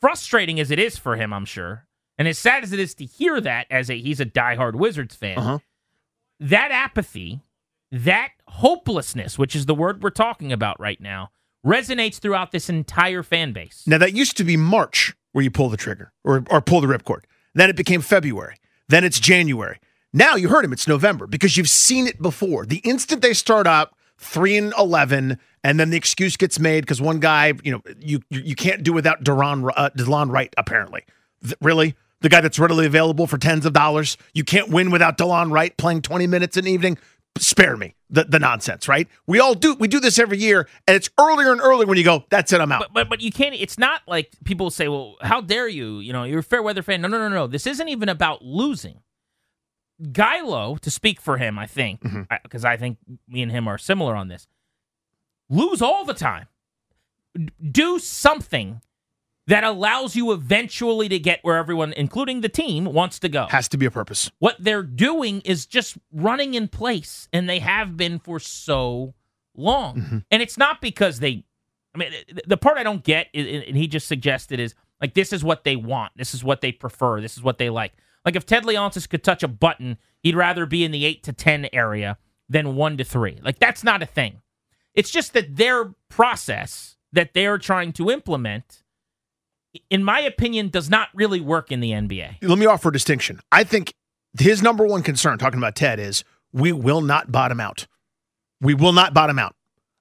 frustrating 0.00 0.58
as 0.60 0.70
it 0.70 0.78
is 0.78 0.96
for 0.96 1.16
him, 1.16 1.32
I'm 1.34 1.44
sure, 1.44 1.86
and 2.20 2.28
as 2.28 2.38
sad 2.38 2.62
as 2.62 2.72
it 2.72 2.78
is 2.78 2.94
to 2.96 3.06
hear 3.06 3.40
that 3.40 3.66
as 3.70 3.88
a 3.90 3.98
he's 3.98 4.20
a 4.20 4.26
diehard 4.26 4.74
Wizards 4.74 5.16
fan, 5.16 5.38
Uh-huh. 5.38 5.58
that 6.38 6.70
apathy, 6.70 7.40
that 7.90 8.30
hopelessness, 8.46 9.38
which 9.38 9.56
is 9.56 9.66
the 9.66 9.74
word 9.74 10.02
we're 10.02 10.10
talking 10.10 10.52
about 10.52 10.78
right 10.78 11.00
now, 11.00 11.30
resonates 11.66 12.18
throughout 12.18 12.52
this 12.52 12.68
entire 12.68 13.22
fan 13.22 13.52
base. 13.52 13.82
Now 13.86 13.98
that 13.98 14.12
used 14.12 14.36
to 14.36 14.44
be 14.44 14.56
March 14.56 15.14
where 15.32 15.42
you 15.44 15.50
pull 15.50 15.68
the 15.70 15.76
trigger 15.76 16.12
or 16.24 16.44
or 16.50 16.60
pull 16.60 16.80
the 16.80 16.86
ripcord. 16.86 17.22
Then 17.54 17.70
it 17.70 17.76
became 17.76 18.00
February. 18.00 18.56
Then 18.88 19.02
it's 19.04 19.18
January. 19.20 19.78
Now 20.12 20.34
you 20.36 20.48
heard 20.48 20.64
him. 20.64 20.72
It's 20.72 20.88
November 20.88 21.26
because 21.26 21.56
you've 21.56 21.68
seen 21.68 22.06
it 22.06 22.20
before. 22.20 22.66
The 22.66 22.78
instant 22.78 23.22
they 23.22 23.32
start 23.34 23.66
up 23.66 23.94
three 24.18 24.56
and 24.58 24.72
eleven, 24.78 25.38
and 25.64 25.78
then 25.80 25.90
the 25.90 25.96
excuse 25.96 26.36
gets 26.36 26.58
made 26.58 26.80
because 26.82 27.00
one 27.00 27.20
guy, 27.20 27.52
you 27.62 27.72
know, 27.72 27.82
you 27.98 28.20
you 28.30 28.54
can't 28.56 28.82
do 28.82 28.92
without 28.92 29.22
Duran 29.24 29.64
uh, 29.76 29.90
Delon 29.96 30.30
Wright. 30.30 30.52
Apparently, 30.58 31.02
Th- 31.42 31.54
really, 31.60 31.94
the 32.20 32.28
guy 32.28 32.40
that's 32.40 32.58
readily 32.58 32.86
available 32.86 33.26
for 33.26 33.38
tens 33.38 33.66
of 33.66 33.72
dollars. 33.72 34.16
You 34.34 34.44
can't 34.44 34.68
win 34.68 34.90
without 34.90 35.18
Delon 35.18 35.50
Wright 35.50 35.76
playing 35.76 36.02
twenty 36.02 36.26
minutes 36.26 36.56
an 36.56 36.66
evening. 36.66 36.98
Spare 37.38 37.76
me 37.76 37.94
the, 38.10 38.24
the 38.24 38.40
nonsense, 38.40 38.88
right? 38.88 39.06
We 39.26 39.38
all 39.38 39.54
do. 39.54 39.74
We 39.74 39.86
do 39.86 40.00
this 40.00 40.18
every 40.18 40.38
year, 40.38 40.68
and 40.88 40.96
it's 40.96 41.08
earlier 41.18 41.52
and 41.52 41.60
earlier 41.60 41.86
when 41.86 41.96
you 41.96 42.04
go. 42.04 42.24
That's 42.28 42.52
it. 42.52 42.60
I'm 42.60 42.72
out. 42.72 42.80
But, 42.80 42.92
but 42.92 43.08
but 43.08 43.20
you 43.20 43.30
can't. 43.30 43.54
It's 43.54 43.78
not 43.78 44.02
like 44.08 44.30
people 44.44 44.70
say, 44.70 44.88
"Well, 44.88 45.16
how 45.20 45.40
dare 45.40 45.68
you?" 45.68 46.00
You 46.00 46.12
know, 46.12 46.24
you're 46.24 46.40
a 46.40 46.42
fair 46.42 46.62
weather 46.62 46.82
fan. 46.82 47.00
No, 47.00 47.08
no, 47.08 47.18
no, 47.18 47.28
no. 47.28 47.46
This 47.46 47.66
isn't 47.66 47.88
even 47.88 48.08
about 48.08 48.44
losing. 48.44 49.00
Gilo, 50.02 50.80
to 50.80 50.90
speak 50.90 51.20
for 51.20 51.36
him, 51.36 51.58
I 51.58 51.66
think, 51.66 52.02
mm-hmm. 52.02 52.22
because 52.42 52.64
I 52.64 52.76
think 52.76 52.98
me 53.28 53.42
and 53.42 53.52
him 53.52 53.68
are 53.68 53.78
similar 53.78 54.16
on 54.16 54.28
this. 54.28 54.48
Lose 55.48 55.82
all 55.82 56.04
the 56.04 56.14
time. 56.14 56.46
Do 57.70 57.98
something 57.98 58.80
that 59.50 59.64
allows 59.64 60.14
you 60.14 60.30
eventually 60.30 61.08
to 61.08 61.18
get 61.18 61.40
where 61.42 61.56
everyone, 61.56 61.92
including 61.94 62.40
the 62.40 62.48
team, 62.48 62.84
wants 62.84 63.18
to 63.18 63.28
go. 63.28 63.48
Has 63.50 63.68
to 63.70 63.76
be 63.76 63.84
a 63.84 63.90
purpose. 63.90 64.30
What 64.38 64.54
they're 64.60 64.84
doing 64.84 65.40
is 65.40 65.66
just 65.66 65.98
running 66.12 66.54
in 66.54 66.68
place, 66.68 67.28
and 67.32 67.48
they 67.48 67.58
have 67.58 67.96
been 67.96 68.20
for 68.20 68.38
so 68.38 69.14
long. 69.56 69.96
Mm-hmm. 69.96 70.18
And 70.30 70.40
it's 70.40 70.56
not 70.56 70.80
because 70.80 71.18
they, 71.18 71.44
I 71.92 71.98
mean, 71.98 72.12
the 72.46 72.56
part 72.56 72.78
I 72.78 72.84
don't 72.84 73.02
get, 73.02 73.26
is, 73.32 73.64
and 73.66 73.76
he 73.76 73.88
just 73.88 74.06
suggested, 74.06 74.60
is 74.60 74.76
like 75.00 75.14
this 75.14 75.32
is 75.32 75.42
what 75.42 75.64
they 75.64 75.74
want, 75.74 76.12
this 76.14 76.32
is 76.32 76.44
what 76.44 76.60
they 76.60 76.70
prefer, 76.70 77.20
this 77.20 77.36
is 77.36 77.42
what 77.42 77.58
they 77.58 77.70
like. 77.70 77.92
Like 78.24 78.36
if 78.36 78.46
Ted 78.46 78.62
Leonsis 78.62 79.08
could 79.08 79.24
touch 79.24 79.42
a 79.42 79.48
button, 79.48 79.98
he'd 80.20 80.36
rather 80.36 80.64
be 80.64 80.84
in 80.84 80.92
the 80.92 81.04
eight 81.04 81.24
to 81.24 81.32
ten 81.32 81.68
area 81.72 82.18
than 82.48 82.76
one 82.76 82.96
to 82.98 83.04
three. 83.04 83.40
Like 83.42 83.58
that's 83.58 83.82
not 83.82 84.00
a 84.00 84.06
thing. 84.06 84.42
It's 84.94 85.10
just 85.10 85.32
that 85.32 85.56
their 85.56 85.94
process 86.08 86.96
that 87.12 87.34
they're 87.34 87.58
trying 87.58 87.92
to 87.94 88.10
implement, 88.10 88.84
in 89.88 90.04
my 90.04 90.20
opinion, 90.20 90.68
does 90.68 90.90
not 90.90 91.08
really 91.14 91.40
work 91.40 91.70
in 91.70 91.80
the 91.80 91.90
NBA. 91.90 92.36
Let 92.42 92.58
me 92.58 92.66
offer 92.66 92.88
a 92.88 92.92
distinction. 92.92 93.40
I 93.52 93.64
think 93.64 93.94
his 94.38 94.62
number 94.62 94.86
one 94.86 95.02
concern, 95.02 95.38
talking 95.38 95.58
about 95.58 95.76
Ted, 95.76 95.98
is 95.98 96.24
we 96.52 96.72
will 96.72 97.00
not 97.00 97.30
bottom 97.30 97.60
out. 97.60 97.86
We 98.60 98.74
will 98.74 98.92
not 98.92 99.14
bottom 99.14 99.38
out. 99.38 99.54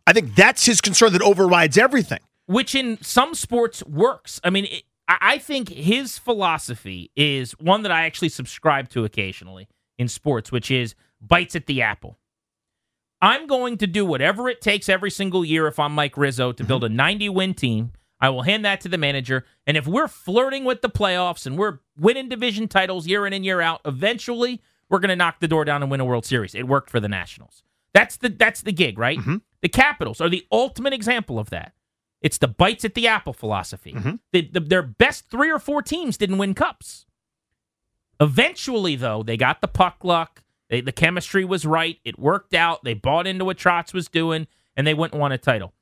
I 0.06 0.14
think 0.14 0.36
that's 0.36 0.66
his 0.66 0.82
concern 0.82 1.14
that 1.14 1.22
overrides 1.22 1.78
everything. 1.78 2.20
which 2.48 2.74
in 2.74 2.98
some 3.02 3.36
sports 3.36 3.84
works. 3.86 4.42
I 4.44 4.50
mean, 4.50 4.66
it, 4.66 4.84
I 5.08 5.18
I 5.22 5.38
think 5.38 5.70
his 5.70 6.18
philosophy 6.18 7.12
is 7.16 7.52
one 7.60 7.84
that 7.84 7.92
I 7.92 8.06
actually 8.06 8.30
subscribe 8.30 8.90
to 8.90 9.06
occasionally 9.06 9.68
in 10.00 10.08
sports, 10.08 10.52
which 10.52 10.72
is 10.72 10.96
bites 11.22 11.56
at 11.56 11.68
the 11.68 11.82
apple. 11.82 12.18
I'm 13.22 13.48
going 13.48 13.78
to 13.78 13.88
do 13.88 14.06
whatever 14.06 14.50
it 14.50 14.62
takes 14.62 14.88
every 14.88 15.12
single 15.12 15.44
year 15.44 15.68
if 15.68 15.78
I'm 15.78 15.94
Mike 15.94 16.18
Rizzo 16.18 16.52
to 16.54 16.64
build 16.64 16.84
mm-hmm. 16.84 16.94
a 16.94 17.04
90 17.04 17.30
win 17.30 17.54
team. 17.54 17.92
I 18.20 18.30
will 18.30 18.42
hand 18.42 18.66
that 18.66 18.82
to 18.82 18.90
the 18.90 18.98
manager. 18.98 19.46
And 19.66 19.78
if 19.78 19.88
we're 19.88 20.08
flirting 20.08 20.66
with 20.66 20.82
the 20.82 20.90
playoffs 20.90 21.46
and 21.46 21.58
we're 21.58 21.80
winning 21.98 22.30
division 22.30 22.68
titles 22.68 23.08
year 23.08 23.26
in 23.26 23.34
and 23.34 23.46
year 23.46 23.62
out, 23.62 23.82
eventually 23.86 24.62
we're 24.90 25.00
going 25.00 25.10
to 25.10 25.16
knock 25.16 25.40
the 25.40 25.48
door 25.48 25.64
down 25.66 25.82
and 25.82 25.90
win 25.90 26.02
a 26.02 26.06
World 26.06 26.26
Series. 26.26 26.54
It 26.54 26.68
worked 26.68 26.90
for 26.90 27.00
the 27.00 27.08
Nationals. 27.08 27.64
That's 27.94 28.18
the 28.18 28.30
that's 28.30 28.62
the 28.62 28.72
gig, 28.72 29.00
right? 29.00 29.18
Mm-hmm. 29.18 29.38
The 29.62 29.70
Capitals 29.70 30.22
are 30.22 30.30
the 30.30 30.46
ultimate 30.52 30.94
example 30.94 31.40
of 31.40 31.50
that. 31.50 31.74
It's 32.22 32.38
the 32.38 32.48
bites 32.48 32.84
at 32.84 32.96
the 32.96 33.08
apple 33.08 33.34
philosophy. 33.34 33.94
Mm-hmm. 33.94 34.16
The, 34.34 34.50
the, 34.52 34.60
their 34.60 34.84
best 34.84 35.30
three 35.30 35.52
or 35.52 35.60
four 35.60 35.82
teams 35.82 36.18
didn't 36.18 36.38
win 36.38 36.54
cups. 36.54 37.06
Eventually, 38.20 38.96
though, 38.96 39.24
they 39.24 39.38
got 39.38 39.62
the 39.62 39.68
puck 39.70 40.04
luck. 40.04 40.44
They, 40.70 40.82
the 40.82 40.92
chemistry 40.92 41.46
was 41.46 41.66
right. 41.66 41.98
It 42.04 42.20
worked 42.20 42.54
out. 42.54 42.84
They 42.84 42.94
bought 42.94 43.26
into 43.26 43.46
what 43.46 43.58
Trotz 43.58 43.94
was 43.94 44.10
doing, 44.10 44.48
and 44.76 44.86
they 44.86 44.94
went 44.94 45.14
and 45.14 45.22
won 45.22 45.32
a 45.32 45.38
title. 45.38 45.74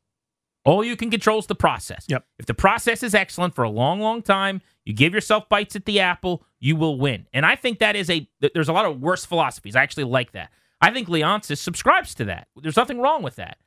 All 0.67 0.83
you 0.83 0.97
can 0.97 1.09
control 1.09 1.39
is 1.39 1.47
the 1.47 1.55
process. 1.55 2.05
Yep. 2.09 2.25
If 2.39 2.45
the 2.45 2.53
process 2.53 3.01
is 3.01 3.15
excellent 3.15 3.55
for 3.55 3.63
a 3.63 3.69
long, 3.69 4.01
long 4.01 4.21
time, 4.21 4.61
you 4.85 4.93
give 4.93 5.13
yourself 5.13 5.47
bites 5.49 5.77
at 5.77 5.85
the 5.85 6.01
apple, 6.01 6.43
you 6.59 6.75
will 6.75 6.99
win. 6.99 7.25
And 7.33 7.45
I 7.45 7.55
think 7.55 7.79
that 7.79 7.95
is 7.95 8.09
a. 8.09 8.27
th- 8.41 8.53
There's 8.53 8.69
a 8.69 8.73
lot 8.73 8.85
of 8.85 9.01
worse 9.01 9.25
philosophies. 9.25 9.77
I 9.77 9.81
actually 9.83 10.03
like 10.03 10.33
that. 10.33 10.51
I 10.81 10.91
think 10.91 11.07
Leonsis 11.07 11.59
subscribes 11.59 12.13
to 12.15 12.25
that. 12.25 12.49
There's 12.61 12.75
nothing 12.75 12.99
wrong 12.99 13.23
with 13.23 13.37
that. 13.37 13.57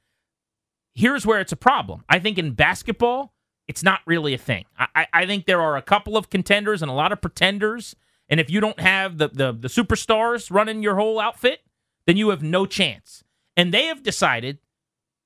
Here's 0.94 1.24
where 1.26 1.40
it's 1.40 1.52
a 1.52 1.56
problem. 1.56 2.04
I 2.08 2.18
think 2.18 2.38
in 2.38 2.52
basketball, 2.52 3.32
it's 3.66 3.82
not 3.82 4.00
really 4.06 4.34
a 4.34 4.38
thing. 4.38 4.66
I, 4.78 4.86
I, 4.94 5.06
I 5.14 5.26
think 5.26 5.46
there 5.46 5.62
are 5.62 5.76
a 5.78 5.82
couple 5.82 6.18
of 6.18 6.30
contenders 6.30 6.82
and 6.82 6.90
a 6.90 6.94
lot 6.94 7.12
of 7.12 7.20
pretenders. 7.22 7.96
And 8.28 8.40
if 8.40 8.50
you 8.50 8.60
don't 8.60 8.78
have 8.80 9.18
the, 9.18 9.28
the 9.28 9.52
the 9.52 9.68
superstars 9.68 10.50
running 10.50 10.82
your 10.82 10.96
whole 10.96 11.18
outfit, 11.18 11.60
then 12.06 12.16
you 12.18 12.28
have 12.30 12.42
no 12.42 12.66
chance. 12.66 13.24
And 13.56 13.72
they 13.74 13.86
have 13.86 14.02
decided, 14.02 14.58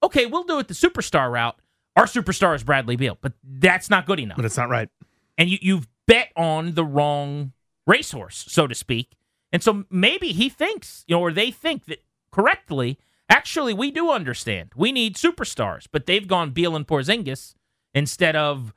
okay, 0.02 0.26
we'll 0.26 0.44
do 0.44 0.58
it 0.60 0.68
the 0.68 0.74
superstar 0.74 1.30
route. 1.32 1.56
Our 1.96 2.06
superstar 2.06 2.54
is 2.54 2.64
Bradley 2.64 2.96
Beal, 2.96 3.18
but 3.20 3.34
that's 3.42 3.88
not 3.88 4.06
good 4.06 4.18
enough 4.18 4.36
But 4.36 4.44
it's 4.44 4.56
not 4.56 4.68
right. 4.68 4.88
and 5.38 5.48
you, 5.48 5.58
you've 5.60 5.86
bet 6.06 6.30
on 6.36 6.74
the 6.74 6.84
wrong 6.84 7.52
racehorse, 7.86 8.44
so 8.48 8.66
to 8.66 8.74
speak. 8.74 9.16
And 9.52 9.62
so 9.62 9.84
maybe 9.90 10.32
he 10.32 10.48
thinks, 10.48 11.04
you 11.06 11.16
know, 11.16 11.20
or 11.20 11.32
they 11.32 11.50
think 11.50 11.86
that 11.86 12.02
correctly, 12.30 12.98
actually, 13.28 13.72
we 13.72 13.90
do 13.90 14.10
understand. 14.10 14.70
We 14.74 14.92
need 14.92 15.16
superstars, 15.16 15.86
but 15.90 16.06
they've 16.06 16.26
gone 16.26 16.50
Beal 16.50 16.76
and 16.76 16.86
Porzingis 16.86 17.54
instead 17.94 18.36
of 18.36 18.72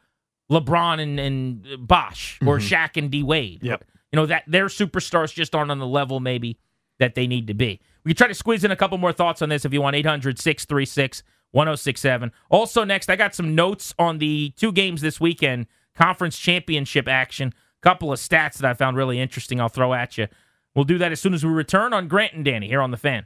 LeBron 0.52 1.02
and, 1.02 1.20
and 1.20 1.88
Bosh 1.88 2.40
or 2.46 2.60
mm-hmm. 2.60 2.74
Shaq 2.74 2.98
and 2.98 3.10
D 3.12 3.24
Wade. 3.24 3.64
Yep. 3.64 3.84
You 4.12 4.18
know, 4.18 4.26
that 4.28 4.44
their 4.48 4.68
superstars 4.68 5.34
just 5.34 5.56
aren't 5.56 5.72
on 5.72 5.80
the 5.80 5.88
level 5.88 6.20
maybe 6.20 6.60
that 7.00 7.16
they 7.16 7.28
need 7.28 7.48
to 7.48 7.54
be. 7.54 7.80
We 8.04 8.12
can 8.12 8.18
try 8.18 8.28
to 8.28 8.34
squeeze 8.34 8.64
in 8.64 8.72
a 8.72 8.76
couple 8.76 8.98
more 8.98 9.12
thoughts 9.12 9.42
on 9.42 9.50
this 9.50 9.66
if 9.66 9.74
you 9.74 9.82
want 9.82 9.96
800 9.96 10.40
636 10.40 11.24
1067. 11.52 12.32
Also, 12.50 12.84
next, 12.84 13.10
I 13.10 13.16
got 13.16 13.36
some 13.36 13.56
notes 13.56 13.94
on 13.98 14.18
the 14.18 14.54
two 14.58 14.72
games 14.72 15.02
this 15.02 15.20
weekend, 15.20 15.68
conference 15.96 16.38
championship 16.38 17.08
action. 17.08 17.54
Couple 17.82 18.12
of 18.12 18.20
stats 18.20 18.58
that 18.58 18.66
I 18.66 18.74
found 18.74 18.98
really 18.98 19.20
interesting, 19.20 19.62
I'll 19.62 19.70
throw 19.70 19.94
at 19.94 20.18
you. 20.18 20.28
We'll 20.76 20.86
do 20.86 20.98
that 20.98 21.12
as 21.12 21.20
soon 21.20 21.34
as 21.34 21.46
we 21.46 21.52
return 21.52 21.94
on 21.94 22.08
Grant 22.08 22.34
and 22.34 22.44
Danny 22.44 22.68
here 22.68 22.82
on 22.82 22.92
The 22.92 22.98
Fan. 22.98 23.26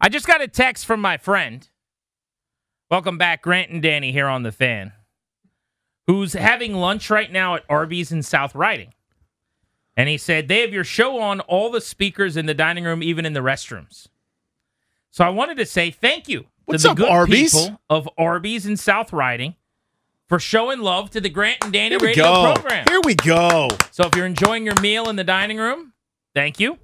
I 0.00 0.08
just 0.08 0.26
got 0.26 0.40
a 0.40 0.48
text 0.48 0.86
from 0.86 1.00
my 1.00 1.16
friend. 1.16 1.68
Welcome 2.90 3.18
back, 3.18 3.42
Grant 3.42 3.70
and 3.70 3.82
Danny 3.82 4.12
here 4.12 4.26
on 4.26 4.42
the 4.42 4.50
fan, 4.52 4.92
who's 6.06 6.32
having 6.32 6.74
lunch 6.74 7.10
right 7.10 7.30
now 7.30 7.54
at 7.54 7.64
Arby's 7.68 8.10
in 8.10 8.22
South 8.22 8.54
Riding. 8.54 8.94
And 9.96 10.08
he 10.08 10.16
said 10.16 10.48
they 10.48 10.62
have 10.62 10.72
your 10.72 10.84
show 10.84 11.20
on 11.20 11.40
all 11.40 11.70
the 11.70 11.80
speakers 11.80 12.36
in 12.36 12.46
the 12.46 12.54
dining 12.54 12.84
room, 12.84 13.02
even 13.02 13.26
in 13.26 13.32
the 13.32 13.40
restrooms. 13.40 14.08
So 15.10 15.24
I 15.24 15.28
wanted 15.28 15.56
to 15.58 15.66
say 15.66 15.90
thank 15.90 16.28
you 16.28 16.46
What's 16.64 16.82
to 16.82 16.88
the 16.88 16.92
up, 16.92 16.96
good 16.96 17.08
Arby's? 17.08 17.52
people 17.52 17.80
of 17.90 18.08
Arby's 18.16 18.64
in 18.66 18.76
South 18.76 19.12
Riding 19.12 19.54
for 20.28 20.38
showing 20.38 20.80
love 20.80 21.10
to 21.10 21.20
the 21.20 21.28
Grant 21.28 21.58
and 21.62 21.72
Danny 21.72 21.96
radio 21.96 22.24
go. 22.24 22.54
program. 22.54 22.86
Here 22.88 23.00
we 23.04 23.14
go. 23.16 23.68
So 23.90 24.04
if 24.04 24.16
you're 24.16 24.26
enjoying 24.26 24.64
your 24.64 24.80
meal 24.80 25.08
in 25.10 25.16
the 25.16 25.24
dining 25.24 25.58
room, 25.58 25.92
thank 26.34 26.58
you. 26.58 26.78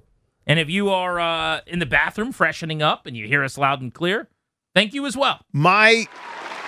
And 0.47 0.59
if 0.59 0.69
you 0.69 0.89
are 0.89 1.19
uh, 1.19 1.59
in 1.67 1.79
the 1.79 1.85
bathroom 1.85 2.31
freshening 2.31 2.81
up 2.81 3.05
and 3.05 3.15
you 3.17 3.27
hear 3.27 3.43
us 3.43 3.57
loud 3.57 3.81
and 3.81 3.93
clear, 3.93 4.29
thank 4.73 4.93
you 4.93 5.05
as 5.05 5.17
well. 5.17 5.41
My, 5.51 6.05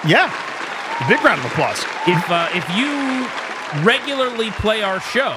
yeah, 0.05 0.27
big 1.07 1.23
round 1.23 1.39
of 1.39 1.45
applause. 1.45 1.79
If 2.05 2.29
uh, 2.29 2.49
if 2.53 2.67
you 2.75 3.85
regularly 3.85 4.51
play 4.51 4.83
our 4.83 4.99
show 4.99 5.33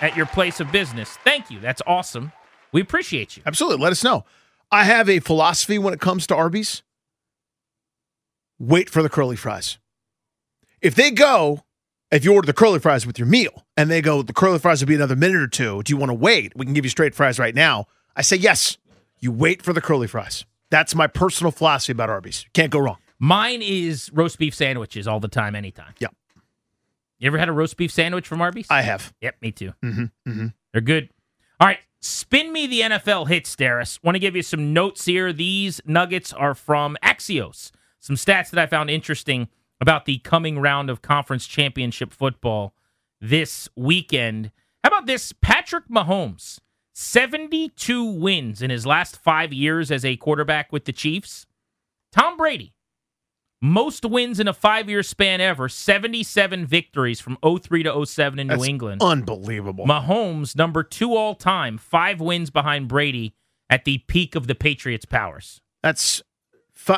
at 0.00 0.16
your 0.16 0.26
place 0.26 0.58
of 0.58 0.72
business, 0.72 1.10
thank 1.24 1.50
you. 1.50 1.60
That's 1.60 1.82
awesome. 1.86 2.32
We 2.72 2.80
appreciate 2.80 3.36
you. 3.36 3.44
Absolutely. 3.46 3.82
Let 3.82 3.92
us 3.92 4.02
know. 4.02 4.24
I 4.72 4.82
have 4.84 5.08
a 5.08 5.20
philosophy 5.20 5.78
when 5.78 5.94
it 5.94 6.00
comes 6.00 6.26
to 6.26 6.34
Arby's. 6.34 6.82
Wait 8.58 8.90
for 8.90 9.02
the 9.02 9.08
curly 9.08 9.36
fries. 9.36 9.78
If 10.80 10.96
they 10.96 11.12
go, 11.12 11.62
if 12.14 12.24
you 12.24 12.32
order 12.32 12.46
the 12.46 12.52
curly 12.52 12.78
fries 12.78 13.06
with 13.06 13.18
your 13.18 13.26
meal 13.26 13.66
and 13.76 13.90
they 13.90 14.00
go, 14.00 14.22
the 14.22 14.32
curly 14.32 14.58
fries 14.58 14.80
will 14.80 14.88
be 14.88 14.94
another 14.94 15.16
minute 15.16 15.42
or 15.42 15.48
two. 15.48 15.82
Do 15.82 15.92
you 15.92 15.96
want 15.96 16.10
to 16.10 16.14
wait? 16.14 16.52
We 16.56 16.64
can 16.64 16.74
give 16.74 16.84
you 16.84 16.90
straight 16.90 17.14
fries 17.14 17.38
right 17.38 17.54
now. 17.54 17.86
I 18.14 18.22
say 18.22 18.36
yes. 18.36 18.78
You 19.18 19.32
wait 19.32 19.62
for 19.62 19.72
the 19.72 19.80
curly 19.80 20.06
fries. 20.06 20.44
That's 20.70 20.94
my 20.94 21.06
personal 21.06 21.50
philosophy 21.50 21.92
about 21.92 22.10
Arby's. 22.10 22.46
Can't 22.52 22.70
go 22.70 22.78
wrong. 22.78 22.98
Mine 23.18 23.62
is 23.62 24.10
roast 24.12 24.38
beef 24.38 24.54
sandwiches 24.54 25.08
all 25.08 25.20
the 25.20 25.28
time, 25.28 25.54
anytime. 25.54 25.94
Yeah. 25.98 26.08
You 27.18 27.28
ever 27.28 27.38
had 27.38 27.48
a 27.48 27.52
roast 27.52 27.76
beef 27.76 27.90
sandwich 27.90 28.26
from 28.26 28.40
Arby's? 28.40 28.66
I 28.70 28.82
have. 28.82 29.14
Yep, 29.20 29.36
me 29.40 29.52
too. 29.52 29.72
Mm-hmm. 29.82 30.30
Mm-hmm. 30.30 30.46
They're 30.72 30.82
good. 30.82 31.10
All 31.60 31.66
right, 31.66 31.78
spin 32.00 32.52
me 32.52 32.66
the 32.66 32.80
NFL 32.80 33.28
hits, 33.28 33.54
Darius. 33.56 34.02
Want 34.02 34.16
to 34.16 34.18
give 34.18 34.36
you 34.36 34.42
some 34.42 34.72
notes 34.72 35.04
here. 35.04 35.32
These 35.32 35.80
nuggets 35.86 36.32
are 36.32 36.54
from 36.54 36.96
Axios. 37.02 37.70
Some 38.00 38.16
stats 38.16 38.50
that 38.50 38.58
I 38.58 38.66
found 38.66 38.90
interesting 38.90 39.48
about 39.80 40.04
the 40.04 40.18
coming 40.18 40.58
round 40.58 40.90
of 40.90 41.02
conference 41.02 41.46
championship 41.46 42.12
football 42.12 42.74
this 43.20 43.68
weekend. 43.76 44.50
How 44.82 44.88
about 44.88 45.06
this? 45.06 45.32
Patrick 45.32 45.88
Mahomes, 45.88 46.60
72 46.94 48.04
wins 48.04 48.62
in 48.62 48.70
his 48.70 48.86
last 48.86 49.16
five 49.16 49.52
years 49.52 49.90
as 49.90 50.04
a 50.04 50.16
quarterback 50.16 50.72
with 50.72 50.84
the 50.84 50.92
Chiefs. 50.92 51.46
Tom 52.12 52.36
Brady, 52.36 52.74
most 53.60 54.04
wins 54.04 54.38
in 54.38 54.46
a 54.46 54.52
five 54.52 54.90
year 54.90 55.02
span 55.02 55.40
ever, 55.40 55.68
77 55.68 56.66
victories 56.66 57.20
from 57.20 57.38
03 57.42 57.82
to 57.84 58.06
07 58.06 58.38
in 58.38 58.46
That's 58.46 58.60
New 58.60 58.68
England. 58.68 59.02
Unbelievable. 59.02 59.86
Mahomes, 59.86 60.54
number 60.54 60.82
two 60.82 61.14
all 61.14 61.34
time, 61.34 61.78
five 61.78 62.20
wins 62.20 62.50
behind 62.50 62.88
Brady 62.88 63.34
at 63.70 63.86
the 63.86 63.98
peak 64.06 64.34
of 64.34 64.46
the 64.46 64.54
Patriots' 64.54 65.06
powers. 65.06 65.62
That's 65.82 66.22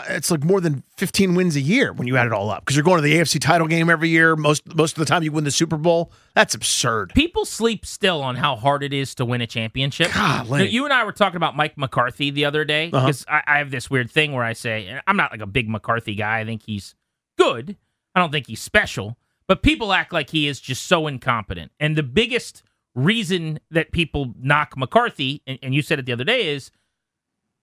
it's 0.09 0.31
like 0.31 0.43
more 0.43 0.61
than 0.61 0.83
15 0.97 1.35
wins 1.35 1.55
a 1.55 1.61
year 1.61 1.93
when 1.93 2.09
you 2.09 2.16
add 2.16 2.27
it 2.27 2.33
all 2.33 2.51
up 2.51 2.62
because 2.64 2.74
you're 2.77 2.83
going 2.85 2.97
to 2.97 3.03
the 3.03 3.14
AFC 3.16 3.41
title 3.41 3.66
game 3.66 3.89
every 3.91 4.09
year. 4.09 4.35
Most 4.37 4.74
most 4.74 4.93
of 4.97 4.99
the 4.99 5.05
time 5.05 5.22
you 5.22 5.31
win 5.33 5.45
the 5.45 5.51
Super 5.51 5.77
Bowl. 5.77 6.12
That's 6.35 6.55
absurd. 6.55 7.12
People 7.14 7.45
sleep 7.45 7.85
still 7.87 8.22
on 8.22 8.37
how 8.37 8.57
hard 8.57 8.83
it 8.83 8.93
is 8.93 9.14
to 9.16 9.24
win 9.24 9.41
a 9.43 9.47
championship. 9.47 10.12
Golly. 10.12 10.68
You 10.68 10.85
and 10.85 10.93
I 10.93 11.05
were 11.05 11.12
talking 11.12 11.37
about 11.37 11.57
Mike 11.57 11.77
McCarthy 11.79 12.31
the 12.31 12.45
other 12.47 12.64
day 12.64 12.91
Uh-huh. 12.93 13.07
because 13.07 13.24
I, 13.29 13.43
I 13.47 13.59
have 13.59 13.70
this 13.70 13.89
weird 13.91 14.11
thing 14.11 14.33
where 14.33 14.45
I 14.45 14.55
say 14.55 14.99
I'm 15.07 15.16
not 15.16 15.31
like 15.31 15.41
a 15.43 15.47
big 15.47 15.68
McCarthy 15.68 16.14
guy. 16.14 16.41
I 16.41 16.45
think 16.45 16.62
he's 16.64 16.95
good. 17.39 17.77
I 18.14 18.20
don't 18.20 18.33
think 18.33 18.47
he's 18.47 18.61
special, 18.61 19.18
but 19.47 19.62
people 19.62 19.93
act 19.93 20.12
like 20.12 20.31
he 20.31 20.49
is 20.49 20.59
just 20.61 20.87
so 20.87 21.07
incompetent. 21.07 21.70
And 21.79 21.97
the 21.97 22.03
biggest 22.03 22.62
reason 22.95 23.61
that 23.70 23.93
people 23.93 24.33
knock 24.41 24.74
McCarthy, 24.74 25.43
and, 25.47 25.59
and 25.62 25.74
you 25.74 25.83
said 25.83 25.99
it 25.99 26.07
the 26.07 26.12
other 26.14 26.24
day, 26.24 26.49
is 26.49 26.70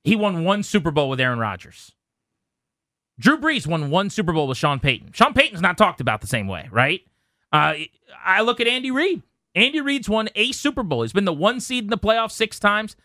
he 0.04 0.16
won 0.16 0.44
one 0.44 0.62
Super 0.62 0.92
Bowl 0.92 1.10
with 1.10 1.20
Aaron 1.20 1.40
Rodgers. 1.40 1.92
Drew 3.20 3.38
Brees 3.38 3.68
won 3.68 3.90
one 3.90 4.10
Super 4.10 4.34
Bowl 4.34 4.48
with 4.48 4.58
Sean 4.58 4.80
Payton. 4.80 5.12
Sean 5.14 5.34
Payton's 5.34 5.62
not 5.62 5.78
talked 5.78 6.02
about 6.02 6.22
the 6.22 6.28
same 6.28 6.48
way, 6.48 6.68
right? 6.72 7.02
Uh, 7.52 7.76
I 8.26 8.42
look 8.42 8.60
at 8.60 8.68
Andy 8.68 8.92
Reid. 8.92 9.22
Andy 9.56 9.82
Reid's 9.82 10.10
won 10.10 10.30
a 10.36 10.52
Super 10.52 10.82
Bowl. 10.82 11.04
He's 11.04 11.14
been 11.14 11.26
the 11.26 11.34
one 11.34 11.60
seed 11.60 11.84
in 11.84 11.90
the 11.92 11.98
playoffs 11.98 12.32
six 12.32 12.60
times. 12.60 12.96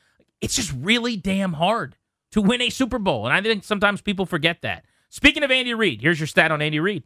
It's 0.40 0.56
just 0.56 0.72
really 0.72 1.16
damn 1.16 1.54
hard 1.54 1.96
to 2.32 2.40
win 2.40 2.62
a 2.62 2.70
Super 2.70 2.98
Bowl. 2.98 3.26
And 3.26 3.34
I 3.34 3.42
think 3.42 3.64
sometimes 3.64 4.00
people 4.00 4.24
forget 4.24 4.62
that. 4.62 4.84
Speaking 5.10 5.42
of 5.42 5.50
Andy 5.50 5.74
Reid, 5.74 6.00
here's 6.00 6.20
your 6.20 6.26
stat 6.26 6.50
on 6.50 6.62
Andy 6.62 6.80
Reid. 6.80 7.04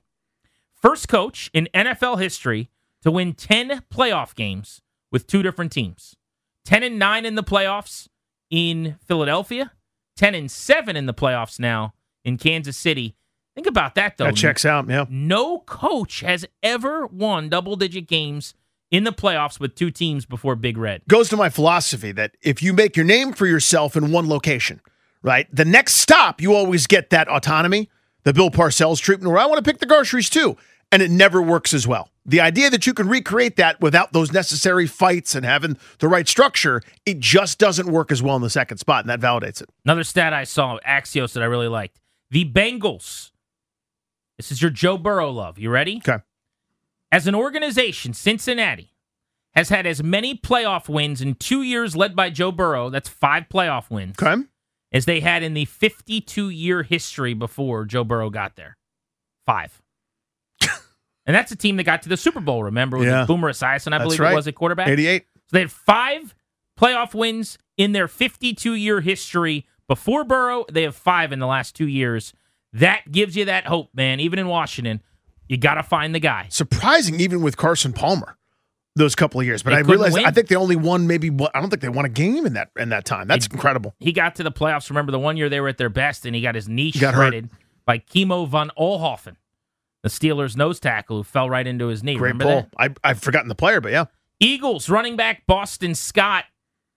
First 0.74 1.08
coach 1.08 1.50
in 1.52 1.68
NFL 1.74 2.20
history 2.20 2.70
to 3.02 3.10
win 3.10 3.34
10 3.34 3.82
playoff 3.92 4.34
games 4.34 4.80
with 5.10 5.26
two 5.26 5.42
different 5.42 5.72
teams. 5.72 6.16
10 6.64 6.82
and 6.82 6.98
9 6.98 7.26
in 7.26 7.34
the 7.34 7.42
playoffs 7.42 8.08
in 8.50 8.96
Philadelphia, 9.04 9.72
10 10.16 10.34
and 10.34 10.50
7 10.50 10.96
in 10.96 11.06
the 11.06 11.14
playoffs 11.14 11.58
now 11.58 11.94
in 12.24 12.38
Kansas 12.38 12.76
City. 12.76 13.14
Think 13.54 13.66
about 13.66 13.94
that 13.96 14.16
though. 14.16 14.26
That 14.26 14.36
checks 14.36 14.64
out. 14.64 14.88
Yeah. 14.88 15.04
No 15.10 15.58
coach 15.58 16.20
has 16.20 16.46
ever 16.62 17.06
won 17.06 17.48
double 17.48 17.76
digit 17.76 18.08
games 18.08 18.54
in 18.90 19.04
the 19.04 19.12
playoffs 19.12 19.58
with 19.58 19.74
two 19.74 19.90
teams 19.90 20.24
before 20.26 20.54
Big 20.54 20.76
Red. 20.76 21.02
Goes 21.08 21.28
to 21.30 21.36
my 21.36 21.48
philosophy 21.48 22.12
that 22.12 22.36
if 22.42 22.62
you 22.62 22.72
make 22.72 22.96
your 22.96 23.06
name 23.06 23.32
for 23.32 23.46
yourself 23.46 23.96
in 23.96 24.12
one 24.12 24.28
location, 24.28 24.80
right, 25.22 25.46
the 25.54 25.64
next 25.64 25.96
stop 25.96 26.40
you 26.40 26.54
always 26.54 26.86
get 26.86 27.10
that 27.10 27.28
autonomy, 27.28 27.90
the 28.24 28.32
Bill 28.32 28.50
Parcells 28.50 29.00
treatment, 29.00 29.30
where 29.30 29.40
I 29.40 29.46
want 29.46 29.62
to 29.62 29.68
pick 29.68 29.80
the 29.80 29.86
groceries 29.86 30.30
too, 30.30 30.56
and 30.90 31.02
it 31.02 31.10
never 31.10 31.42
works 31.42 31.74
as 31.74 31.86
well. 31.86 32.10
The 32.24 32.40
idea 32.40 32.70
that 32.70 32.86
you 32.86 32.94
can 32.94 33.08
recreate 33.08 33.56
that 33.56 33.80
without 33.80 34.12
those 34.12 34.30
necessary 34.30 34.86
fights 34.86 35.34
and 35.34 35.44
having 35.44 35.76
the 35.98 36.06
right 36.06 36.28
structure, 36.28 36.80
it 37.04 37.18
just 37.18 37.58
doesn't 37.58 37.90
work 37.90 38.12
as 38.12 38.22
well 38.22 38.36
in 38.36 38.42
the 38.42 38.50
second 38.50 38.78
spot, 38.78 39.04
and 39.04 39.10
that 39.10 39.20
validates 39.20 39.60
it. 39.60 39.68
Another 39.84 40.04
stat 40.04 40.32
I 40.32 40.44
saw, 40.44 40.78
Axios, 40.86 41.32
that 41.32 41.42
I 41.42 41.46
really 41.46 41.66
liked. 41.66 41.98
The 42.32 42.50
Bengals. 42.50 43.30
This 44.38 44.50
is 44.50 44.62
your 44.62 44.70
Joe 44.70 44.96
Burrow 44.96 45.30
love. 45.30 45.58
You 45.58 45.68
ready? 45.68 45.98
Okay. 45.98 46.22
As 47.12 47.26
an 47.26 47.34
organization, 47.34 48.14
Cincinnati 48.14 48.94
has 49.54 49.68
had 49.68 49.86
as 49.86 50.02
many 50.02 50.34
playoff 50.34 50.88
wins 50.88 51.20
in 51.20 51.34
two 51.34 51.60
years 51.60 51.94
led 51.94 52.16
by 52.16 52.30
Joe 52.30 52.50
Burrow. 52.50 52.88
That's 52.88 53.06
five 53.08 53.50
playoff 53.52 53.90
wins. 53.90 54.16
Okay. 54.20 54.42
As 54.92 55.04
they 55.04 55.20
had 55.20 55.42
in 55.42 55.52
the 55.52 55.66
52 55.66 56.48
year 56.48 56.82
history 56.82 57.34
before 57.34 57.84
Joe 57.84 58.02
Burrow 58.02 58.30
got 58.30 58.56
there. 58.56 58.78
Five. 59.44 59.82
and 61.26 61.34
that's 61.36 61.52
a 61.52 61.56
team 61.56 61.76
that 61.76 61.84
got 61.84 62.00
to 62.02 62.08
the 62.08 62.16
Super 62.16 62.40
Bowl, 62.40 62.64
remember? 62.64 62.96
With 62.96 63.08
Yeah. 63.08 63.26
Boomer 63.26 63.52
Esiason, 63.52 63.88
I 63.92 63.98
That's 63.98 64.04
believe 64.04 64.20
right. 64.20 64.32
it 64.32 64.36
was 64.36 64.48
at 64.48 64.54
quarterback. 64.54 64.88
88. 64.88 65.26
So 65.34 65.40
they 65.50 65.60
had 65.60 65.70
five 65.70 66.34
playoff 66.80 67.12
wins 67.12 67.58
in 67.76 67.92
their 67.92 68.08
52 68.08 68.72
year 68.72 69.02
history 69.02 69.66
before 69.92 70.24
Burrow. 70.24 70.64
They 70.72 70.84
have 70.84 70.96
five 70.96 71.32
in 71.32 71.38
the 71.38 71.46
last 71.46 71.76
two 71.76 71.86
years. 71.86 72.32
That 72.72 73.12
gives 73.12 73.36
you 73.36 73.44
that 73.44 73.66
hope, 73.66 73.90
man. 73.92 74.20
Even 74.20 74.38
in 74.38 74.48
Washington, 74.48 75.02
you 75.50 75.58
got 75.58 75.74
to 75.74 75.82
find 75.82 76.14
the 76.14 76.18
guy. 76.18 76.46
Surprising, 76.48 77.20
even 77.20 77.42
with 77.42 77.58
Carson 77.58 77.92
Palmer, 77.92 78.38
those 78.96 79.14
couple 79.14 79.38
of 79.38 79.46
years. 79.46 79.62
But 79.62 79.70
They 79.72 79.76
I 79.76 79.80
realized 79.80 80.14
win. 80.14 80.24
I 80.24 80.30
think 80.30 80.48
they 80.48 80.54
only 80.56 80.76
won 80.76 81.06
maybe. 81.06 81.28
I 81.28 81.60
don't 81.60 81.68
think 81.68 81.82
they 81.82 81.90
won 81.90 82.06
a 82.06 82.08
game 82.08 82.46
in 82.46 82.54
that 82.54 82.70
in 82.78 82.88
that 82.88 83.04
time. 83.04 83.28
That's 83.28 83.46
incredible. 83.46 83.94
He 84.00 84.12
got 84.12 84.34
to 84.36 84.42
the 84.42 84.50
playoffs. 84.50 84.88
Remember 84.88 85.12
the 85.12 85.18
one 85.18 85.36
year 85.36 85.50
they 85.50 85.60
were 85.60 85.68
at 85.68 85.76
their 85.76 85.90
best, 85.90 86.24
and 86.24 86.34
he 86.34 86.40
got 86.40 86.54
his 86.54 86.70
knee 86.70 86.90
got 86.92 87.12
hurt. 87.12 87.24
shredded 87.32 87.50
by 87.84 87.98
Kimo 87.98 88.46
von 88.46 88.70
Oelhoffen, 88.78 89.36
the 90.02 90.08
Steelers' 90.08 90.56
nose 90.56 90.80
tackle 90.80 91.18
who 91.18 91.22
fell 91.22 91.50
right 91.50 91.66
into 91.66 91.88
his 91.88 92.02
knee. 92.02 92.14
Great 92.14 92.32
Remember 92.32 92.44
pull. 92.62 92.70
that? 92.78 92.96
I, 93.04 93.10
I've 93.10 93.20
forgotten 93.20 93.48
the 93.48 93.54
player, 93.54 93.82
but 93.82 93.92
yeah. 93.92 94.06
Eagles 94.40 94.88
running 94.88 95.16
back 95.16 95.42
Boston 95.46 95.94
Scott 95.94 96.44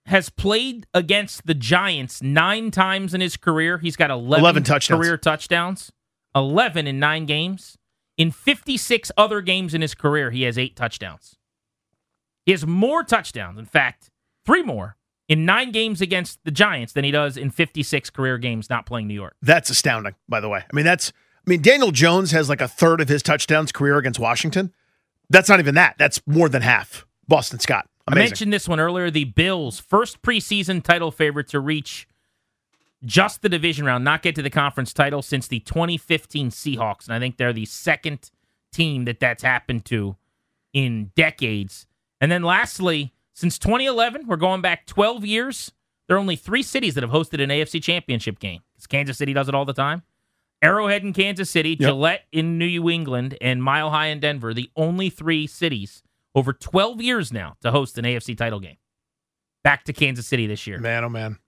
has 0.07 0.29
played 0.29 0.85
against 0.93 1.47
the 1.47 1.53
Giants 1.53 2.21
nine 2.21 2.71
times 2.71 3.13
in 3.13 3.21
his 3.21 3.37
career. 3.37 3.77
He's 3.79 3.95
got 3.95 4.11
11, 4.11 4.41
11 4.41 4.63
touchdowns. 4.63 5.01
career 5.01 5.17
touchdowns, 5.17 5.91
11 6.35 6.87
in 6.87 6.99
nine 6.99 7.25
games. 7.25 7.77
In 8.17 8.31
56 8.31 9.11
other 9.17 9.41
games 9.41 9.73
in 9.73 9.81
his 9.81 9.93
career, 9.93 10.31
he 10.31 10.43
has 10.43 10.57
eight 10.57 10.75
touchdowns. 10.75 11.35
He 12.45 12.51
has 12.51 12.65
more 12.65 13.03
touchdowns, 13.03 13.57
in 13.59 13.65
fact, 13.65 14.09
three 14.45 14.63
more 14.63 14.95
in 15.27 15.43
nine 15.43 15.71
games 15.71 16.01
against 16.01 16.39
the 16.45 16.51
Giants 16.51 16.93
than 16.93 17.03
he 17.03 17.11
does 17.11 17.35
in 17.35 17.49
56 17.49 18.09
career 18.11 18.37
games 18.37 18.69
not 18.69 18.85
playing 18.85 19.07
New 19.07 19.15
York. 19.15 19.35
That's 19.41 19.69
astounding, 19.69 20.15
by 20.29 20.39
the 20.39 20.47
way. 20.47 20.59
I 20.59 20.75
mean, 20.75 20.85
that's 20.85 21.11
I 21.45 21.49
mean, 21.49 21.61
Daniel 21.61 21.91
Jones 21.91 22.31
has 22.31 22.49
like 22.49 22.61
a 22.61 22.67
third 22.67 23.01
of 23.01 23.09
his 23.09 23.21
touchdowns 23.21 23.71
career 23.71 23.97
against 23.97 24.19
Washington. 24.19 24.73
That's 25.29 25.49
not 25.49 25.59
even 25.59 25.75
that. 25.75 25.95
That's 25.97 26.21
more 26.25 26.49
than 26.49 26.61
half. 26.61 27.05
Boston 27.27 27.59
Scott. 27.59 27.87
Amazing. 28.07 28.21
I 28.21 28.25
mentioned 28.29 28.53
this 28.53 28.67
one 28.67 28.79
earlier. 28.79 29.09
The 29.09 29.25
Bills, 29.25 29.79
first 29.79 30.21
preseason 30.21 30.83
title 30.83 31.11
favorite 31.11 31.47
to 31.49 31.59
reach 31.59 32.07
just 33.03 33.41
the 33.41 33.49
division 33.49 33.85
round, 33.85 34.03
not 34.03 34.21
get 34.21 34.35
to 34.35 34.41
the 34.41 34.49
conference 34.49 34.93
title 34.93 35.21
since 35.21 35.47
the 35.47 35.59
2015 35.59 36.49
Seahawks. 36.49 37.05
And 37.05 37.13
I 37.13 37.19
think 37.19 37.37
they're 37.37 37.53
the 37.53 37.65
second 37.65 38.31
team 38.71 39.05
that 39.05 39.19
that's 39.19 39.43
happened 39.43 39.85
to 39.85 40.15
in 40.73 41.11
decades. 41.15 41.87
And 42.21 42.31
then 42.31 42.43
lastly, 42.43 43.13
since 43.33 43.57
2011, 43.59 44.27
we're 44.27 44.35
going 44.37 44.61
back 44.61 44.85
12 44.85 45.25
years. 45.25 45.71
There 46.07 46.17
are 46.17 46.19
only 46.19 46.35
three 46.35 46.63
cities 46.63 46.93
that 46.95 47.03
have 47.03 47.11
hosted 47.11 47.41
an 47.41 47.49
AFC 47.49 47.81
championship 47.81 48.39
game. 48.39 48.61
Because 48.73 48.87
Kansas 48.87 49.17
City 49.17 49.33
does 49.33 49.49
it 49.49 49.55
all 49.55 49.65
the 49.65 49.73
time. 49.73 50.03
Arrowhead 50.61 51.03
in 51.03 51.13
Kansas 51.13 51.49
City, 51.49 51.71
yep. 51.71 51.89
Gillette 51.89 52.25
in 52.31 52.57
New 52.57 52.89
England, 52.89 53.37
and 53.41 53.61
Mile 53.61 53.89
High 53.89 54.07
in 54.07 54.19
Denver, 54.19 54.53
the 54.53 54.69
only 54.75 55.09
three 55.09 55.47
cities 55.47 56.01
over 56.35 56.53
12 56.53 57.01
years 57.01 57.33
now 57.33 57.55
to 57.61 57.71
host 57.71 57.97
an 57.97 58.05
AFC 58.05 58.37
title 58.37 58.59
game. 58.59 58.77
Back 59.63 59.85
to 59.85 59.93
Kansas 59.93 60.27
City 60.27 60.45
this 60.45 60.67
year. 60.67 60.77
Man, 60.77 61.03
oh 61.03 61.09
man. 61.09 61.39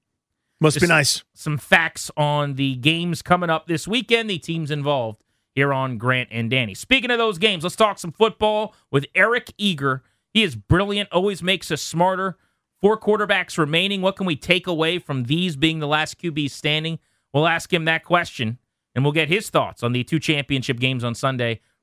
Must 0.59 0.75
Just 0.75 0.85
be 0.85 0.87
nice. 0.87 1.23
Some 1.35 1.59
facts 1.59 2.09
on 2.17 2.55
the 2.55 2.75
games 2.75 3.21
coming 3.21 3.49
up 3.51 3.67
this 3.67 3.87
weekend, 3.87 4.27
the 4.27 4.39
teams 4.39 4.71
involved 4.71 5.21
here 5.53 5.71
on 5.71 5.99
Grant 5.99 6.29
and 6.31 6.49
Danny. 6.49 6.73
Speaking 6.73 7.11
of 7.11 7.19
those 7.19 7.37
games, 7.37 7.63
let's 7.63 7.75
talk 7.75 7.99
some 7.99 8.11
football 8.11 8.73
with 8.89 9.05
Eric 9.13 9.53
Eager. 9.57 10.01
He 10.33 10.41
is 10.41 10.55
brilliant, 10.55 11.11
always 11.11 11.43
makes 11.43 11.69
us 11.69 11.81
smarter. 11.81 12.37
Four 12.81 12.99
quarterbacks 12.99 13.57
remaining. 13.57 14.01
What 14.01 14.15
can 14.15 14.25
we 14.25 14.35
take 14.35 14.67
away 14.67 14.99
from 14.99 15.23
these 15.23 15.55
being 15.55 15.79
the 15.79 15.87
last 15.87 16.19
QB 16.19 16.49
standing? 16.49 16.99
We'll 17.33 17.47
ask 17.47 17.71
him 17.71 17.85
that 17.85 18.03
question, 18.03 18.59
and 18.95 19.03
we'll 19.03 19.13
get 19.13 19.29
his 19.29 19.49
thoughts 19.49 19.83
on 19.83 19.93
the 19.93 20.03
two 20.03 20.19
championship 20.19 20.79
games 20.79 21.03
on 21.03 21.13
Sunday 21.13 21.59